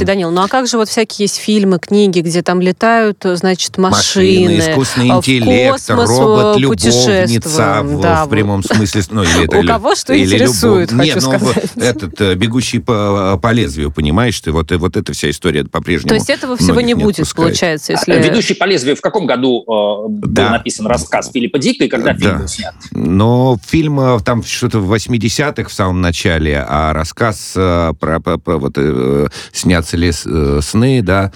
Подождите, 0.02 0.06
Данил, 0.06 0.32
ну 0.32 0.42
а 0.42 0.48
как 0.48 0.68
же 0.68 0.78
вот 0.78 0.90
всякие 0.90 1.26
есть 1.26 1.38
фильмы, 1.38 1.80
книги, 1.80 2.20
где 2.22 2.42
там 2.42 2.62
летают, 2.62 3.18
значит, 3.24 3.78
машины, 3.78 4.58
машины 4.58 4.60
искусственный 4.60 5.08
интеллект, 5.10 5.72
космос, 5.72 6.10
робот-любовница 6.10 7.82
в, 7.84 8.02
да, 8.02 8.26
в 8.26 8.30
прямом 8.30 8.64
смысле. 8.64 9.02
Ну, 9.12 9.24
или 9.24 9.46
это, 9.46 9.60
У 9.60 9.64
кого 9.64 9.96
что 9.96 10.14
или 10.14 10.26
интересует, 10.26 10.92
любовь. 10.92 11.12
хочу 11.12 11.30
Нет, 11.30 11.42
ну, 11.42 11.50
сказать. 11.52 11.72
этот 11.76 12.22
э, 12.22 12.36
«Бегущий 12.36 12.80
по, 12.80 13.40
по 13.42 13.52
лезвию», 13.52 13.92
понимаешь, 13.92 14.40
ты 14.40 14.52
вот, 14.52 14.72
вот 14.72 14.98
эта 14.98 15.14
вся 15.14 15.30
история 15.30 15.66
по-прежнему 15.66 16.10
То 16.10 16.16
есть 16.16 16.30
этого 16.30 16.58
всего 16.58 16.82
не 16.82 16.94
будет, 16.94 17.20
не 17.20 17.34
получается, 17.34 17.94
если... 17.94 18.22
«Ведущий 18.22 18.54
по 18.54 18.66
лезвию» 18.66 18.96
в 18.96 19.02
каком 19.02 19.26
году 19.26 19.64
э, 19.64 20.28
да. 20.28 20.44
был 20.46 20.52
написан 20.52 20.88
рассказ 20.88 21.32
Филиппа 21.32 21.60
Дика 21.60 21.86
и 21.86 21.88
когда 21.88 22.14
да. 22.14 22.20
фильм 22.20 22.40
был 22.40 22.48
снят? 22.48 22.76
Но 22.92 23.58
фильм 23.66 24.00
э, 24.00 24.20
там 24.24 24.44
что-то 24.44 24.80
в 24.80 24.94
80-х 24.94 25.70
в 25.70 25.74
самом 25.74 26.02
начале, 26.02 26.64
а 26.68 26.94
рассказ 26.94 27.54
э, 27.56 27.94
про, 28.00 28.20
про, 28.20 28.38
про 28.38 28.58
вот, 28.58 28.74
э, 28.78 29.28
снят 29.52 29.86
снятся 29.92 29.98
ли 29.98 30.10
э, 30.10 30.62
сны, 30.62 31.02
да, 31.02 31.32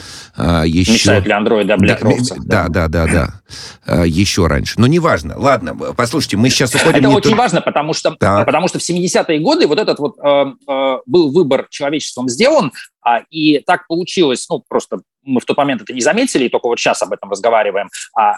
еще... 0.66 0.94
Мечтают 0.94 1.26
ли 1.26 1.32
андроиды 1.32 1.74
о 1.74 1.78
бляхровцах. 1.78 2.40
Да, 2.46 2.68
да, 2.68 2.88
да, 2.88 3.06
да, 3.08 3.42
да. 3.86 4.04
Еще 4.04 4.48
раньше. 4.48 4.76
Но 4.78 4.88
неважно. 4.88 5.38
Ладно, 5.38 5.76
послушайте, 5.76 6.38
мы 6.38 6.50
сейчас 6.50 6.74
уходим... 6.76 7.00
Это 7.00 7.10
очень 7.10 7.30
тут... 7.32 7.40
важно, 7.40 7.62
потому 7.62 7.94
что, 7.94 8.16
так. 8.16 8.46
потому 8.46 8.68
что 8.68 8.80
в 8.80 8.82
70-е 8.82 9.40
годы 9.40 9.68
вот 9.68 9.80
этот 9.80 10.00
вот 10.00 10.18
э, 10.24 10.46
э, 10.68 10.98
был 11.06 11.32
выбор 11.32 11.68
человечеством 11.70 12.30
сделан, 12.30 12.72
а, 13.02 13.22
и 13.30 13.60
так 13.60 13.88
получилось, 13.88 14.48
ну, 14.50 14.64
просто 14.68 15.02
мы 15.24 15.40
в 15.40 15.46
тот 15.46 15.58
момент 15.58 15.82
это 15.82 15.94
не 15.94 16.02
заметили, 16.02 16.46
и 16.46 16.50
только 16.50 16.68
вот 16.68 16.80
сейчас 16.80 17.02
об 17.04 17.14
этом 17.14 17.30
разговариваем, 17.30 17.90
а 18.18 18.38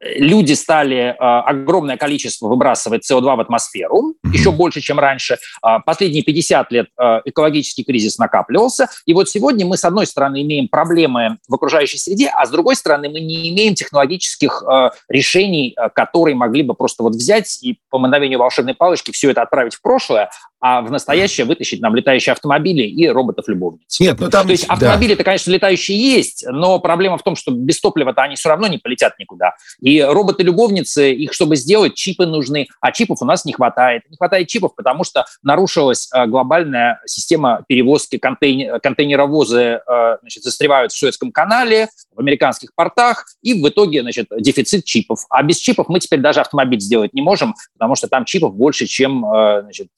люди 0.00 0.52
стали 0.52 0.96
э, 0.96 1.14
огромное 1.16 1.96
количество 1.96 2.48
выбрасывать 2.48 3.10
СО2 3.10 3.36
в 3.36 3.40
атмосферу, 3.40 4.14
mm-hmm. 4.24 4.32
еще 4.32 4.52
больше, 4.52 4.80
чем 4.80 4.98
раньше. 4.98 5.38
Э, 5.64 5.78
последние 5.84 6.22
50 6.22 6.72
лет 6.72 6.86
э, 6.98 7.20
экологический 7.24 7.84
кризис 7.84 8.18
накапливался. 8.18 8.88
И 9.06 9.14
вот 9.14 9.28
сегодня 9.28 9.66
мы, 9.66 9.76
с 9.76 9.84
одной 9.84 10.06
стороны, 10.06 10.42
имеем 10.42 10.68
проблемы 10.68 11.38
в 11.48 11.54
окружающей 11.54 11.98
среде, 11.98 12.30
а 12.34 12.46
с 12.46 12.50
другой 12.50 12.76
стороны, 12.76 13.08
мы 13.08 13.20
не 13.20 13.48
имеем 13.50 13.74
технологических 13.74 14.62
решений, 15.08 15.74
которые 15.94 16.34
могли 16.34 16.62
бы 16.62 16.74
просто 16.74 17.02
вот 17.02 17.14
взять 17.14 17.62
и 17.62 17.78
по 17.90 17.98
мановению 17.98 18.38
волшебной 18.38 18.74
палочки 18.74 19.10
все 19.10 19.30
это 19.30 19.42
отправить 19.42 19.74
в 19.74 19.82
прошлое, 19.82 20.30
а 20.60 20.82
в 20.82 20.90
настоящее 20.90 21.46
вытащить 21.46 21.80
нам 21.80 21.94
летающие 21.94 22.32
автомобили 22.32 22.82
и 22.82 23.08
роботов-любовниц. 23.08 24.00
Нет, 24.00 24.18
ну 24.18 24.28
там... 24.28 24.46
То 24.46 24.52
есть 24.52 24.64
автомобили-то, 24.64 25.18
да. 25.18 25.24
конечно, 25.24 25.50
летающие 25.50 25.98
есть, 25.98 26.44
но 26.48 26.78
проблема 26.80 27.18
в 27.18 27.22
том, 27.22 27.36
что 27.36 27.52
без 27.52 27.80
топлива-то 27.80 28.22
они 28.22 28.36
все 28.36 28.48
равно 28.48 28.66
не 28.66 28.78
полетят 28.78 29.18
никуда. 29.18 29.54
И 29.80 30.02
роботы-любовницы, 30.02 31.12
их 31.12 31.32
чтобы 31.32 31.56
сделать, 31.56 31.94
чипы 31.94 32.26
нужны, 32.26 32.68
а 32.80 32.92
чипов 32.92 33.18
у 33.22 33.24
нас 33.24 33.44
не 33.44 33.52
хватает. 33.52 34.02
Не 34.10 34.16
хватает 34.16 34.48
чипов, 34.48 34.74
потому 34.74 35.04
что 35.04 35.26
нарушилась 35.42 36.08
э, 36.12 36.26
глобальная 36.26 37.00
система 37.06 37.64
перевозки 37.68 38.18
контейнер, 38.18 38.80
контейнеровозы, 38.80 39.80
э, 39.86 40.16
значит, 40.20 40.42
застревают 40.42 40.92
в 40.92 40.96
Суэцком 40.96 41.30
канале, 41.30 41.88
в 42.14 42.20
американских 42.20 42.74
портах, 42.74 43.26
и 43.42 43.62
в 43.62 43.68
итоге, 43.68 44.02
значит, 44.02 44.26
дефицит 44.38 44.84
чипов. 44.84 45.20
А 45.30 45.42
без 45.42 45.58
чипов 45.58 45.88
мы 45.88 46.00
теперь 46.00 46.20
даже 46.20 46.40
автомобиль 46.40 46.80
сделать 46.80 47.14
не 47.14 47.22
можем, 47.22 47.54
потому 47.74 47.94
что 47.94 48.08
там 48.08 48.24
чипов 48.24 48.54
больше, 48.54 48.86
чем, 48.86 49.24
э, 49.24 49.62
значит, 49.62 49.88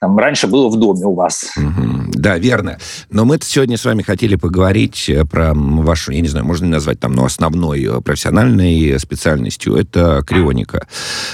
там 0.00 0.18
раньше 0.18 0.46
было 0.46 0.68
в 0.68 0.76
доме 0.76 1.04
у 1.04 1.14
вас. 1.14 1.52
Угу. 1.56 2.12
Да, 2.14 2.38
верно. 2.38 2.78
Но 3.10 3.24
мы 3.24 3.38
сегодня 3.42 3.76
с 3.76 3.84
вами 3.84 4.02
хотели 4.02 4.36
поговорить 4.36 5.10
про 5.30 5.52
вашу, 5.54 6.12
я 6.12 6.20
не 6.20 6.28
знаю, 6.28 6.46
можно 6.46 6.64
ли 6.64 6.70
назвать 6.70 7.00
там, 7.00 7.12
ну, 7.12 7.24
основной 7.24 8.02
профессиональной 8.02 8.98
специальностью, 8.98 9.76
это 9.76 10.22
крионика. 10.26 10.86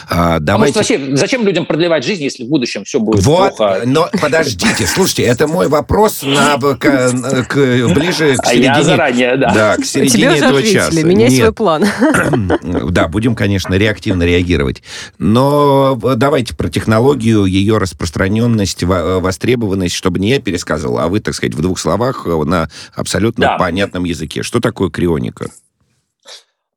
А, 0.09 0.39
давайте... 0.39 0.53
а 0.53 0.59
может, 0.59 0.77
вообще, 0.77 1.17
зачем 1.17 1.47
людям 1.47 1.67
продлевать 1.67 2.05
жизнь, 2.05 2.23
если 2.23 2.45
в 2.45 2.49
будущем 2.49 2.85
все 2.85 3.01
будет 3.01 3.23
вот, 3.25 3.57
плохо? 3.57 3.83
но 3.85 4.09
подождите, 4.21 4.87
слушайте, 4.87 5.23
это 5.23 5.47
мой 5.47 5.69
вопрос 5.69 6.23
на, 6.23 6.59
к, 6.59 6.79
к, 6.79 7.55
ближе 7.95 8.37
к 8.37 8.47
середине... 8.47 8.73
А 8.73 8.79
я 8.79 8.83
заранее, 8.83 9.37
да. 9.37 9.55
Да, 9.55 9.77
к 9.77 9.85
середине 9.85 10.23
Тебе 10.23 10.37
этого 10.37 10.59
уже 10.59 10.73
часа. 10.73 11.03
Меняй 11.03 11.31
Нет. 11.31 11.39
свой 11.39 11.53
план. 11.53 11.85
Да, 12.93 13.09
будем, 13.09 13.35
конечно, 13.35 13.75
реактивно 13.75 14.25
реагировать. 14.25 14.83
Но 15.19 15.99
давайте 16.17 16.55
про 16.55 16.69
технологию, 16.69 17.45
ее 17.45 17.79
распространенность, 18.33 18.83
востребованность, 18.83 19.95
чтобы 19.95 20.19
не 20.19 20.31
я 20.31 20.41
пересказывал, 20.41 20.99
а 20.99 21.09
вы, 21.09 21.21
так 21.21 21.35
сказать, 21.35 21.55
в 21.55 21.61
двух 21.61 21.79
словах 21.79 22.27
на 22.27 22.69
абсолютно 22.95 23.47
да. 23.47 23.59
понятном 23.59 24.05
языке. 24.05 24.43
Что 24.43 24.61
такое 24.61 24.91
крионика? 24.91 25.51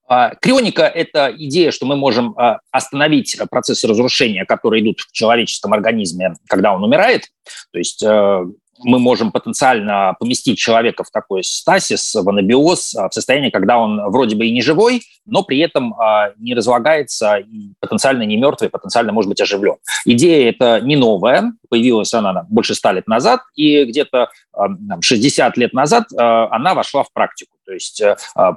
А, 0.08 0.36
крионика– 0.36 0.84
это 0.96 1.34
идея, 1.36 1.72
что 1.72 1.88
мы 1.88 1.96
можем 1.96 2.36
а, 2.38 2.60
остановить 2.72 3.40
процессы 3.50 3.88
разрушения, 3.88 4.46
которые 4.46 4.84
идут 4.84 5.00
в 5.00 5.12
человеческом 5.12 5.74
организме, 5.74 6.36
когда 6.48 6.76
он 6.76 6.84
умирает. 6.84 7.24
То 7.72 7.80
есть 7.80 8.04
э, 8.04 8.46
мы 8.84 9.00
можем 9.00 9.32
потенциально 9.32 10.16
поместить 10.20 10.58
человека 10.58 11.04
в 11.04 11.10
такой 11.10 11.44
стасис, 11.44 12.16
в 12.16 12.28
анабиоз, 12.28 12.94
в 12.94 13.10
состояние, 13.14 13.52
когда 13.52 13.78
он 13.78 14.02
вроде 14.12 14.36
бы 14.36 14.46
и 14.46 14.52
не 14.52 14.62
живой, 14.62 15.02
но 15.26 15.44
при 15.44 15.60
этом 15.60 15.94
а, 16.00 16.32
не 16.38 16.54
разлагается 16.54 17.38
и 17.38 17.74
потенциально 17.80 18.24
не 18.24 18.38
мертвый, 18.38 18.70
потенциально 18.70 19.12
может 19.12 19.30
быть 19.30 19.42
оживлен. 19.42 19.76
Идея 20.06 20.50
эта 20.50 20.82
не 20.82 20.96
новая, 20.96 21.54
появилась 21.70 22.14
она 22.14 22.46
больше 22.50 22.76
ста 22.76 22.92
лет 22.92 23.08
назад, 23.08 23.42
и 23.56 23.86
где-то 23.86 24.30
60 25.02 25.58
лет 25.58 25.74
назад 25.74 26.06
она 26.16 26.74
вошла 26.74 27.04
в 27.04 27.12
практику. 27.12 27.58
То 27.66 27.74
есть 27.74 28.02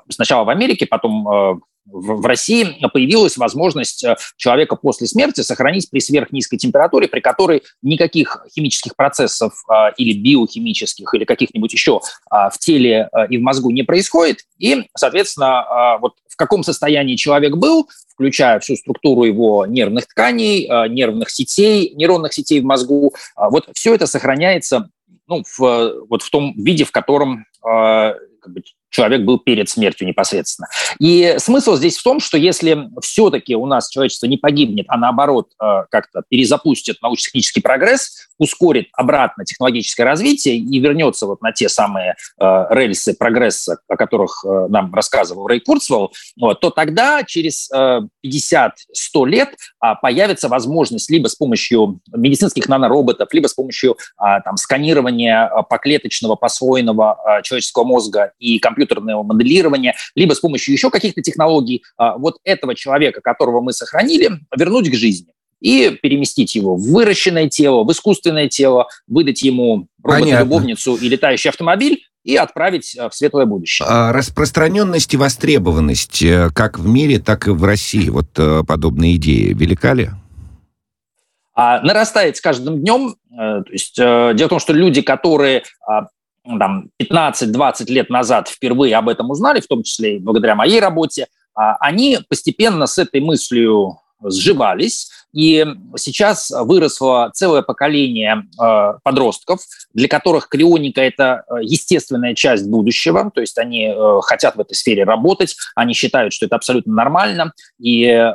сначала 0.09 0.45
в 0.45 0.49
Америке, 0.51 0.87
потом 0.87 1.63
в 1.91 2.27
России 2.27 2.77
появилась 2.93 3.37
возможность 3.37 4.05
э, 4.05 4.17
человека 4.37 4.77
после 4.77 5.07
смерти 5.07 5.41
сохранить 5.41 5.91
при 5.91 6.01
сверхнизкой 6.01 6.59
температуре, 6.59 7.09
при 7.09 7.21
которой 7.21 7.63
никаких 7.83 8.45
химических 8.55 8.95
процессов 8.95 9.55
э, 9.71 9.93
или 9.97 10.19
биохимических, 10.19 11.13
или 11.15 11.25
каких-нибудь 11.25 11.73
еще 11.73 12.01
в 12.31 12.59
теле 12.59 13.09
и 13.29 13.39
в 13.39 13.41
мозгу 13.41 13.71
не 13.71 13.83
происходит. 13.83 14.41
И, 14.59 14.85
соответственно, 14.97 15.99
вот 16.01 16.15
в 16.29 16.37
каком 16.37 16.63
состоянии 16.63 17.17
человек 17.17 17.57
был, 17.57 17.89
включая 18.09 18.61
всю 18.61 18.77
структуру 18.77 19.25
его 19.25 19.67
нервных 19.67 20.07
тканей, 20.07 20.69
нервных 20.89 21.31
сетей, 21.31 21.93
нейронных 21.95 22.33
сетей 22.33 22.61
в 22.61 22.65
мозгу, 22.65 23.15
вот 23.37 23.69
все 23.75 23.95
это 23.95 24.07
сохраняется 24.07 24.91
ну, 25.27 25.43
в, 25.59 26.07
вот 26.09 26.23
в 26.23 26.31
том 26.31 26.55
виде, 26.57 26.85
в 26.85 26.93
котором 26.93 27.47
человек 28.91 29.23
был 29.23 29.39
перед 29.39 29.69
смертью 29.69 30.07
непосредственно. 30.07 30.69
И 30.99 31.37
смысл 31.39 31.77
здесь 31.77 31.97
в 31.97 32.03
том, 32.03 32.21
что 32.21 32.39
если 32.39 32.89
все-таки 33.03 33.55
у 33.55 33.67
нас 33.67 33.89
человечество 33.89 34.27
не 34.27 34.37
погибнет, 34.37 34.87
а 34.89 34.97
наоборот 34.97 35.51
э, 35.63 35.85
как-то 35.91 36.23
перезапустит 36.29 37.01
научно-технический 37.03 37.61
прогресс, 37.61 38.29
ускорит 38.39 38.89
обратно 38.93 39.45
технологическое 39.45 40.07
развитие 40.07 40.57
и 40.57 40.79
вернется 40.79 41.27
вот 41.27 41.43
на 41.43 41.53
те 41.53 41.69
самые 41.69 42.17
э, 42.41 42.67
рельсы 42.71 43.15
прогресса, 43.15 43.79
о 43.89 43.97
которых 43.97 44.45
э, 44.45 44.67
нам 44.69 44.95
рассказывал 44.95 45.47
Рэй 45.47 45.61
Курцвелл, 45.61 46.13
то 46.61 46.71
тогда 46.71 47.23
через 47.25 47.71
50-100 47.73 49.27
лет 49.27 49.57
а, 49.81 49.95
появится 49.95 50.49
возможность 50.49 51.11
либо 51.11 51.29
с 51.29 51.35
помощью 51.35 52.01
медицинских 52.13 52.69
нанороботов, 52.69 53.33
либо 53.33 53.47
с 53.47 53.55
помощью 53.55 53.97
а, 54.17 54.41
там, 54.41 54.57
сканирования 54.57 55.51
поклеточного, 55.69 56.37
посвоенного 56.37 57.41
человеческого 57.43 57.85
мозга 57.85 58.33
и 58.39 58.59
компьютера 58.59 58.78
компьютерного 58.79 59.23
моделирования, 59.23 59.95
либо 60.15 60.35
с 60.35 60.41
помощью 60.41 60.73
еще 60.73 60.91
каких-то 60.91 61.23
технологий 61.23 61.83
а, 61.97 62.17
вот 62.17 62.37
этого 62.45 62.75
человека, 62.75 63.21
которого 63.21 63.61
мы 63.61 63.73
сохранили, 63.73 64.31
вернуть 64.57 64.91
к 64.91 64.95
жизни 64.95 65.29
и 65.61 65.99
переместить 66.01 66.55
его 66.55 66.77
в 66.77 66.83
выращенное 66.93 67.49
тело, 67.49 67.83
в 67.83 67.91
искусственное 67.91 68.49
тело, 68.49 68.87
выдать 69.09 69.43
ему 69.43 69.89
робота-любовницу 70.05 70.95
и 70.95 71.09
летающий 71.09 71.51
автомобиль 71.51 72.05
и 72.23 72.37
отправить 72.37 72.97
а, 72.97 73.09
в 73.09 73.15
светлое 73.15 73.47
будущее. 73.47 73.87
А 73.89 74.13
распространенность 74.13 75.15
и 75.15 75.17
востребованность 75.17 76.23
э, 76.23 76.51
как 76.55 76.79
в 76.79 76.87
мире, 76.87 77.19
так 77.19 77.49
и 77.49 77.51
в 77.51 77.65
России, 77.65 78.09
вот 78.09 78.27
э, 78.37 78.63
подобные 78.67 79.17
идеи, 79.17 79.53
велика 79.53 79.95
ли? 79.95 80.11
А, 81.55 81.81
нарастает 81.81 82.37
с 82.37 82.41
каждым 82.41 82.81
днем. 82.81 83.17
Э, 83.33 83.63
то 83.65 83.73
есть, 83.73 83.97
дело 83.97 84.47
в 84.47 84.49
том, 84.49 84.61
что 84.61 84.73
люди, 84.73 85.03
которые 85.03 85.65
там, 86.59 86.91
15-20 87.03 87.91
лет 87.91 88.11
назад 88.11 88.49
впервые 88.49 88.97
об 88.97 89.09
этом 89.09 89.31
узнали, 89.31 89.61
в 89.61 89.67
том 89.67 89.83
числе 89.83 90.17
и 90.17 90.19
благодаря 90.21 90.55
моей 90.55 90.81
работе, 90.81 91.27
а, 91.55 91.77
они 91.81 92.19
постепенно 92.29 92.87
с 92.87 92.99
этой 92.99 93.21
мыслью 93.21 93.99
сживались, 94.23 95.11
и 95.33 95.67
сейчас 95.97 96.51
выросло 96.51 97.31
целое 97.35 97.63
поколение 97.63 98.45
э, 98.61 98.93
подростков, 99.03 99.61
для 99.93 100.09
которых 100.09 100.49
крионика– 100.49 101.01
это 101.03 101.45
э, 101.49 101.63
естественная 101.63 102.35
часть 102.35 102.67
будущего, 102.67 103.31
то 103.33 103.41
есть 103.41 103.59
они 103.59 103.93
э, 103.95 104.21
хотят 104.23 104.57
в 104.57 104.61
этой 104.61 104.75
сфере 104.75 105.05
работать, 105.05 105.55
они 105.75 105.93
считают, 105.93 106.33
что 106.33 106.47
это 106.47 106.57
абсолютно 106.57 106.95
нормально, 106.95 107.53
и 107.79 108.05
э, 108.05 108.33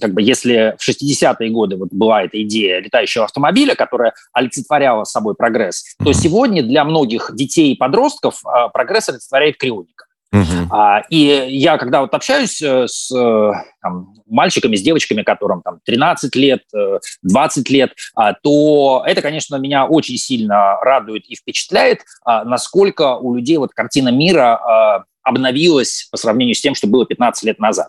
как 0.00 0.14
бы 0.14 0.22
если 0.22 0.76
в 0.78 0.88
60-е 0.88 1.50
годы 1.50 1.76
вот 1.76 1.88
была 1.90 2.22
эта 2.22 2.40
идея 2.42 2.80
летающего 2.80 3.24
автомобиля, 3.24 3.74
которая 3.74 4.14
олицетворяла 4.32 5.04
собой 5.04 5.34
прогресс, 5.34 5.96
то 6.04 6.12
сегодня 6.12 6.62
для 6.62 6.84
многих 6.84 7.30
детей 7.34 7.72
и 7.72 7.76
подростков 7.76 8.42
э, 8.44 8.68
прогресс 8.72 9.08
олицетворяет 9.08 9.56
крионика. 9.56 10.05
Uh-huh. 10.34 10.66
А, 10.70 11.02
и 11.08 11.46
я, 11.48 11.78
когда 11.78 12.00
вот 12.00 12.12
общаюсь 12.12 12.60
э, 12.60 12.86
с 12.88 13.14
э, 13.14 13.52
там, 13.80 14.14
мальчиками, 14.26 14.76
с 14.76 14.82
девочками, 14.82 15.22
которым 15.22 15.62
там 15.62 15.78
13 15.84 16.34
лет, 16.34 16.62
20 17.22 17.70
э, 17.70 17.72
лет, 17.72 17.92
а, 18.14 18.34
то 18.34 19.04
это, 19.06 19.22
конечно, 19.22 19.56
меня 19.56 19.86
очень 19.86 20.18
сильно 20.18 20.76
радует 20.82 21.24
и 21.26 21.36
впечатляет, 21.36 22.00
а, 22.24 22.44
насколько 22.44 23.16
у 23.16 23.36
людей 23.36 23.56
вот 23.56 23.72
картина 23.72 24.08
мира 24.08 25.04
обновилась 25.22 26.08
по 26.10 26.16
сравнению 26.16 26.54
с 26.54 26.60
тем, 26.60 26.74
что 26.74 26.86
было 26.86 27.04
15 27.04 27.44
лет 27.44 27.58
назад. 27.58 27.88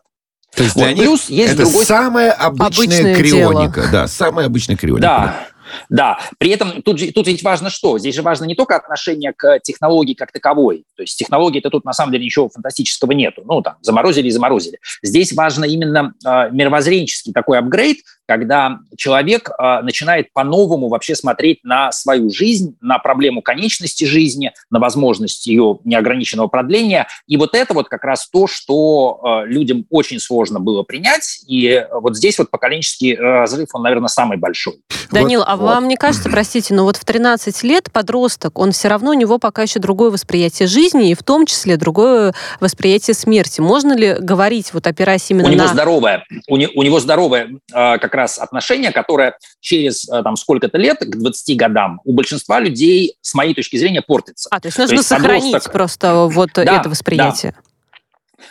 То 0.55 0.63
есть 0.63 0.75
вот, 0.75 0.85
для 0.85 0.95
плюс 0.95 1.29
них 1.29 1.39
есть 1.39 1.53
это 1.53 1.63
другой... 1.63 1.85
самая 1.85 2.31
обычная 2.31 2.67
Обычное 2.67 3.15
крионика. 3.15 3.81
Дело. 3.81 3.91
Да, 3.91 4.07
самая 4.07 4.45
обычная 4.47 4.75
крионика. 4.75 5.01
Да. 5.01 5.47
Да, 5.89 6.19
при 6.37 6.51
этом 6.51 6.81
тут, 6.81 6.99
же, 6.99 7.11
тут 7.11 7.27
ведь 7.27 7.43
важно 7.43 7.69
что? 7.69 7.97
Здесь 7.97 8.15
же 8.15 8.21
важно 8.21 8.45
не 8.45 8.55
только 8.55 8.75
отношение 8.75 9.33
к 9.33 9.59
технологии 9.59 10.13
как 10.13 10.31
таковой. 10.31 10.85
То 10.95 11.03
есть 11.03 11.17
технологии-то 11.17 11.69
тут 11.69 11.85
на 11.85 11.93
самом 11.93 12.11
деле 12.11 12.25
ничего 12.25 12.49
фантастического 12.49 13.11
нету. 13.11 13.43
Ну, 13.45 13.61
там, 13.61 13.75
заморозили 13.81 14.27
и 14.27 14.31
заморозили. 14.31 14.79
Здесь 15.01 15.33
важно 15.33 15.65
именно 15.65 16.13
э, 16.25 16.49
мировоззренческий 16.51 17.33
такой 17.33 17.59
апгрейд, 17.59 17.99
когда 18.25 18.79
человек 18.97 19.49
э, 19.49 19.81
начинает 19.81 20.33
по-новому 20.33 20.89
вообще 20.89 21.15
смотреть 21.15 21.63
на 21.63 21.91
свою 21.91 22.29
жизнь, 22.29 22.75
на 22.81 22.99
проблему 22.99 23.41
конечности 23.41 24.03
жизни, 24.03 24.51
на 24.69 24.79
возможность 24.79 25.47
ее 25.47 25.79
неограниченного 25.85 26.47
продления. 26.47 27.07
И 27.27 27.37
вот 27.37 27.55
это 27.55 27.73
вот 27.73 27.87
как 27.87 28.03
раз 28.03 28.29
то, 28.29 28.47
что 28.47 29.21
э, 29.23 29.47
людям 29.47 29.85
очень 29.89 30.19
сложно 30.19 30.59
было 30.59 30.83
принять. 30.83 31.39
И 31.47 31.85
вот 31.91 32.17
здесь 32.17 32.37
вот 32.37 32.51
поколенческий 32.51 33.15
разрыв, 33.15 33.69
он, 33.73 33.83
наверное, 33.83 34.09
самый 34.09 34.37
большой. 34.37 34.81
Данил, 35.11 35.43
вот, 35.45 35.56
а 35.57 35.61
вот. 35.61 35.67
вам 35.67 35.87
не 35.87 35.95
кажется, 35.95 36.29
простите, 36.29 36.73
но 36.73 36.83
вот 36.83 36.97
в 36.97 37.05
13 37.05 37.63
лет 37.63 37.91
подросток, 37.91 38.59
он 38.59 38.71
все 38.71 38.87
равно, 38.87 39.11
у 39.11 39.13
него 39.13 39.39
пока 39.39 39.63
еще 39.63 39.79
другое 39.79 40.11
восприятие 40.11 40.67
жизни, 40.67 41.11
и 41.11 41.15
в 41.15 41.23
том 41.23 41.45
числе 41.45 41.77
другое 41.77 42.33
восприятие 42.59 43.13
смерти. 43.13 43.61
Можно 43.61 43.93
ли 43.93 44.15
говорить, 44.19 44.73
вот 44.73 44.87
опираясь 44.87 45.29
именно 45.29 45.47
у 45.47 45.51
на... 45.51 45.55
Него 45.55 45.67
здоровое, 45.67 46.25
у, 46.47 46.57
не, 46.57 46.67
у 46.67 46.83
него 46.83 46.99
здоровое 46.99 47.49
э, 47.73 47.97
как 47.97 48.13
раз 48.13 48.37
отношение, 48.37 48.91
которое 48.91 49.37
через 49.59 50.07
э, 50.09 50.21
там 50.23 50.35
сколько-то 50.35 50.77
лет, 50.77 50.99
к 50.99 51.15
20 51.15 51.57
годам, 51.57 52.01
у 52.05 52.13
большинства 52.13 52.59
людей, 52.59 53.17
с 53.21 53.33
моей 53.33 53.53
точки 53.53 53.77
зрения, 53.77 54.01
портится. 54.01 54.49
А, 54.51 54.59
то 54.59 54.67
есть 54.67 54.77
нужно 54.77 54.95
то 54.95 54.99
есть 54.99 55.07
сохранить 55.07 55.45
подросток... 55.45 55.73
просто 55.73 56.15
вот 56.25 56.49
да, 56.53 56.79
это 56.79 56.89
восприятие. 56.89 57.53
Да. 57.53 57.61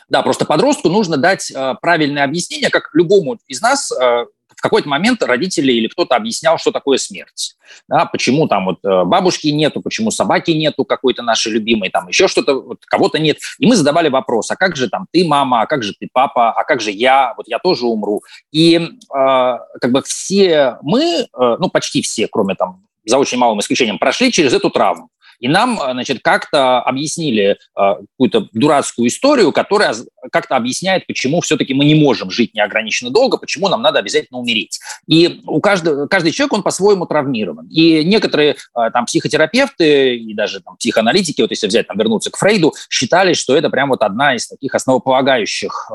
Да, 0.08 0.22
просто 0.22 0.44
подростку 0.44 0.88
нужно 0.88 1.16
дать 1.16 1.50
э, 1.50 1.74
правильное 1.80 2.24
объяснение, 2.24 2.70
как 2.70 2.90
любому 2.92 3.38
из 3.48 3.60
нас 3.60 3.90
э, 3.92 4.26
в 4.56 4.62
какой-то 4.62 4.88
момент 4.88 5.22
родители 5.22 5.70
или 5.72 5.86
кто-то 5.86 6.16
объяснял, 6.16 6.58
что 6.58 6.72
такое 6.72 6.96
смерть. 6.96 7.56
Да, 7.88 8.06
почему 8.06 8.48
там 8.48 8.64
вот 8.64 8.78
э, 8.84 9.04
бабушки 9.04 9.48
нету, 9.48 9.82
почему 9.82 10.10
собаки 10.10 10.50
нету 10.50 10.84
какой-то 10.84 11.22
нашей 11.22 11.52
любимой, 11.52 11.90
там 11.90 12.08
еще 12.08 12.26
что-то, 12.26 12.60
вот, 12.60 12.84
кого-то 12.86 13.18
нет. 13.18 13.38
И 13.58 13.66
мы 13.66 13.76
задавали 13.76 14.08
вопрос, 14.08 14.50
а 14.50 14.56
как 14.56 14.76
же 14.76 14.88
там 14.88 15.06
ты 15.12 15.26
мама, 15.26 15.62
а 15.62 15.66
как 15.66 15.82
же 15.82 15.92
ты 15.98 16.08
папа, 16.10 16.52
а 16.52 16.64
как 16.64 16.80
же 16.80 16.90
я, 16.90 17.34
вот 17.36 17.46
я 17.48 17.58
тоже 17.58 17.86
умру. 17.86 18.22
И 18.50 18.76
э, 18.76 18.88
как 19.10 19.92
бы 19.92 20.02
все 20.02 20.78
мы, 20.82 21.02
э, 21.02 21.26
ну 21.32 21.68
почти 21.68 22.00
все, 22.00 22.26
кроме 22.26 22.54
там 22.54 22.82
за 23.04 23.18
очень 23.18 23.38
малым 23.38 23.60
исключением, 23.60 23.98
прошли 23.98 24.32
через 24.32 24.52
эту 24.52 24.70
травму. 24.70 25.10
И 25.40 25.48
нам, 25.48 25.80
э, 25.80 25.92
значит, 25.92 26.20
как-то 26.22 26.80
объяснили 26.80 27.50
э, 27.52 27.56
какую-то 27.74 28.48
дурацкую 28.52 29.08
историю, 29.08 29.52
которая 29.52 29.94
как-то 30.32 30.56
объясняет, 30.56 31.06
почему 31.06 31.40
все-таки 31.40 31.74
мы 31.74 31.84
не 31.84 31.94
можем 31.94 32.30
жить 32.30 32.54
неограниченно 32.54 33.10
долго, 33.10 33.36
почему 33.36 33.68
нам 33.68 33.82
надо 33.82 33.98
обязательно 33.98 34.38
умереть. 34.38 34.80
И 35.06 35.40
у 35.46 35.60
каждого, 35.60 36.06
каждый 36.06 36.32
человек, 36.32 36.54
он 36.54 36.62
по-своему 36.62 37.06
травмирован. 37.06 37.68
И 37.68 38.04
некоторые 38.04 38.52
э, 38.52 38.90
там 38.92 39.06
психотерапевты 39.06 40.16
и 40.16 40.34
даже 40.34 40.60
там 40.60 40.76
психоаналитики, 40.76 41.40
вот 41.40 41.50
если 41.50 41.66
взять, 41.66 41.86
там, 41.86 41.98
вернуться 41.98 42.30
к 42.30 42.36
Фрейду, 42.36 42.74
считали, 42.90 43.32
что 43.34 43.56
это 43.56 43.70
прям 43.70 43.90
вот 43.90 44.02
одна 44.02 44.34
из 44.34 44.48
таких 44.48 44.74
основополагающих 44.74 45.90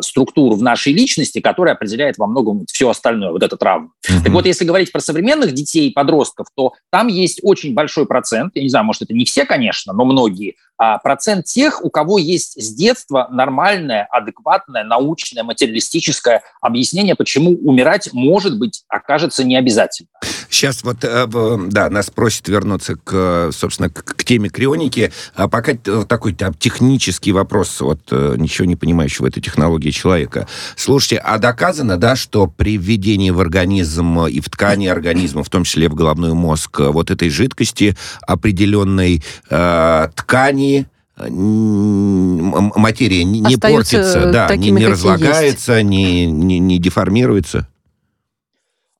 структур 0.00 0.54
в 0.54 0.62
нашей 0.62 0.92
личности, 0.92 1.40
которая 1.40 1.74
определяет 1.74 2.16
во 2.16 2.26
многом 2.26 2.66
все 2.66 2.88
остальное, 2.88 3.32
вот 3.32 3.42
эта 3.42 3.56
травма. 3.56 3.90
Mm-hmm. 4.08 4.22
Так 4.24 4.32
вот, 4.32 4.46
если 4.46 4.64
говорить 4.64 4.92
про 4.92 5.00
современных 5.00 5.52
детей 5.52 5.88
и 5.88 5.92
подростков, 5.92 6.46
то 6.54 6.72
там 6.90 7.08
есть 7.08 7.40
очень 7.42 7.74
большой 7.74 8.06
процент, 8.06 8.52
не 8.62 8.68
знаю, 8.68 8.84
может, 8.84 9.02
это 9.02 9.14
не 9.14 9.24
все, 9.24 9.44
конечно, 9.44 9.92
но 9.92 10.04
многие, 10.04 10.56
процент 11.02 11.46
тех, 11.46 11.84
у 11.84 11.90
кого 11.90 12.18
есть 12.18 12.60
с 12.62 12.74
детства 12.74 13.28
нормальное, 13.30 14.06
адекватное, 14.10 14.84
научное, 14.84 15.42
материалистическое 15.42 16.42
объяснение, 16.60 17.14
почему 17.14 17.52
умирать, 17.62 18.10
может 18.12 18.58
быть, 18.58 18.84
окажется 18.88 19.44
не 19.44 19.56
обязательно. 19.56 20.08
Сейчас 20.48 20.84
вот, 20.84 20.98
э, 21.02 21.26
да, 21.68 21.90
нас 21.90 22.10
просят 22.10 22.48
вернуться, 22.48 22.96
к, 22.96 23.50
собственно, 23.52 23.88
к, 23.90 24.22
теме 24.24 24.48
крионики. 24.48 25.12
А 25.34 25.48
пока 25.48 25.74
такой 25.74 26.34
там, 26.34 26.54
технический 26.54 27.32
вопрос, 27.32 27.80
вот 27.80 28.00
э, 28.10 28.34
ничего 28.38 28.66
не 28.66 28.76
понимающего 28.76 29.26
этой 29.26 29.40
технологии 29.40 29.90
человека. 29.90 30.46
Слушайте, 30.76 31.18
а 31.18 31.38
доказано, 31.38 31.96
да, 31.96 32.16
что 32.16 32.46
при 32.46 32.76
введении 32.76 33.30
в 33.30 33.40
организм 33.40 34.20
и 34.26 34.40
в 34.40 34.48
ткани 34.50 34.86
организма, 34.86 35.42
в 35.42 35.48
том 35.48 35.64
числе 35.64 35.88
в 35.88 35.94
головной 35.94 36.34
мозг, 36.34 36.80
вот 36.80 37.10
этой 37.10 37.30
жидкости 37.30 37.96
определенной 38.22 39.22
э, 39.50 40.08
ткани, 40.14 40.71
материя 41.16 43.24
не, 43.24 43.40
не 43.40 43.56
портится, 43.56 44.30
да, 44.32 44.54
не, 44.56 44.70
не 44.70 44.86
разлагается, 44.86 45.82
не, 45.82 46.26
не, 46.26 46.58
не 46.58 46.78
деформируется? 46.78 47.68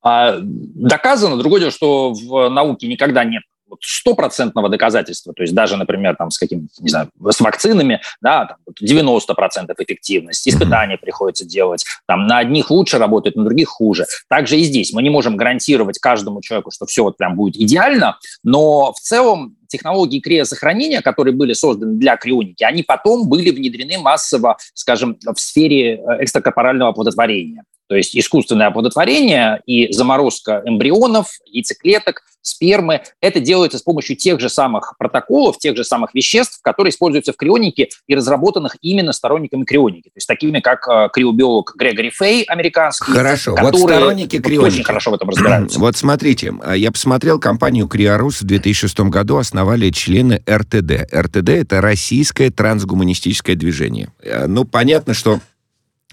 А, 0.02 0.38
доказано. 0.40 1.38
Другое 1.38 1.60
дело, 1.60 1.72
что 1.72 2.12
в 2.12 2.48
науке 2.48 2.88
никогда 2.88 3.24
нет 3.24 3.42
стопроцентного 3.80 4.68
доказательства, 4.68 5.32
то 5.32 5.42
есть 5.42 5.54
даже, 5.54 5.76
например, 5.76 6.16
там, 6.16 6.30
с 6.30 6.38
каким 6.38 6.68
не 6.80 6.88
знаю, 6.88 7.08
с 7.30 7.40
вакцинами, 7.40 8.00
да, 8.20 8.46
там, 8.46 8.58
90% 8.82 9.74
эффективность, 9.78 10.46
испытания 10.48 10.94
mm-hmm. 10.94 11.00
приходится 11.00 11.44
делать, 11.44 11.84
там, 12.06 12.26
на 12.26 12.38
одних 12.38 12.70
лучше 12.70 12.98
работает, 12.98 13.36
на 13.36 13.44
других 13.44 13.68
хуже. 13.68 14.06
Также 14.28 14.58
и 14.58 14.64
здесь 14.64 14.92
мы 14.92 15.02
не 15.02 15.10
можем 15.10 15.36
гарантировать 15.36 15.98
каждому 15.98 16.40
человеку, 16.40 16.70
что 16.70 16.86
все 16.86 17.02
вот 17.02 17.16
прям 17.16 17.36
будет 17.36 17.56
идеально, 17.56 18.18
но 18.42 18.92
в 18.92 19.00
целом 19.00 19.56
технологии 19.72 20.20
криосохранения, 20.20 21.00
которые 21.00 21.34
были 21.34 21.54
созданы 21.54 21.94
для 21.94 22.16
крионики, 22.16 22.62
они 22.62 22.82
потом 22.82 23.28
были 23.28 23.50
внедрены 23.50 23.98
массово, 23.98 24.58
скажем, 24.74 25.16
в 25.24 25.40
сфере 25.40 25.94
э, 25.94 26.24
экстракорпорального 26.24 26.90
оплодотворения. 26.90 27.64
То 27.92 27.96
есть 27.96 28.16
искусственное 28.16 28.68
оплодотворение 28.68 29.60
и 29.66 29.92
заморозка 29.92 30.62
эмбрионов, 30.64 31.26
яйцеклеток, 31.44 32.22
спермы. 32.40 33.02
Это 33.20 33.38
делается 33.38 33.76
с 33.76 33.82
помощью 33.82 34.16
тех 34.16 34.40
же 34.40 34.48
самых 34.48 34.94
протоколов, 34.98 35.58
тех 35.58 35.76
же 35.76 35.84
самых 35.84 36.14
веществ, 36.14 36.60
которые 36.62 36.90
используются 36.90 37.34
в 37.34 37.36
крионике 37.36 37.90
и 38.06 38.14
разработанных 38.14 38.78
именно 38.80 39.12
сторонниками 39.12 39.64
крионики. 39.64 40.08
То 40.08 40.16
есть 40.16 40.26
такими, 40.26 40.60
как 40.60 40.88
э, 40.88 41.10
криобиолог 41.12 41.74
Грегори 41.76 42.08
Фей, 42.10 42.44
американский. 42.44 43.12
Хорошо, 43.12 43.54
вот 43.60 43.76
сторонники 43.78 44.40
крионики. 44.40 44.72
Очень 44.72 44.84
хорошо 44.84 45.10
в 45.10 45.14
этом 45.14 45.28
разбираются. 45.28 45.78
Вот 45.92 45.96
смотрите, 45.98 46.54
а 46.64 46.74
я 46.74 46.90
посмотрел 46.92 47.38
компанию 47.38 47.86
Криорус 47.88 48.40
в 48.40 48.46
2006 48.46 49.00
году 49.00 49.36
основали 49.36 49.90
члены 49.90 50.42
РТД. 50.48 51.12
РТД– 51.12 51.48
это 51.50 51.82
Российское 51.82 52.50
трансгуманистическое 52.50 53.54
движение. 53.54 54.08
Э, 54.22 54.46
ну, 54.46 54.64
понятно, 54.64 55.12
что 55.12 55.40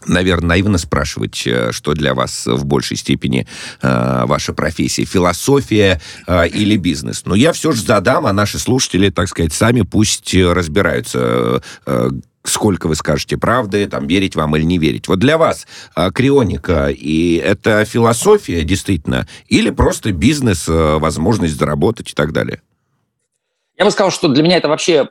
наверное, 0.06 0.50
наивно 0.50 0.78
спрашивать, 0.78 1.44
э, 1.46 1.72
что 1.72 1.94
для 1.94 2.14
вас 2.14 2.46
в 2.46 2.66
большей 2.66 2.98
степени 2.98 3.48
э, 3.82 4.24
ваша 4.26 4.54
профессия, 4.54 5.06
философия 5.06 6.02
э, 6.28 6.48
или 6.48 6.78
бизнес. 6.78 7.24
Но 7.26 7.36
я 7.36 7.52
все 7.54 7.72
же 7.72 7.82
задам, 7.82 8.26
а 8.26 8.34
наши 8.34 8.60
слушатели, 8.60 9.10
так 9.10 9.28
сказать, 9.28 9.54
сами 9.54 9.82
пусть 9.82 10.34
разбираются, 10.34 11.62
сколько 12.44 12.88
вы 12.88 12.96
скажете 12.96 13.38
правды, 13.38 13.88
там, 13.88 14.08
верить 14.08 14.36
вам 14.36 14.56
или 14.56 14.64
не 14.64 14.78
верить. 14.78 15.08
Вот 15.08 15.20
для 15.20 15.38
вас 15.38 15.68
крионика, 16.14 16.88
и 16.90 17.36
это 17.36 17.86
философия 17.86 18.64
действительно, 18.64 19.28
или 19.48 19.70
просто 19.70 20.12
бизнес, 20.12 20.66
возможность 20.68 21.58
заработать 21.58 22.12
и 22.12 22.14
так 22.14 22.32
далее? 22.32 22.62
Я 23.78 23.86
бы 23.86 23.92
сказал, 23.92 24.12
что 24.12 24.28
для 24.28 24.44
меня 24.44 24.58
это 24.58 24.68
вообще 24.68 25.10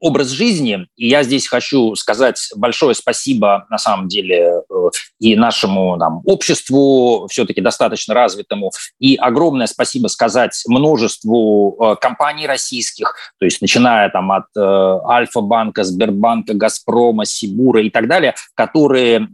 образ 0.00 0.28
жизни. 0.28 0.86
И 0.96 1.08
я 1.08 1.22
здесь 1.22 1.46
хочу 1.46 1.94
сказать 1.94 2.48
большое 2.56 2.94
спасибо, 2.94 3.66
на 3.70 3.78
самом 3.78 4.08
деле, 4.08 4.62
э, 4.68 4.74
и 5.20 5.36
нашему 5.36 5.98
там, 5.98 6.22
обществу, 6.24 7.28
все-таки 7.30 7.60
достаточно 7.60 8.14
развитому, 8.14 8.72
и 8.98 9.16
огромное 9.16 9.66
спасибо 9.66 10.08
сказать 10.08 10.62
множеству 10.66 11.76
э, 11.78 11.96
компаний 12.00 12.46
российских, 12.46 13.14
то 13.38 13.44
есть 13.44 13.60
начиная 13.60 14.08
там 14.08 14.32
от 14.32 14.46
э, 14.56 14.60
Альфа-банка, 14.60 15.84
Сбербанка, 15.84 16.54
Газпрома, 16.54 17.26
Сибура 17.26 17.82
и 17.82 17.90
так 17.90 18.08
далее, 18.08 18.34
которые, 18.54 19.28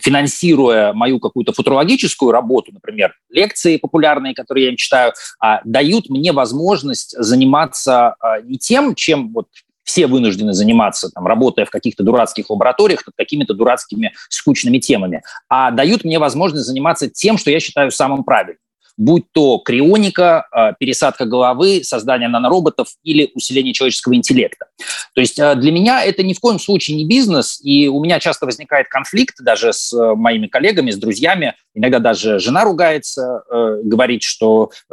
финансируя 0.00 0.92
мою 0.92 1.18
какую-то 1.18 1.52
футурологическую 1.52 2.30
работу, 2.30 2.72
например, 2.72 3.14
лекции 3.30 3.78
популярные, 3.78 4.34
которые 4.34 4.64
я 4.64 4.70
им 4.70 4.76
читаю, 4.76 5.12
а, 5.40 5.60
дают 5.64 6.10
мне 6.10 6.32
возможность 6.32 7.16
заниматься 7.18 8.16
не 8.44 8.58
тем, 8.58 8.94
чем 8.94 9.32
вот 9.32 9.46
все 9.84 10.06
вынуждены 10.06 10.52
заниматься, 10.52 11.10
там, 11.10 11.26
работая 11.26 11.66
в 11.66 11.70
каких-то 11.70 12.02
дурацких 12.02 12.50
лабораториях 12.50 13.06
над 13.06 13.14
какими-то 13.16 13.54
дурацкими 13.54 14.12
скучными 14.28 14.78
темами, 14.78 15.22
а 15.48 15.70
дают 15.70 16.04
мне 16.04 16.18
возможность 16.18 16.66
заниматься 16.66 17.08
тем, 17.08 17.38
что 17.38 17.50
я 17.50 17.60
считаю 17.60 17.90
самым 17.90 18.24
правильным 18.24 18.63
будь 18.96 19.24
то 19.32 19.58
крионика, 19.58 20.46
а, 20.50 20.72
пересадка 20.72 21.24
головы, 21.24 21.82
создание 21.82 22.28
нанороботов 22.28 22.88
или 23.02 23.30
усиление 23.34 23.74
человеческого 23.74 24.14
интеллекта. 24.14 24.66
То 25.14 25.20
есть 25.20 25.38
а, 25.40 25.54
для 25.54 25.72
меня 25.72 26.04
это 26.04 26.22
ни 26.22 26.32
в 26.32 26.40
коем 26.40 26.58
случае 26.58 26.96
не 26.96 27.06
бизнес, 27.06 27.60
и 27.62 27.88
у 27.88 28.02
меня 28.02 28.20
часто 28.20 28.46
возникает 28.46 28.88
конфликт 28.88 29.36
даже 29.40 29.72
с 29.72 29.92
а, 29.92 30.14
моими 30.14 30.46
коллегами, 30.46 30.90
с 30.90 30.96
друзьями. 30.96 31.54
Иногда 31.74 31.98
даже 31.98 32.38
жена 32.38 32.62
ругается, 32.62 33.42
говорит, 33.82 34.22
что 34.22 34.70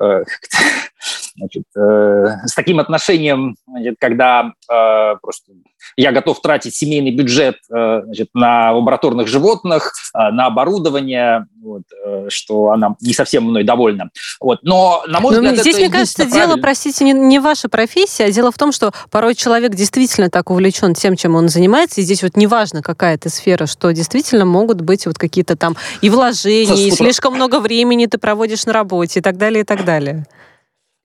значит, 1.36 1.64
с 1.76 2.56
таким 2.56 2.80
отношением, 2.80 3.56
когда 4.00 4.54
просто 4.68 5.52
я 5.98 6.12
готов 6.12 6.42
тратить 6.42 6.76
семейный 6.76 7.12
бюджет 7.12 7.58
э, 7.74 8.02
значит, 8.06 8.30
на 8.34 8.72
лабораторных 8.72 9.28
животных, 9.28 9.94
э, 10.14 10.32
на 10.32 10.48
оборудование, 10.48 11.48
вот, 11.62 11.84
э, 12.06 12.28
что 12.30 12.72
она 12.72 12.96
не 13.02 13.14
совсем 13.14 13.46
мной 13.46 13.64
довольна. 13.64 14.10
Вот. 14.40 14.60
Но, 14.64 15.04
на 15.08 15.20
мой 15.20 15.36
Но 15.36 15.42
взгляд, 15.42 15.60
здесь, 15.60 15.76
это 15.76 15.84
мне 15.84 15.92
кажется, 15.92 16.16
правильно. 16.24 16.40
дело, 16.40 16.58
простите, 16.58 17.06
не, 17.06 17.14
не 17.14 17.40
ваша 17.40 17.70
профессия, 17.70 18.26
а 18.26 18.32
дело 18.32 18.52
в 18.52 18.58
том, 18.58 18.72
что 18.72 18.92
порой 19.10 19.36
человек 19.36 19.76
действительно 19.76 20.30
так 20.30 20.50
увлечен 20.50 20.94
тем, 20.94 21.16
чем 21.16 21.36
он 21.36 21.50
занимается, 21.50 22.02
и 22.02 22.04
здесь 22.04 22.24
вот 22.24 22.38
неважно, 22.38 22.82
какая 22.82 23.16
это 23.16 23.30
сфера, 23.30 23.66
что 23.66 23.92
действительно 23.92 24.46
могут 24.46 24.82
быть 24.82 25.06
вот 25.06 25.18
какие-то 25.18 25.56
там 25.56 25.76
и 26.02 26.10
вложения, 26.10 26.88
и 26.88 26.92
слишком 26.92 27.36
много 27.36 27.60
времени 27.60 28.06
ты 28.06 28.18
проводишь 28.18 28.66
на 28.66 28.74
работе, 28.74 29.20
и 29.20 29.24
так 29.24 29.38
далее, 29.38 29.62
и 29.62 29.66
так 29.66 29.86
далее. 29.86 30.26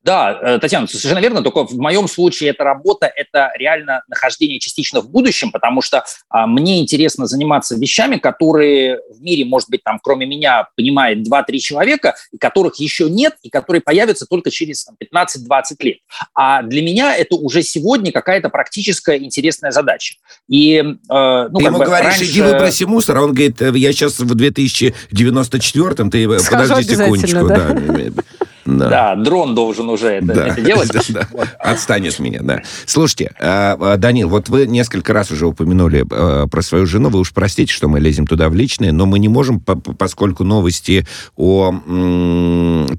Да, 0.07 0.38
э, 0.40 0.59
Татьяна, 0.61 0.86
совершенно 0.86 1.18
верно, 1.18 1.42
только 1.42 1.66
в 1.66 1.76
моем 1.78 2.07
случае 2.07 2.50
эта 2.50 2.62
работа– 2.62 3.11
это 3.16 3.50
реально 3.59 4.02
нахождение 4.07 4.61
частично 4.61 5.00
в 5.00 5.11
будущем, 5.11 5.50
потому 5.50 5.82
что 5.82 6.04
а, 6.28 6.46
мне 6.46 6.80
интересно 6.80 7.26
заниматься 7.26 7.74
вещами, 7.74 8.18
которые 8.18 9.00
в 9.11 9.20
мире, 9.20 9.44
может 9.44 9.68
быть, 9.68 9.82
там, 9.82 9.98
кроме 10.00 10.24
меня, 10.26 10.68
понимает 10.76 11.26
2-3 11.26 11.59
человека, 11.59 12.14
и 12.30 12.38
которых 12.38 12.76
еще 12.76 13.11
нет, 13.11 13.34
и 13.42 13.50
которые 13.50 13.82
появятся 13.82 14.26
только 14.26 14.52
через 14.52 14.86
15-20 15.12 15.62
лет. 15.80 15.96
А 16.34 16.62
для 16.62 16.82
меня 16.82 17.16
это 17.16 17.34
уже 17.34 17.62
сегодня 17.62 18.12
какая-то 18.12 18.48
практическая 18.48 19.18
интересная 19.18 19.72
задача. 19.72 20.14
И, 20.48 20.76
э, 20.76 20.84
ну, 21.09 21.59
ты 21.59 21.64
ему 21.64 21.78
бы, 21.78 21.84
говоришь, 21.84 22.11
раньше... 22.11 22.26
иди 22.26 22.42
выброси 22.42 22.84
мусор, 22.84 23.16
а 23.16 23.22
он 23.22 23.30
говорит, 23.34 23.61
«Э, 23.61 23.72
я 23.74 23.90
сейчас 23.92 24.20
в 24.20 24.36
2094-м, 24.36 26.11
ты 26.12 26.38
Скажу 26.38 26.68
подожди 26.68 26.94
секундочку. 26.94 27.48
Да. 27.48 27.70
Да. 27.72 28.22
Да. 28.66 28.88
да, 28.88 29.14
дрон 29.14 29.54
должен 29.54 29.88
уже 29.88 30.08
это, 30.08 30.26
да. 30.26 30.46
это 30.48 30.60
делать. 30.60 30.90
Да, 31.08 31.28
Вот. 31.30 31.48
Отстань 31.60 32.08
от 32.08 32.18
меня, 32.18 32.40
да. 32.42 32.62
Слушайте, 32.84 33.32
а, 33.40 33.76
а, 33.80 33.96
Данил, 33.96 34.28
вот 34.28 34.48
вы 34.48 34.66
несколько 34.66 35.12
раз 35.12 35.30
уже 35.30 35.46
упомянули 35.46 36.04
а, 36.10 36.46
про 36.48 36.62
свою 36.62 36.86
жену. 36.86 37.10
Вы 37.10 37.20
уж 37.20 37.32
простите, 37.32 37.72
что 37.72 37.88
мы 37.88 38.00
лезем 38.00 38.26
туда 38.26 38.48
в 38.48 38.54
личное, 38.54 38.92
но 38.92 39.06
мы 39.06 39.18
не 39.18 39.28
можем, 39.28 39.60
поскольку 39.60 40.42
новости 40.42 41.06
о 41.36 41.72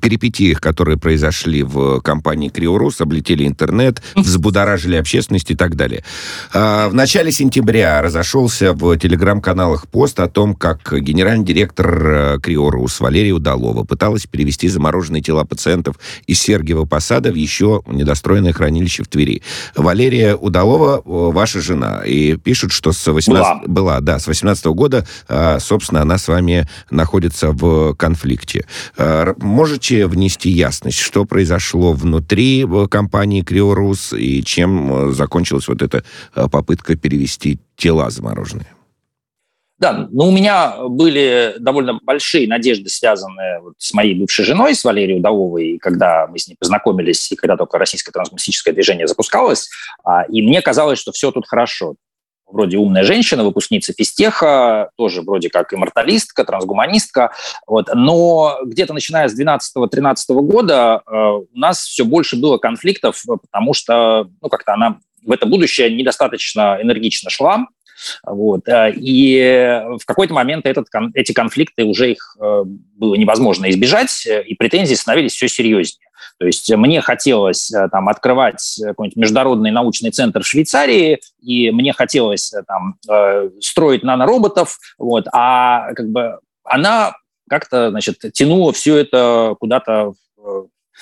перипетиях, 0.01 0.61
которые 0.61 0.97
произошли 0.97 1.63
в 1.63 1.99
компании 2.01 2.49
Криорус, 2.49 3.01
облетели 3.01 3.45
интернет, 3.45 4.01
взбудоражили 4.15 4.95
общественность 4.95 5.51
и 5.51 5.55
так 5.55 5.75
далее. 5.75 6.03
В 6.53 6.91
начале 6.93 7.31
сентября 7.31 8.01
разошелся 8.01 8.73
в 8.73 8.97
телеграм-каналах 8.97 9.87
пост 9.87 10.19
о 10.19 10.27
том, 10.27 10.55
как 10.55 10.93
генеральный 11.01 11.45
директор 11.45 12.39
Криорус 12.41 12.99
Валерия 12.99 13.33
Удалова 13.33 13.83
пыталась 13.83 14.25
перевести 14.25 14.67
замороженные 14.67 15.21
тела 15.21 15.43
пациентов 15.57 15.95
из 16.27 16.39
Сергиева 16.39 16.85
Посада 16.85 17.31
в 17.31 17.35
еще 17.35 17.81
недостроенное 17.87 18.53
хранилище 18.53 19.03
в 19.03 19.07
Твери. 19.07 19.41
Валерия 19.75 20.35
Удалова, 20.35 21.01
ваша 21.03 21.61
жена, 21.61 22.03
и 22.05 22.37
пишут, 22.37 22.71
что 22.71 22.91
с 22.91 23.11
18... 23.11 23.67
Была. 23.67 23.77
Была, 23.77 23.99
да, 24.01 24.19
с 24.19 24.27
18 24.27 24.65
-го 24.65 24.73
года, 24.73 25.05
а, 25.27 25.59
собственно, 25.59 26.01
она 26.01 26.17
с 26.17 26.27
вами 26.27 26.67
находится 26.91 27.51
в 27.51 27.95
конфликте. 27.95 28.65
А, 28.97 29.33
можете 29.39 30.05
внести 30.05 30.49
ясность, 30.49 30.99
что 30.99 31.25
произошло 31.25 31.93
внутри 31.93 32.65
компании 32.89 33.41
Криорус 33.41 34.13
и 34.13 34.43
чем 34.43 35.09
э, 35.09 35.13
закончилась 35.13 35.67
вот 35.67 35.81
эта 35.81 36.03
попытка 36.33 36.95
перевести 36.95 37.59
тела 37.75 38.09
замороженные? 38.09 38.76
Да, 39.79 40.07
но 40.11 40.27
у 40.27 40.31
меня 40.31 40.75
были 40.87 41.55
довольно 41.59 41.99
большие 42.01 42.47
надежды, 42.47 42.89
связанные 42.89 43.59
вот 43.59 43.75
с 43.77 43.93
моей 43.93 44.15
бывшей 44.15 44.43
женой, 44.43 44.73
с 44.73 44.83
Валерией 44.83 45.19
Удаловой, 45.19 45.77
когда 45.77 46.25
мы 46.25 46.39
с 46.39 46.47
ней 46.47 46.55
познакомились, 46.59 47.31
и 47.31 47.35
когда 47.35 47.57
только 47.57 47.77
российское 47.77 48.11
трансгуманистическое 48.11 48.73
движение 48.73 49.07
запускалось, 49.07 49.69
а, 50.03 50.23
и 50.23 50.41
мне 50.41 50.63
казалось, 50.63 50.97
что 50.97 51.11
все 51.11 51.31
тут 51.31 51.47
хорошо. 51.47 51.95
Вроде 52.47 52.77
умная 52.77 53.03
женщина, 53.03 53.43
выпускница 53.43 53.93
физтеха, 53.93 54.89
тоже 54.95 55.21
вроде 55.21 55.49
как 55.49 55.73
имморталистка, 55.73 56.45
трансгуманистка. 56.45 57.33
Вот. 57.67 57.89
Но 57.93 58.59
где-то 58.63 58.93
начиная 58.93 59.27
с 59.27 59.37
12-13 59.37 60.15
года 60.29 61.01
э, 61.05 61.11
у 61.13 61.47
нас 61.53 61.81
все 61.81 62.05
больше 62.05 62.37
было 62.37 62.57
конфликтов, 62.57 63.21
потому 63.27 63.73
что 63.73 64.29
ну, 64.41 64.47
как-то 64.47 64.73
она 64.73 64.99
в 65.25 65.31
это 65.33 65.45
будущее 65.45 65.93
недостаточно 65.93 66.79
энергично 66.81 67.29
шла, 67.29 67.65
вот. 68.25 68.67
Э, 68.67 68.91
и 68.91 69.81
в 69.99 70.05
какой-то 70.05 70.33
момент 70.33 70.65
этот, 70.65 70.87
эти 71.13 71.31
конфликты 71.31 71.83
уже 71.83 72.11
их 72.11 72.35
э, 72.39 72.63
было 72.65 73.15
невозможно 73.15 73.69
избежать, 73.69 74.25
э, 74.25 74.43
и 74.43 74.55
претензии 74.55 74.95
становились 74.95 75.33
все 75.33 75.47
серьезнее. 75.47 76.07
То 76.39 76.45
есть 76.45 76.71
мне 76.73 77.01
хотелось 77.01 77.71
там 77.91 78.09
открывать 78.09 78.79
какой-нибудь 78.83 79.17
международный 79.17 79.71
научный 79.71 80.11
центр 80.11 80.41
в 80.41 80.47
Швейцарии, 80.47 81.19
и 81.41 81.71
мне 81.71 81.93
хотелось 81.93 82.53
там 82.67 82.95
строить 83.59 84.03
нанороботов, 84.03 84.77
вот, 84.97 85.27
а 85.31 85.93
как 85.93 86.09
бы 86.09 86.39
она 86.63 87.13
как-то, 87.49 87.91
значит, 87.91 88.19
тянула 88.33 88.73
все 88.73 88.97
это 88.97 89.55
куда-то 89.59 90.13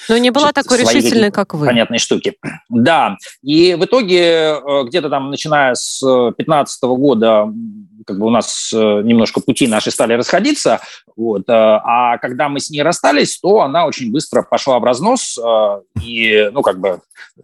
Но 0.09 0.17
не 0.17 0.29
была 0.29 0.51
такой 0.51 0.79
решительной, 0.79 1.31
как 1.31 1.53
вы. 1.53 1.65
Понятные 1.67 1.99
штуки. 1.99 2.33
Да. 2.69 3.17
И 3.41 3.75
в 3.75 3.85
итоге 3.85 4.19
э, 4.19 4.83
где-то 4.85 5.09
там, 5.09 5.29
начиная 5.29 5.75
с 5.75 6.01
2015 6.01 6.83
года, 6.83 7.47
как 8.05 8.19
бы 8.19 8.27
у 8.27 8.29
нас 8.29 8.71
э, 8.73 8.77
немножко 8.77 9.41
пути 9.41 9.67
наши 9.67 9.91
стали 9.91 10.13
расходиться. 10.13 10.79
Вот. 11.15 11.49
Э, 11.49 11.79
а 11.83 12.17
когда 12.19 12.49
мы 12.49 12.59
с 12.59 12.69
ней 12.69 12.81
расстались, 12.81 13.39
то 13.39 13.61
она 13.61 13.85
очень 13.85 14.11
быстро 14.11 14.43
пошла 14.43 14.79
в 14.79 14.83
разнос. 14.83 15.37
И, 16.01 16.49
ну, 16.51 16.61
как 16.61 16.79
бы, 16.79 17.01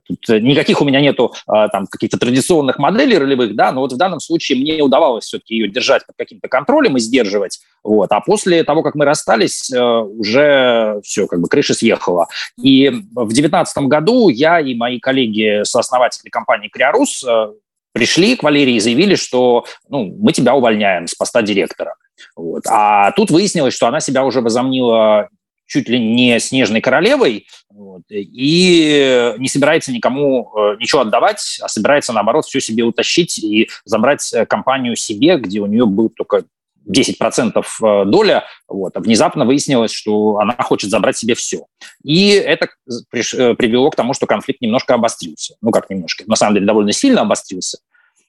тут 0.07 0.41
никаких 0.41 0.81
у 0.81 0.85
меня 0.85 1.01
нету 1.01 1.33
там 1.45 1.87
каких-то 1.87 2.17
традиционных 2.17 2.79
моделей 2.79 3.17
ролевых, 3.17 3.55
да, 3.55 3.71
но 3.71 3.81
вот 3.81 3.93
в 3.93 3.97
данном 3.97 4.19
случае 4.19 4.59
мне 4.59 4.81
удавалось 4.81 5.25
все-таки 5.25 5.55
ее 5.55 5.69
держать 5.69 6.05
под 6.05 6.15
каким-то 6.17 6.47
контролем 6.47 6.97
и 6.97 6.99
сдерживать. 6.99 7.59
Вот. 7.83 8.11
А 8.11 8.21
после 8.21 8.63
того, 8.63 8.83
как 8.83 8.95
мы 8.95 9.05
расстались, 9.05 9.71
уже 9.71 10.99
все, 11.03 11.27
как 11.27 11.41
бы 11.41 11.47
крыша 11.47 11.73
съехала. 11.73 12.27
И 12.61 12.89
в 12.89 13.27
2019 13.27 13.77
году 13.83 14.29
я 14.29 14.59
и 14.59 14.75
мои 14.75 14.99
коллеги, 14.99 15.63
сооснователи 15.63 16.29
компании 16.29 16.69
«Криорус», 16.69 17.23
э, 17.23 17.47
пришли 17.93 18.35
к 18.35 18.43
Валерии 18.43 18.75
и 18.75 18.79
заявили, 18.79 19.15
что 19.15 19.65
ну, 19.89 20.05
мы 20.19 20.33
тебя 20.33 20.55
увольняем 20.55 21.07
с 21.07 21.15
поста 21.15 21.41
директора. 21.41 21.95
Вот. 22.35 22.63
А 22.67 23.11
тут 23.11 23.31
выяснилось, 23.31 23.73
что 23.73 23.87
она 23.87 23.99
себя 23.99 24.23
уже 24.25 24.41
возомнила 24.41 25.29
чуть 25.71 25.87
ли 25.87 25.99
не 25.99 26.37
снежной 26.39 26.81
королевой 26.81 27.47
вот, 27.69 28.01
и 28.09 29.33
не 29.37 29.47
собирается 29.47 29.93
никому 29.93 30.51
э, 30.53 30.75
ничего 30.79 31.01
отдавать, 31.01 31.59
а 31.61 31.69
собирается, 31.69 32.11
наоборот, 32.11 32.45
все 32.45 32.59
себе 32.59 32.83
утащить 32.83 33.39
и 33.39 33.69
забрать 33.85 34.33
э, 34.33 34.45
компанию 34.45 34.97
себе, 34.97 35.37
где 35.37 35.61
у 35.61 35.67
нее 35.67 35.85
был 35.85 36.09
только 36.09 36.43
10% 36.89 37.61
э, 37.61 38.05
доля, 38.05 38.45
вот, 38.67 38.95
а 38.95 38.99
внезапно 38.99 39.45
выяснилось, 39.45 39.91
что 39.91 40.39
она 40.39 40.55
хочет 40.59 40.89
забрать 40.89 41.17
себе 41.17 41.35
все. 41.35 41.65
И 42.03 42.29
это 42.29 42.69
э, 43.13 43.53
привело 43.55 43.89
к 43.89 43.95
тому, 43.95 44.13
что 44.13 44.25
конфликт 44.25 44.61
немножко 44.61 44.93
обострился. 44.93 45.55
Ну, 45.61 45.71
как 45.71 45.89
немножко, 45.89 46.23
на 46.27 46.35
самом 46.35 46.55
деле 46.55 46.65
довольно 46.65 46.91
сильно 46.91 47.21
обострился. 47.21 47.79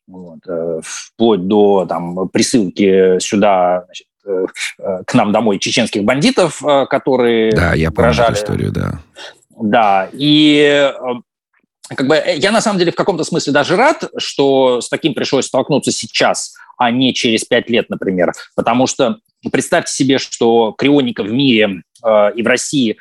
Вот, 0.06 0.40
э, 0.48 0.80
вплоть 0.82 1.46
до 1.46 1.86
там, 1.88 2.28
присылки 2.28 3.18
сюда 3.20 3.84
значит, 3.86 4.06
к 5.04 5.14
нам 5.14 5.32
домой 5.32 5.58
чеченских 5.58 6.04
бандитов, 6.04 6.62
которые 6.88 7.50
Да, 7.50 7.74
я 7.74 7.90
помню 7.90 8.12
эту 8.12 8.34
историю, 8.34 8.70
да. 8.70 9.00
Да, 9.50 10.08
и 10.12 10.92
как 11.88 12.06
бы 12.06 12.22
я 12.36 12.52
на 12.52 12.60
самом 12.60 12.78
деле 12.78 12.92
в 12.92 12.94
каком-то 12.94 13.24
смысле 13.24 13.52
даже 13.52 13.76
рад, 13.76 14.08
что 14.16 14.80
с 14.80 14.88
таким 14.88 15.14
пришлось 15.14 15.46
столкнуться 15.46 15.90
сейчас, 15.90 16.54
а 16.84 16.90
не 16.90 17.14
через 17.14 17.44
пять 17.44 17.70
лет, 17.70 17.88
например. 17.90 18.32
Потому 18.56 18.86
что 18.86 19.18
представьте 19.50 19.92
себе, 19.92 20.18
что 20.18 20.72
крионика 20.72 21.22
в 21.22 21.32
мире 21.32 21.82
э, 22.04 22.34
и 22.34 22.42
в 22.42 22.46
России 22.46 22.98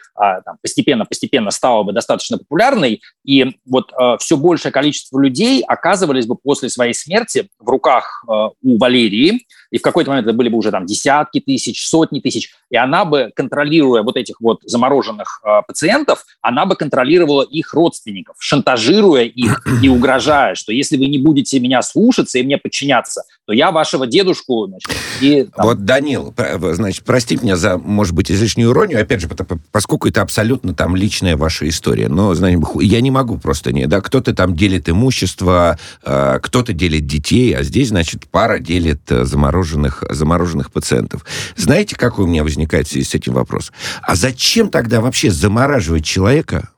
постепенно-постепенно 0.61 1.49
э, 1.49 1.51
стала 1.51 1.83
бы 1.83 1.93
достаточно 1.93 2.37
популярной, 2.37 3.01
и 3.23 3.57
вот 3.65 3.91
э, 3.91 4.17
все 4.19 4.37
большее 4.37 4.71
количество 4.71 5.19
людей 5.19 5.63
оказывались 5.63 6.25
бы 6.25 6.35
после 6.35 6.69
своей 6.69 6.93
смерти 6.93 7.49
в 7.59 7.69
руках 7.69 8.23
э, 8.27 8.31
у 8.31 8.77
Валерии, 8.77 9.45
и 9.71 9.77
в 9.77 9.81
какой-то 9.81 10.11
момент 10.11 10.27
это 10.27 10.35
были 10.35 10.49
бы 10.49 10.57
уже 10.57 10.71
там 10.71 10.85
десятки 10.85 11.39
тысяч, 11.39 11.87
сотни 11.87 12.19
тысяч, 12.19 12.53
и 12.69 12.75
она 12.75 13.05
бы, 13.05 13.31
контролируя 13.35 14.03
вот 14.03 14.17
этих 14.17 14.41
вот 14.41 14.59
замороженных 14.63 15.41
пациентов, 15.67 16.25
она 16.41 16.65
бы 16.65 16.75
контролировала 16.75 17.43
их 17.43 17.73
родственников, 17.73 18.35
шантажируя 18.39 19.23
их 19.23 19.65
и 19.81 19.89
угрожая, 19.89 20.55
что 20.55 20.73
если 20.73 20.97
вы 20.97 21.05
не 21.05 21.17
будете 21.17 21.59
меня 21.59 21.81
слушаться 21.81 22.37
и 22.37 22.43
мне 22.43 22.57
подчиняться, 22.57 23.23
то 23.45 23.53
я 23.53 23.71
вашего 23.71 24.07
дедушку... 24.07 24.67
Значит, 24.67 24.91
и, 25.21 25.43
там... 25.43 25.65
Вот, 25.65 25.85
Данил, 25.85 26.33
значит, 26.73 27.03
простите 27.05 27.43
меня 27.43 27.55
за, 27.55 27.77
может 27.77 28.13
быть, 28.13 28.31
излишнюю 28.31 28.71
иронию, 28.71 28.90
опять 28.93 29.21
же, 29.21 29.29
поскольку 29.71 30.07
это 30.07 30.21
абсолютно 30.21 30.73
там 30.73 30.95
личная 30.95 31.37
ваша 31.37 31.67
история, 31.67 32.09
но, 32.09 32.33
знаете, 32.33 32.61
я 32.81 33.01
не 33.01 33.11
могу 33.11 33.37
просто 33.37 33.71
не, 33.71 33.87
да, 33.87 34.01
кто-то 34.01 34.33
там 34.33 34.55
делит 34.55 34.89
имущество, 34.89 35.77
э, 36.03 36.39
кто-то 36.41 36.73
делит 36.73 37.05
детей, 37.05 37.55
а 37.55 37.63
здесь, 37.63 37.89
значит, 37.89 38.27
пара 38.27 38.59
делит 38.59 39.11
э, 39.11 39.25
замороженных 39.25 40.03
замороженных, 40.09 40.71
пациентов. 40.71 41.25
Знаете, 41.55 41.95
какой 41.95 42.25
у 42.25 42.27
меня 42.27 42.43
возникает 42.43 42.87
в 42.87 42.91
связи 42.91 43.05
с 43.05 43.15
этим 43.15 43.33
вопрос? 43.33 43.71
А 44.01 44.15
зачем 44.15 44.69
тогда 44.69 45.01
вообще 45.01 45.31
замораживать 45.31 46.05
человека, 46.05 46.69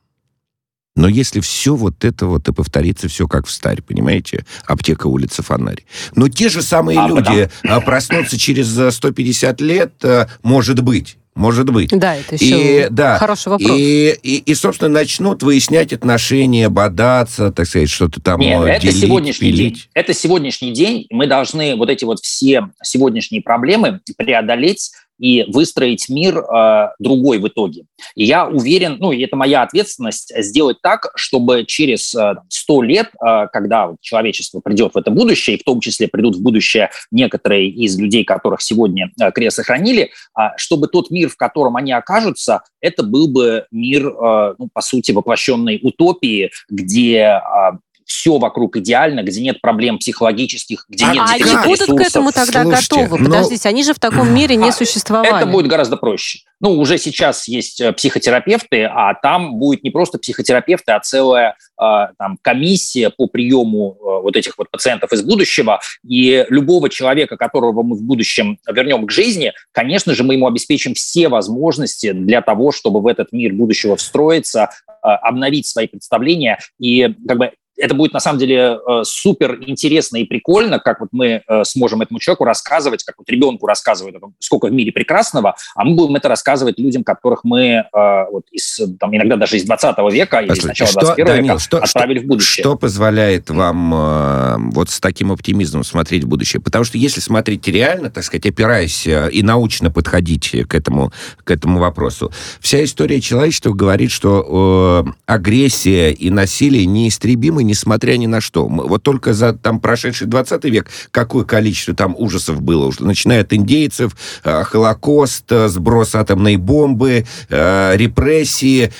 но 0.95 1.07
если 1.07 1.39
все 1.39 1.76
вот 1.76 2.05
это 2.05 2.28
вот 2.28 2.47
и 2.47 2.53
повторится 2.53 3.07
все 3.07 3.28
как 3.28 3.47
в 3.47 3.51
старе, 3.51 3.82
понимаете? 3.82 4.45
Аптека, 4.66 5.07
улица, 5.07 5.41
фонарь. 5.41 5.86
Но 6.16 6.30
те 6.30 6.49
же 6.49 6.61
самые 6.61 6.99
а, 6.99 7.07
люди 7.07 7.49
потому... 7.61 7.78
А, 7.78 7.82
проснутся 7.82 8.38
через 8.38 8.95
150 8.95 9.61
лет, 9.61 9.93
э, 10.03 10.28
может 10.43 10.82
быть. 10.82 11.18
Может 11.36 11.72
быть. 11.72 11.90
Да, 11.90 12.16
это 12.16 12.36
еще 12.36 12.86
и, 12.86 12.90
да, 12.90 13.18
хороший 13.18 13.50
вопрос. 13.50 13.72
И, 13.78 14.16
и, 14.22 14.38
и, 14.38 14.56
собственно, 14.56 14.92
начнут 14.92 15.42
выяснять 15.42 15.92
отношения, 15.92 16.70
бодаться, 16.70 17.52
так 17.52 17.66
сказать, 17.66 17.90
что-то 17.90 18.22
там 18.22 18.40
Нет, 18.40 18.60
делить, 18.62 18.84
это 18.84 18.92
сегодняшний 18.94 19.52
пилить. 19.52 19.74
день. 19.74 19.84
Это 19.96 20.14
сегодняшний 20.14 20.72
день. 20.72 21.08
Мы 21.10 21.26
должны 21.26 21.76
вот 21.76 21.90
эти 21.90 22.06
вот 22.06 22.20
все 22.20 22.70
сегодняшние 22.84 23.42
проблемы 23.42 24.00
преодолеть 24.18 24.92
и 25.24 25.46
выстроить 25.48 26.10
мир 26.10 26.40
э, 26.40 26.90
другой 27.00 27.38
в 27.40 27.48
итоге. 27.48 27.86
И 28.14 28.26
я 28.26 28.46
уверен, 28.46 28.98
ну, 29.00 29.14
и 29.14 29.22
это 29.22 29.38
моя 29.38 29.62
ответственность, 29.62 30.34
сделать 30.38 30.82
так, 30.84 31.14
чтобы 31.16 31.64
через 31.66 32.14
э, 32.14 32.34
100 32.50 32.82
лет, 32.82 33.08
э, 33.26 33.48
когда 33.54 33.96
человечество 34.02 34.60
придет 34.60 34.96
в 34.96 34.98
это 34.98 35.12
будущее, 35.12 35.56
и 35.56 35.60
в 35.62 35.64
том 35.64 35.80
числе 35.80 36.10
придут 36.10 36.36
в 36.36 36.42
будущее 36.42 36.90
некоторые 37.10 37.70
из 37.70 37.98
людей, 37.98 38.26
которых 38.26 38.62
сегодня 38.62 39.12
э, 39.18 39.32
крест 39.32 39.56
сохранили, 39.56 40.12
э, 40.38 40.42
чтобы 40.58 40.90
тот 40.90 41.10
мир, 41.10 41.30
в 41.30 41.38
котором 41.38 41.78
они 41.78 41.94
окажутся, 41.94 42.64
это 42.82 43.04
был 43.04 43.30
бы 43.30 43.66
мир, 43.72 44.08
э, 44.08 44.56
ну, 44.60 44.68
по 44.74 44.82
сути, 44.82 45.14
воплощенной 45.14 45.80
утопии, 45.82 46.52
где 46.70 47.40
э, 47.40 47.72
все 48.06 48.38
вокруг 48.38 48.78
идеально, 48.78 49.24
где 49.24 49.41
нет 49.41 49.62
проблем 49.62 49.97
психологических, 49.97 50.86
где 50.89 51.06
а, 51.06 51.14
нет 51.14 51.24
а 51.28 51.34
они 51.34 51.68
будут 51.68 51.88
к 51.88 52.01
этому 52.01 52.32
тогда 52.32 52.64
Слушайте, 52.64 52.95
готовы? 52.95 53.20
Но... 53.20 53.26
Подождите, 53.26 53.70
они 53.70 53.84
же 53.84 53.93
в 53.93 53.99
таком 53.99 54.34
мире 54.34 54.56
не 54.56 54.70
а, 54.70 54.72
существовали. 54.72 55.38
Это 55.38 55.45
будет 55.45 55.68
гораздо 55.68 55.97
проще. 55.97 56.39
Ну, 56.64 56.80
уже 56.80 56.97
сейчас 56.97 57.49
есть 57.49 57.82
э, 57.82 57.91
психотерапевты, 57.91 58.86
а 58.86 59.16
там 59.16 59.56
будет 59.56 59.84
не 59.84 59.89
просто 59.89 60.18
психотерапевты, 60.18 60.93
а 60.93 60.99
целая 61.01 61.58
э, 61.78 61.84
там, 62.18 62.38
комиссия 62.41 63.10
по 63.10 63.28
приему 63.28 63.97
э, 63.99 64.22
вот 64.22 64.38
этих 64.38 64.58
вот 64.58 64.72
пациентов 64.72 65.12
из 65.12 65.24
будущего. 65.24 65.82
И 66.08 66.45
любого 66.47 66.89
человека, 66.89 67.36
которого 67.36 67.84
мы 67.84 67.97
в 67.97 68.04
будущем 68.04 68.60
вернем 68.66 69.06
к 69.06 69.12
жизни, 69.12 69.51
конечно 69.74 70.14
же, 70.14 70.24
мы 70.24 70.36
ему 70.36 70.47
обеспечим 70.47 70.93
все 70.93 71.28
возможности 71.28 72.14
для 72.14 72.41
того, 72.41 72.72
чтобы 72.72 73.01
в 73.01 73.08
этот 73.08 73.34
мир 73.34 73.51
будущего 73.51 73.97
встроиться, 73.97 74.70
обновить 75.01 75.68
свои 75.68 75.88
представления. 75.88 76.60
И 76.80 77.14
как 77.28 77.38
бы 77.38 77.51
это 77.78 77.96
будет 77.96 78.14
на 78.14 78.20
самом 78.20 78.40
деле 78.40 78.78
э, 78.88 79.02
супер 79.04 79.60
интересно 79.66 80.18
и 80.18 80.26
прикольно, 80.26 80.80
как 80.80 81.00
вот 81.00 81.10
мы 81.12 81.44
э, 81.48 81.64
сможем 81.64 82.02
этому 82.02 82.20
человеку 82.20 82.44
рассказывать, 82.44 83.04
как 83.04 83.16
вот 83.18 83.30
ребенку 83.30 83.66
рассказывают, 83.66 84.16
сколько 84.40 84.68
в 84.68 84.72
мире 84.72 84.92
прекрасного, 84.92 85.56
а 85.76 85.84
мы 85.84 85.96
будем 85.96 86.16
это 86.16 86.30
рассказывать 86.30 86.78
людям, 86.78 87.04
которых 87.04 87.44
мы 87.44 87.84
э, 87.92 88.26
вот 88.32 88.44
из, 88.52 88.80
там, 89.00 89.16
иногда 89.16 89.38
даже 89.38 89.58
из 89.58 89.64
20 89.64 89.98
века 90.12 90.42
или 90.42 90.54
с 90.54 90.64
начала 90.64 90.92
21 90.92 91.26
Данил, 91.26 91.44
века 91.44 91.60
что, 91.60 91.78
отправили 91.78 92.20
что, 92.20 92.26
в 92.26 92.28
будущее. 92.28 92.64
Что 92.64 92.78
позволяет 92.78 93.50
вам 93.50 94.72
вот 94.72 94.90
с 94.90 95.00
таким 95.00 95.32
оптимизмом 95.32 95.84
смотреть 95.84 96.24
в 96.24 96.28
будущее? 96.28 96.62
Потому 96.62 96.84
что 96.84 96.98
если 96.98 97.22
смотреть 97.22 97.68
реально, 97.68 98.10
так 98.10 98.24
сказать, 98.24 98.46
опираясь 98.46 99.08
и 99.08 99.42
научно 99.42 99.90
подходить 99.92 100.56
к 100.68 100.76
этому, 100.76 101.12
к 101.44 101.52
этому 101.52 101.80
вопросу, 101.80 102.32
вся 102.60 102.84
история 102.84 103.20
человечества 103.20 103.74
говорит, 103.74 104.12
что 104.12 105.06
агрессия 105.26 106.12
и 106.12 106.30
насилие 106.30 106.86
неистребимы 106.86 107.62
несмотря 107.64 108.18
ни 108.18 108.28
на 108.28 108.41
что. 108.41 108.68
Вот 108.68 109.03
только 109.03 109.34
за 109.34 109.53
там 109.53 109.80
прошедший 109.80 110.28
20 110.28 110.64
век 110.66 110.89
какое 111.11 111.45
количество 111.45 111.93
там 111.93 112.16
ужасов 112.18 112.61
было 112.61 112.86
уже, 112.86 113.03
начиная 113.03 113.41
от 113.41 113.53
индейцев, 113.53 114.16
э, 114.43 114.64
Холокост, 114.64 115.51
э, 115.51 115.68
сброс 115.68 116.16
атомной 116.16 116.57
бомбы, 116.57 117.26
э, 117.49 117.97
репрессии, 117.97 118.91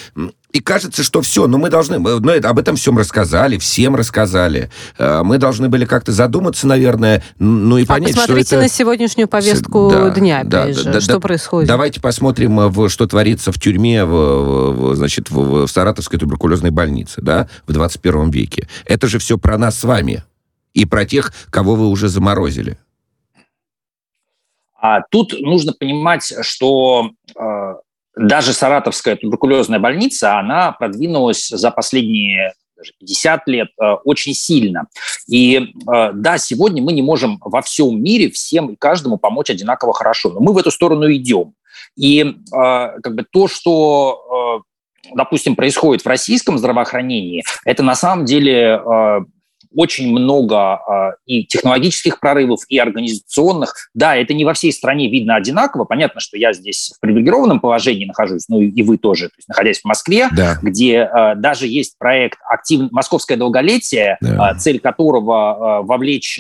и 0.54 0.60
кажется, 0.60 1.02
что 1.02 1.22
все, 1.24 1.48
но 1.48 1.58
мы 1.58 1.70
должны, 1.70 1.98
мы, 1.98 2.20
ну, 2.20 2.32
об 2.32 2.60
этом 2.60 2.76
всем 2.76 2.96
рассказали, 2.98 3.58
всем 3.58 3.96
рассказали. 3.96 4.70
Мы 5.00 5.40
должны 5.40 5.68
были 5.68 5.86
как-то 5.86 6.12
задуматься, 6.12 6.68
наверное, 6.68 7.24
ну 7.40 7.80
и 7.80 7.84
а 7.84 7.88
понять, 7.88 8.18
что 8.18 8.38
это... 8.38 8.58
на 8.58 8.70
сегодняшнюю 8.70 9.28
повестку 9.28 9.90
да, 9.92 10.10
дня, 10.12 10.44
да, 10.44 10.68
да, 10.68 10.74
же, 10.74 10.84
да, 10.92 11.02
что 11.02 11.14
да, 11.14 11.20
происходит. 11.20 11.68
Давайте 11.68 12.00
посмотрим, 12.00 12.70
в, 12.70 12.88
что 12.90 13.08
творится 13.08 13.52
в 13.52 13.60
тюрьме, 13.60 14.06
в, 14.06 14.12
в, 14.12 14.96
значит, 14.96 15.32
в, 15.32 15.66
в 15.66 15.68
Саратовской 15.68 16.20
туберкулезной 16.20 16.70
больнице, 16.70 17.20
да, 17.22 17.50
в 17.66 17.74
21 17.74 18.30
веке. 18.30 18.70
Это 18.86 19.08
же 19.08 19.18
все 19.18 19.40
про 19.40 19.58
нас 19.58 19.80
с 19.80 19.84
вами 19.84 20.24
и 20.76 20.86
про 20.86 21.06
тех, 21.06 21.34
кого 21.50 21.74
вы 21.74 21.88
уже 21.88 22.10
заморозили. 22.10 22.78
А 24.86 25.00
тут 25.10 25.34
нужно 25.40 25.72
понимать, 25.72 26.34
что 26.42 27.12
э, 27.23 27.23
даже 28.16 28.54
Саратовская 28.54 29.16
туберкулезная 29.16 29.80
больница, 29.80 30.38
она 30.38 30.72
продвинулась 30.72 31.48
за 31.48 31.72
последние 31.72 32.54
даже 32.78 32.94
50 33.00 33.48
лет 33.48 33.68
э, 33.82 33.94
очень 34.04 34.34
сильно. 34.34 34.88
И 35.28 35.58
э, 35.58 36.12
да, 36.14 36.38
сегодня 36.38 36.84
мы 36.84 36.94
не 36.94 37.02
можем 37.02 37.38
во 37.42 37.62
всем 37.62 38.02
мире 38.02 38.30
всем 38.30 38.72
и 38.72 38.76
каждому 38.76 39.18
помочь 39.18 39.50
одинаково 39.50 39.94
хорошо, 39.94 40.32
но 40.32 40.40
мы 40.40 40.54
в 40.54 40.58
эту 40.58 40.72
сторону 40.72 41.12
идем. 41.12 41.54
И 41.96 42.22
э, 42.22 42.34
как 42.52 43.16
бы 43.16 43.26
то, 43.30 43.48
что 43.48 44.64
допустим, 45.14 45.58
происходит 45.58 46.04
в 46.04 46.08
российском 46.08 46.58
здравоохранении, 46.58 47.44
это 47.66 47.84
на 47.84 47.94
самом 47.94 48.24
деле 48.24 48.82
очень 49.76 50.12
много 50.12 50.80
э, 50.88 51.12
и 51.26 51.46
технологических 51.46 52.20
прорывов, 52.20 52.62
и 52.68 52.78
организационных. 52.78 53.90
Да, 53.94 54.16
это 54.16 54.34
не 54.34 54.46
во 54.46 54.54
всей 54.54 54.72
стране 54.72 55.10
видно 55.10 55.36
одинаково. 55.36 55.86
Понятно, 55.86 56.20
что 56.20 56.38
я 56.38 56.54
здесь 56.54 56.94
в 56.96 57.00
привилегированном 57.00 57.60
положении 57.60 58.06
нахожусь, 58.06 58.48
ну 58.50 58.62
и 58.62 58.84
вы 58.84 58.98
тоже, 58.98 59.28
то 59.28 59.36
есть, 59.38 59.48
находясь 59.48 59.82
в 59.82 59.86
Москве, 59.86 60.30
да. 60.36 60.58
где 60.62 61.10
э, 61.14 61.36
даже 61.36 61.68
есть 61.68 61.98
проект 61.98 62.40
актив... 62.50 62.92
«Московское 62.92 63.38
долголетие», 63.38 64.18
да. 64.22 64.52
э, 64.52 64.60
цель 64.60 64.80
которого 64.80 65.82
вовлечь 65.84 66.40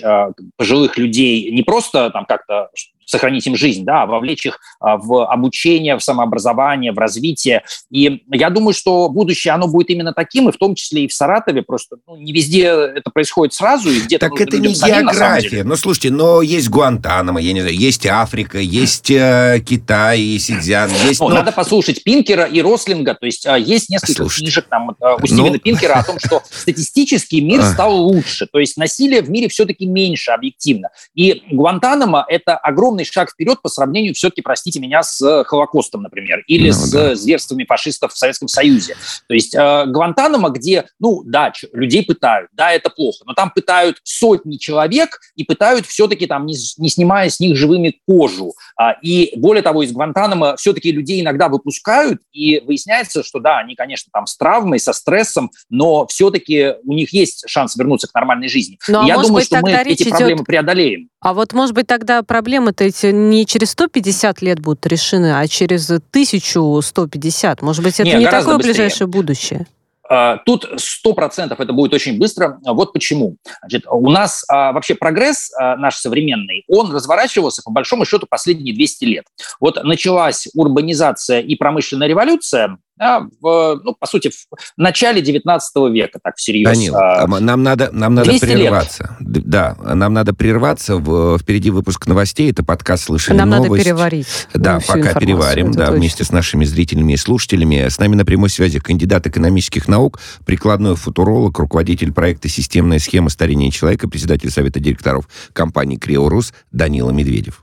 пожилых 0.58 0.98
людей 0.98 1.52
не 1.52 1.64
просто 1.64 2.10
там 2.10 2.26
как-то 2.26 2.70
сохранить 3.06 3.46
им 3.48 3.56
жизнь, 3.56 3.86
да, 3.86 4.04
а 4.04 4.06
вовлечь 4.06 4.46
их 4.46 4.60
а, 4.80 4.98
в 4.98 5.26
обучение, 5.26 5.98
в 5.98 6.04
самообразование, 6.04 6.92
в 6.92 6.98
развитие. 6.98 7.64
И 7.90 8.24
я 8.32 8.50
думаю, 8.50 8.74
что 8.74 9.10
будущее, 9.10 9.54
оно 9.54 9.68
будет 9.68 9.90
именно 9.90 10.14
таким, 10.14 10.50
и 10.50 10.52
в 10.52 10.58
том 10.58 10.76
числе 10.76 11.06
и 11.06 11.08
в 11.08 11.14
Саратове. 11.14 11.62
Просто 11.62 11.98
ну, 12.08 12.16
не 12.16 12.32
везде 12.32 12.68
это 12.68 13.10
происходит 13.12 13.54
сразу, 13.54 13.90
и 13.90 14.00
где-то 14.00 14.30
Так 14.30 14.40
это 14.40 14.58
не 14.60 14.76
самим, 14.76 15.08
география. 15.08 15.64
Ну, 15.64 15.76
слушайте, 15.76 16.12
но 16.12 16.42
есть 16.42 16.70
Гуантанамо, 16.70 17.42
я 17.42 17.54
не 17.54 17.62
знаю, 17.62 17.76
есть 17.76 18.06
Африка, 18.06 18.60
есть 18.60 19.12
э, 19.12 19.62
Китай, 19.66 20.20
есть 20.20 20.46
Сидзян, 20.46 20.90
есть... 21.08 21.20
Ну, 21.20 21.30
ну, 21.30 21.36
надо 21.36 21.52
послушать 21.52 22.04
Пинкера 22.04 22.46
и 22.46 22.62
Рослинга, 22.62 23.16
то 23.16 23.26
есть 23.26 23.46
э, 23.46 23.60
есть 23.60 23.90
несколько 23.90 24.14
Слушайте. 24.14 24.46
книжек 24.46 24.66
там, 24.70 24.92
э, 24.92 25.16
у 25.22 25.26
Стивена 25.26 25.52
ну... 25.52 25.60
Пинкера 25.60 25.94
о 25.94 26.04
том, 26.04 26.20
что 26.20 26.42
статистически 26.50 27.36
мир 27.36 27.64
стал 27.64 27.96
лучше, 27.96 28.48
то 28.52 28.60
есть 28.60 28.78
насилие 28.78 29.22
в 29.22 29.30
мире 29.30 29.48
все-таки 29.50 29.86
меньше 29.86 30.32
объективно. 30.32 30.90
И 31.16 31.44
Гуантанамо– 31.52 32.26
это 32.30 32.56
огромный 32.56 32.93
огромный 32.94 33.06
шаг 33.06 33.32
вперед 33.32 33.62
по 33.62 33.70
сравнению, 33.70 34.14
все-таки, 34.14 34.42
простите 34.42 34.80
меня, 34.80 35.04
с 35.04 35.22
э, 35.22 35.44
Холокостом, 35.46 36.04
например, 36.04 36.44
или 36.48 36.68
ну, 36.68 36.74
с 36.74 36.92
да. 36.92 37.16
зверствами 37.16 37.66
фашистов 37.66 38.14
в 38.14 38.18
Советском 38.18 38.48
Союзе. 38.48 38.96
То 39.28 39.34
есть 39.34 39.56
э, 39.56 39.86
Гвантанамо, 39.88 40.50
где, 40.50 40.86
ну, 41.00 41.24
да, 41.26 41.52
людей 41.74 42.04
пытают, 42.04 42.50
да, 42.54 42.72
это 42.72 42.90
плохо, 42.90 43.24
но 43.26 43.34
там 43.34 43.52
пытают 43.52 43.98
сотни 44.04 44.58
человек 44.58 45.20
и 45.36 45.44
пытают 45.44 45.86
все-таки 45.86 46.28
там, 46.28 46.46
не, 46.46 46.56
не 46.78 46.90
снимая 46.90 47.30
с 47.30 47.40
них 47.40 47.58
живыми 47.58 48.00
кожу. 48.08 48.54
А, 48.78 48.94
и 49.02 49.34
более 49.36 49.64
того, 49.64 49.84
из 49.84 49.92
Гвантанамо 49.92 50.56
все-таки 50.58 50.92
людей 50.92 51.22
иногда 51.22 51.50
выпускают, 51.50 52.22
и 52.32 52.60
выясняется, 52.66 53.24
что 53.24 53.40
да, 53.40 53.58
они, 53.60 53.76
конечно, 53.76 54.10
там 54.14 54.26
с 54.28 54.38
травмой, 54.38 54.80
со 54.80 54.94
стрессом, 54.94 55.52
но 55.70 56.06
все-таки 56.08 56.76
у 56.84 56.94
них 56.94 57.14
есть 57.14 57.44
шанс 57.48 57.76
вернуться 57.76 58.08
к 58.08 58.14
нормальной 58.14 58.50
жизни. 58.50 58.78
Ну, 58.88 59.02
а 59.02 59.06
я 59.06 59.16
думаю, 59.16 59.34
быть, 59.34 59.46
что 59.46 59.60
мы 59.62 59.72
эти 59.72 60.10
проблемы 60.10 60.36
идет... 60.36 60.46
преодолеем. 60.46 61.10
А 61.24 61.34
вот, 61.34 61.54
может 61.54 61.74
быть, 61.74 61.88
тогда 61.88 62.22
проблемы-то 62.22 62.83
эти 62.84 63.08
не 63.08 63.46
через 63.46 63.72
150 63.72 64.42
лет 64.42 64.60
будут 64.60 64.86
решены, 64.86 65.38
а 65.38 65.48
через 65.48 65.90
1150. 65.90 67.62
Может 67.62 67.84
быть, 67.84 68.00
это 68.00 68.10
не, 68.10 68.16
не 68.16 68.26
такое 68.26 68.58
быстрее. 68.58 68.74
ближайшее 68.74 69.08
будущее? 69.08 69.68
А, 70.10 70.38
тут 70.38 70.68
сто 70.78 71.14
процентов 71.14 71.60
это 71.60 71.74
будет 71.74 71.94
очень 71.94 72.20
быстро. 72.20 72.60
Вот 72.66 72.94
почему. 72.94 73.38
Значит, 73.62 73.86
у 73.90 74.10
нас 74.10 74.46
а, 74.48 74.72
вообще 74.72 74.96
прогресс 74.96 75.52
а, 75.58 75.76
наш 75.78 75.96
современный, 75.96 76.64
он 76.68 76.94
разворачивался 76.94 77.62
по 77.64 77.72
большому 77.72 78.06
счету 78.06 78.28
последние 78.30 78.76
200 78.76 79.06
лет. 79.06 79.26
Вот 79.60 79.84
началась 79.84 80.48
урбанизация 80.54 81.40
и 81.40 81.56
промышленная 81.56 82.08
революция, 82.08 82.78
да, 83.04 83.28
в, 83.42 83.82
ну, 83.84 83.96
по 84.00 84.08
сути, 84.08 84.30
в 84.30 84.58
начале 84.78 85.22
19 85.22 85.76
века, 85.92 86.20
так 86.24 86.38
всерьез. 86.38 86.70
Данил, 86.70 86.96
а, 86.96 87.28
нам 87.28 87.62
надо, 87.62 87.90
нам 87.92 88.16
надо 88.16 88.32
прерваться. 88.40 89.18
Лет. 89.20 89.44
Да, 89.46 89.76
нам 89.84 90.14
надо 90.14 90.34
прерваться. 90.34 90.96
В, 90.96 91.38
впереди 91.38 91.70
выпуск 91.70 92.08
новостей. 92.08 92.50
Это 92.50 92.64
подкаст 92.64 93.04
«Слышали 93.04 93.36
нам 93.36 93.50
новость». 93.50 93.72
надо 93.72 93.84
переварить. 93.84 94.48
Да, 94.54 94.80
пока 94.88 95.20
переварим, 95.20 95.74
да, 95.74 95.88
точно. 95.88 95.98
вместе 95.98 96.24
с 96.24 96.32
нашими 96.32 96.64
зрителями 96.64 97.14
и 97.14 97.18
слушателями. 97.18 97.90
С 97.90 98.00
нами 98.00 98.16
на 98.16 98.24
прямой 98.24 98.50
связи 98.50 98.80
кандидат 98.80 99.28
экономических 99.28 99.90
наук, 99.90 100.22
прикладной 100.46 100.96
футуролог, 100.96 101.60
руководитель 101.60 102.14
проекта 102.14 102.48
«Системная 102.48 103.00
схема 103.00 103.30
старения 103.30 103.70
человека», 103.70 104.08
председатель 104.08 104.50
Совета 104.50 104.80
директоров 104.80 105.28
компании 105.52 105.98
«Криорус» 105.98 106.54
Данила 106.72 107.12
Медведев. 107.12 107.63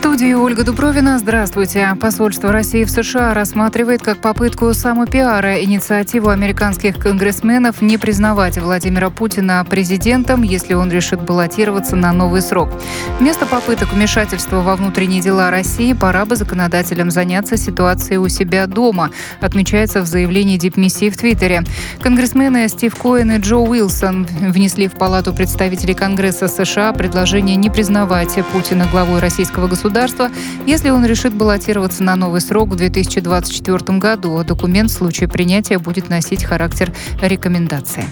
студии 0.00 0.32
Ольга 0.32 0.64
Дубровина. 0.64 1.18
Здравствуйте. 1.18 1.94
Посольство 2.00 2.50
России 2.50 2.84
в 2.84 2.90
США 2.90 3.34
рассматривает 3.34 4.00
как 4.02 4.16
попытку 4.16 4.72
самопиара 4.72 5.62
инициативу 5.62 6.30
американских 6.30 6.96
конгрессменов 6.96 7.82
не 7.82 7.98
признавать 7.98 8.56
Владимира 8.56 9.10
Путина 9.10 9.62
президентом, 9.68 10.40
если 10.42 10.72
он 10.72 10.90
решит 10.90 11.20
баллотироваться 11.20 11.96
на 11.96 12.14
новый 12.14 12.40
срок. 12.40 12.70
Вместо 13.18 13.44
попыток 13.44 13.92
вмешательства 13.92 14.62
во 14.62 14.74
внутренние 14.74 15.20
дела 15.20 15.50
России 15.50 15.92
пора 15.92 16.24
бы 16.24 16.34
законодателям 16.34 17.10
заняться 17.10 17.58
ситуацией 17.58 18.16
у 18.16 18.28
себя 18.28 18.66
дома, 18.66 19.10
отмечается 19.42 20.00
в 20.00 20.06
заявлении 20.06 20.56
дипмиссии 20.56 21.10
в 21.10 21.18
Твиттере. 21.18 21.62
Конгрессмены 22.00 22.66
Стив 22.70 22.96
Коэн 22.96 23.32
и 23.32 23.38
Джо 23.38 23.56
Уилсон 23.56 24.24
внесли 24.24 24.88
в 24.88 24.92
Палату 24.92 25.34
представителей 25.34 25.92
Конгресса 25.92 26.48
США 26.48 26.94
предложение 26.94 27.56
не 27.56 27.68
признавать 27.68 28.38
Путина 28.50 28.88
главой 28.90 29.20
российского 29.20 29.68
государства 29.68 29.89
государства, 29.90 30.30
если 30.66 30.90
он 30.90 31.04
решит 31.04 31.34
баллотироваться 31.34 32.04
на 32.04 32.14
новый 32.14 32.40
срок 32.40 32.68
в 32.68 32.76
2024 32.76 33.98
году. 33.98 34.42
Документ 34.44 34.90
в 34.90 34.94
случае 34.94 35.28
принятия 35.28 35.78
будет 35.78 36.08
носить 36.08 36.44
характер 36.44 36.92
рекомендации. 37.20 38.04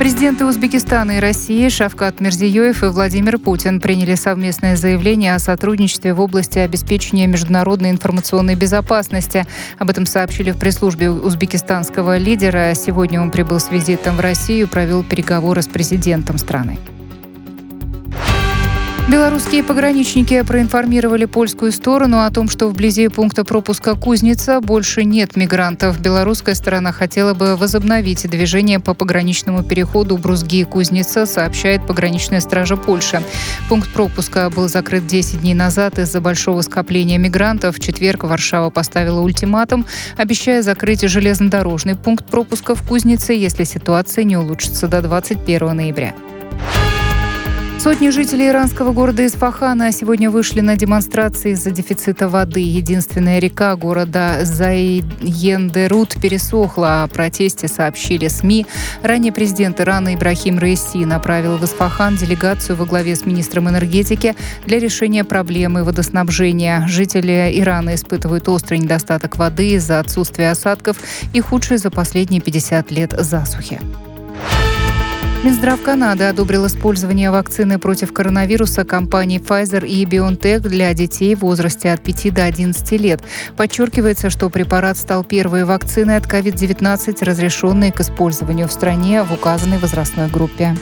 Президенты 0.00 0.44
Узбекистана 0.44 1.12
и 1.12 1.20
России 1.20 1.68
Шавкат 1.68 2.20
Мирзиёев 2.20 2.82
и 2.82 2.86
Владимир 2.86 3.38
Путин 3.38 3.80
приняли 3.80 4.14
совместное 4.14 4.76
заявление 4.76 5.34
о 5.34 5.38
сотрудничестве 5.38 6.12
в 6.12 6.20
области 6.20 6.58
обеспечения 6.58 7.26
международной 7.26 7.90
информационной 7.90 8.56
безопасности. 8.56 9.46
Об 9.78 9.88
этом 9.88 10.04
сообщили 10.04 10.50
в 10.50 10.58
пресс-службе 10.58 11.10
узбекистанского 11.10 12.18
лидера. 12.18 12.74
Сегодня 12.74 13.22
он 13.22 13.30
прибыл 13.30 13.58
с 13.58 13.70
визитом 13.70 14.16
в 14.16 14.20
Россию, 14.20 14.68
провел 14.68 15.02
переговоры 15.02 15.62
с 15.62 15.68
президентом 15.68 16.36
страны. 16.36 16.78
Белорусские 19.08 19.62
пограничники 19.62 20.42
проинформировали 20.42 21.26
польскую 21.26 21.70
сторону 21.70 22.24
о 22.24 22.30
том, 22.32 22.48
что 22.48 22.66
вблизи 22.68 23.06
пункта 23.06 23.44
пропуска 23.44 23.94
Кузница 23.94 24.60
больше 24.60 25.04
нет 25.04 25.36
мигрантов. 25.36 26.00
Белорусская 26.00 26.56
сторона 26.56 26.90
хотела 26.90 27.32
бы 27.32 27.54
возобновить 27.54 28.28
движение 28.28 28.80
по 28.80 28.94
пограничному 28.94 29.62
переходу 29.62 30.16
Брузги-Кузница, 30.16 31.24
сообщает 31.26 31.86
пограничная 31.86 32.40
стража 32.40 32.76
Польши. 32.76 33.22
Пункт 33.68 33.92
пропуска 33.92 34.50
был 34.50 34.68
закрыт 34.68 35.06
10 35.06 35.40
дней 35.40 35.54
назад 35.54 36.00
из-за 36.00 36.20
большого 36.20 36.62
скопления 36.62 37.18
мигрантов. 37.18 37.76
В 37.76 37.80
четверг 37.80 38.24
Варшава 38.24 38.70
поставила 38.70 39.20
ультиматум, 39.20 39.86
обещая 40.16 40.62
закрыть 40.62 41.02
железнодорожный 41.02 41.94
пункт 41.94 42.26
пропуска 42.26 42.74
в 42.74 42.82
Кузнице, 42.82 43.34
если 43.34 43.62
ситуация 43.62 44.24
не 44.24 44.36
улучшится 44.36 44.88
до 44.88 45.00
21 45.00 45.76
ноября. 45.76 46.12
Сотни 47.78 48.08
жителей 48.08 48.48
иранского 48.48 48.92
города 48.92 49.24
Исфахана 49.24 49.92
сегодня 49.92 50.28
вышли 50.30 50.60
на 50.60 50.76
демонстрации 50.76 51.52
из-за 51.52 51.70
дефицита 51.70 52.28
воды. 52.28 52.60
Единственная 52.60 53.38
река 53.38 53.76
города 53.76 54.38
Зайендерут 54.42 56.20
пересохла. 56.20 57.04
О 57.04 57.06
протесте 57.06 57.68
сообщили 57.68 58.26
СМИ. 58.28 58.66
Ранее 59.02 59.32
президент 59.32 59.80
Ирана 59.80 60.14
Ибрахим 60.14 60.58
Раиси 60.58 61.04
направил 61.04 61.58
в 61.58 61.64
Исфахан 61.64 62.16
делегацию 62.16 62.76
во 62.76 62.86
главе 62.86 63.14
с 63.14 63.24
министром 63.24 63.68
энергетики 63.68 64.34
для 64.64 64.80
решения 64.80 65.22
проблемы 65.22 65.84
водоснабжения. 65.84 66.84
Жители 66.88 67.52
Ирана 67.54 67.94
испытывают 67.94 68.48
острый 68.48 68.78
недостаток 68.78 69.36
воды 69.36 69.72
из-за 69.72 70.00
отсутствия 70.00 70.50
осадков 70.50 70.96
и 71.32 71.40
худшей 71.40 71.76
за 71.76 71.90
последние 71.90 72.40
50 72.40 72.90
лет 72.90 73.14
засухи. 73.16 73.80
Минздрав 75.46 75.80
Канады 75.80 76.24
одобрил 76.24 76.66
использование 76.66 77.30
вакцины 77.30 77.78
против 77.78 78.12
коронавируса 78.12 78.84
компаний 78.84 79.38
Pfizer 79.38 79.86
и 79.86 80.04
BioNTech 80.04 80.58
для 80.58 80.92
детей 80.92 81.36
в 81.36 81.42
возрасте 81.42 81.92
от 81.92 82.02
5 82.02 82.34
до 82.34 82.42
11 82.42 82.92
лет. 83.00 83.22
Подчеркивается, 83.56 84.28
что 84.28 84.50
препарат 84.50 84.96
стал 84.96 85.22
первой 85.22 85.64
вакциной 85.64 86.16
от 86.16 86.26
COVID-19, 86.26 87.24
разрешенной 87.24 87.92
к 87.92 88.00
использованию 88.00 88.66
в 88.66 88.72
стране 88.72 89.22
в 89.22 89.32
указанной 89.32 89.78
возрастной 89.78 90.26
группе. 90.28 90.74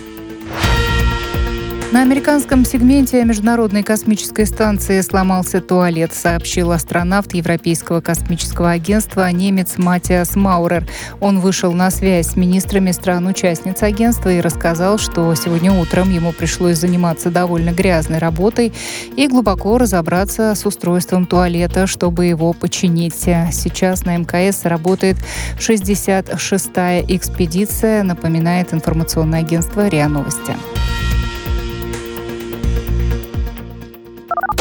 На 1.92 2.02
американском 2.02 2.64
сегменте 2.64 3.22
Международной 3.24 3.84
космической 3.84 4.46
станции 4.46 5.00
сломался 5.00 5.60
туалет, 5.60 6.12
сообщил 6.12 6.72
астронавт 6.72 7.34
Европейского 7.34 8.00
космического 8.00 8.70
агентства 8.70 9.30
немец 9.30 9.74
Матиас 9.76 10.34
Маурер. 10.34 10.88
Он 11.20 11.38
вышел 11.38 11.72
на 11.72 11.90
связь 11.92 12.30
с 12.30 12.36
министрами 12.36 12.90
стран-участниц 12.90 13.82
агентства 13.82 14.30
и 14.30 14.40
рассказал, 14.40 14.98
что 14.98 15.32
сегодня 15.36 15.72
утром 15.72 16.10
ему 16.10 16.32
пришлось 16.32 16.78
заниматься 16.78 17.30
довольно 17.30 17.70
грязной 17.70 18.18
работой 18.18 18.72
и 19.16 19.28
глубоко 19.28 19.78
разобраться 19.78 20.54
с 20.56 20.66
устройством 20.66 21.26
туалета, 21.26 21.86
чтобы 21.86 22.24
его 22.24 22.52
починить. 22.54 23.14
Сейчас 23.14 24.04
на 24.04 24.16
МКС 24.16 24.64
работает 24.64 25.16
66-я 25.58 27.02
экспедиция, 27.02 28.02
напоминает 28.02 28.74
информационное 28.74 29.40
агентство 29.40 29.86
РИА 29.86 30.08
Новости. 30.08 30.56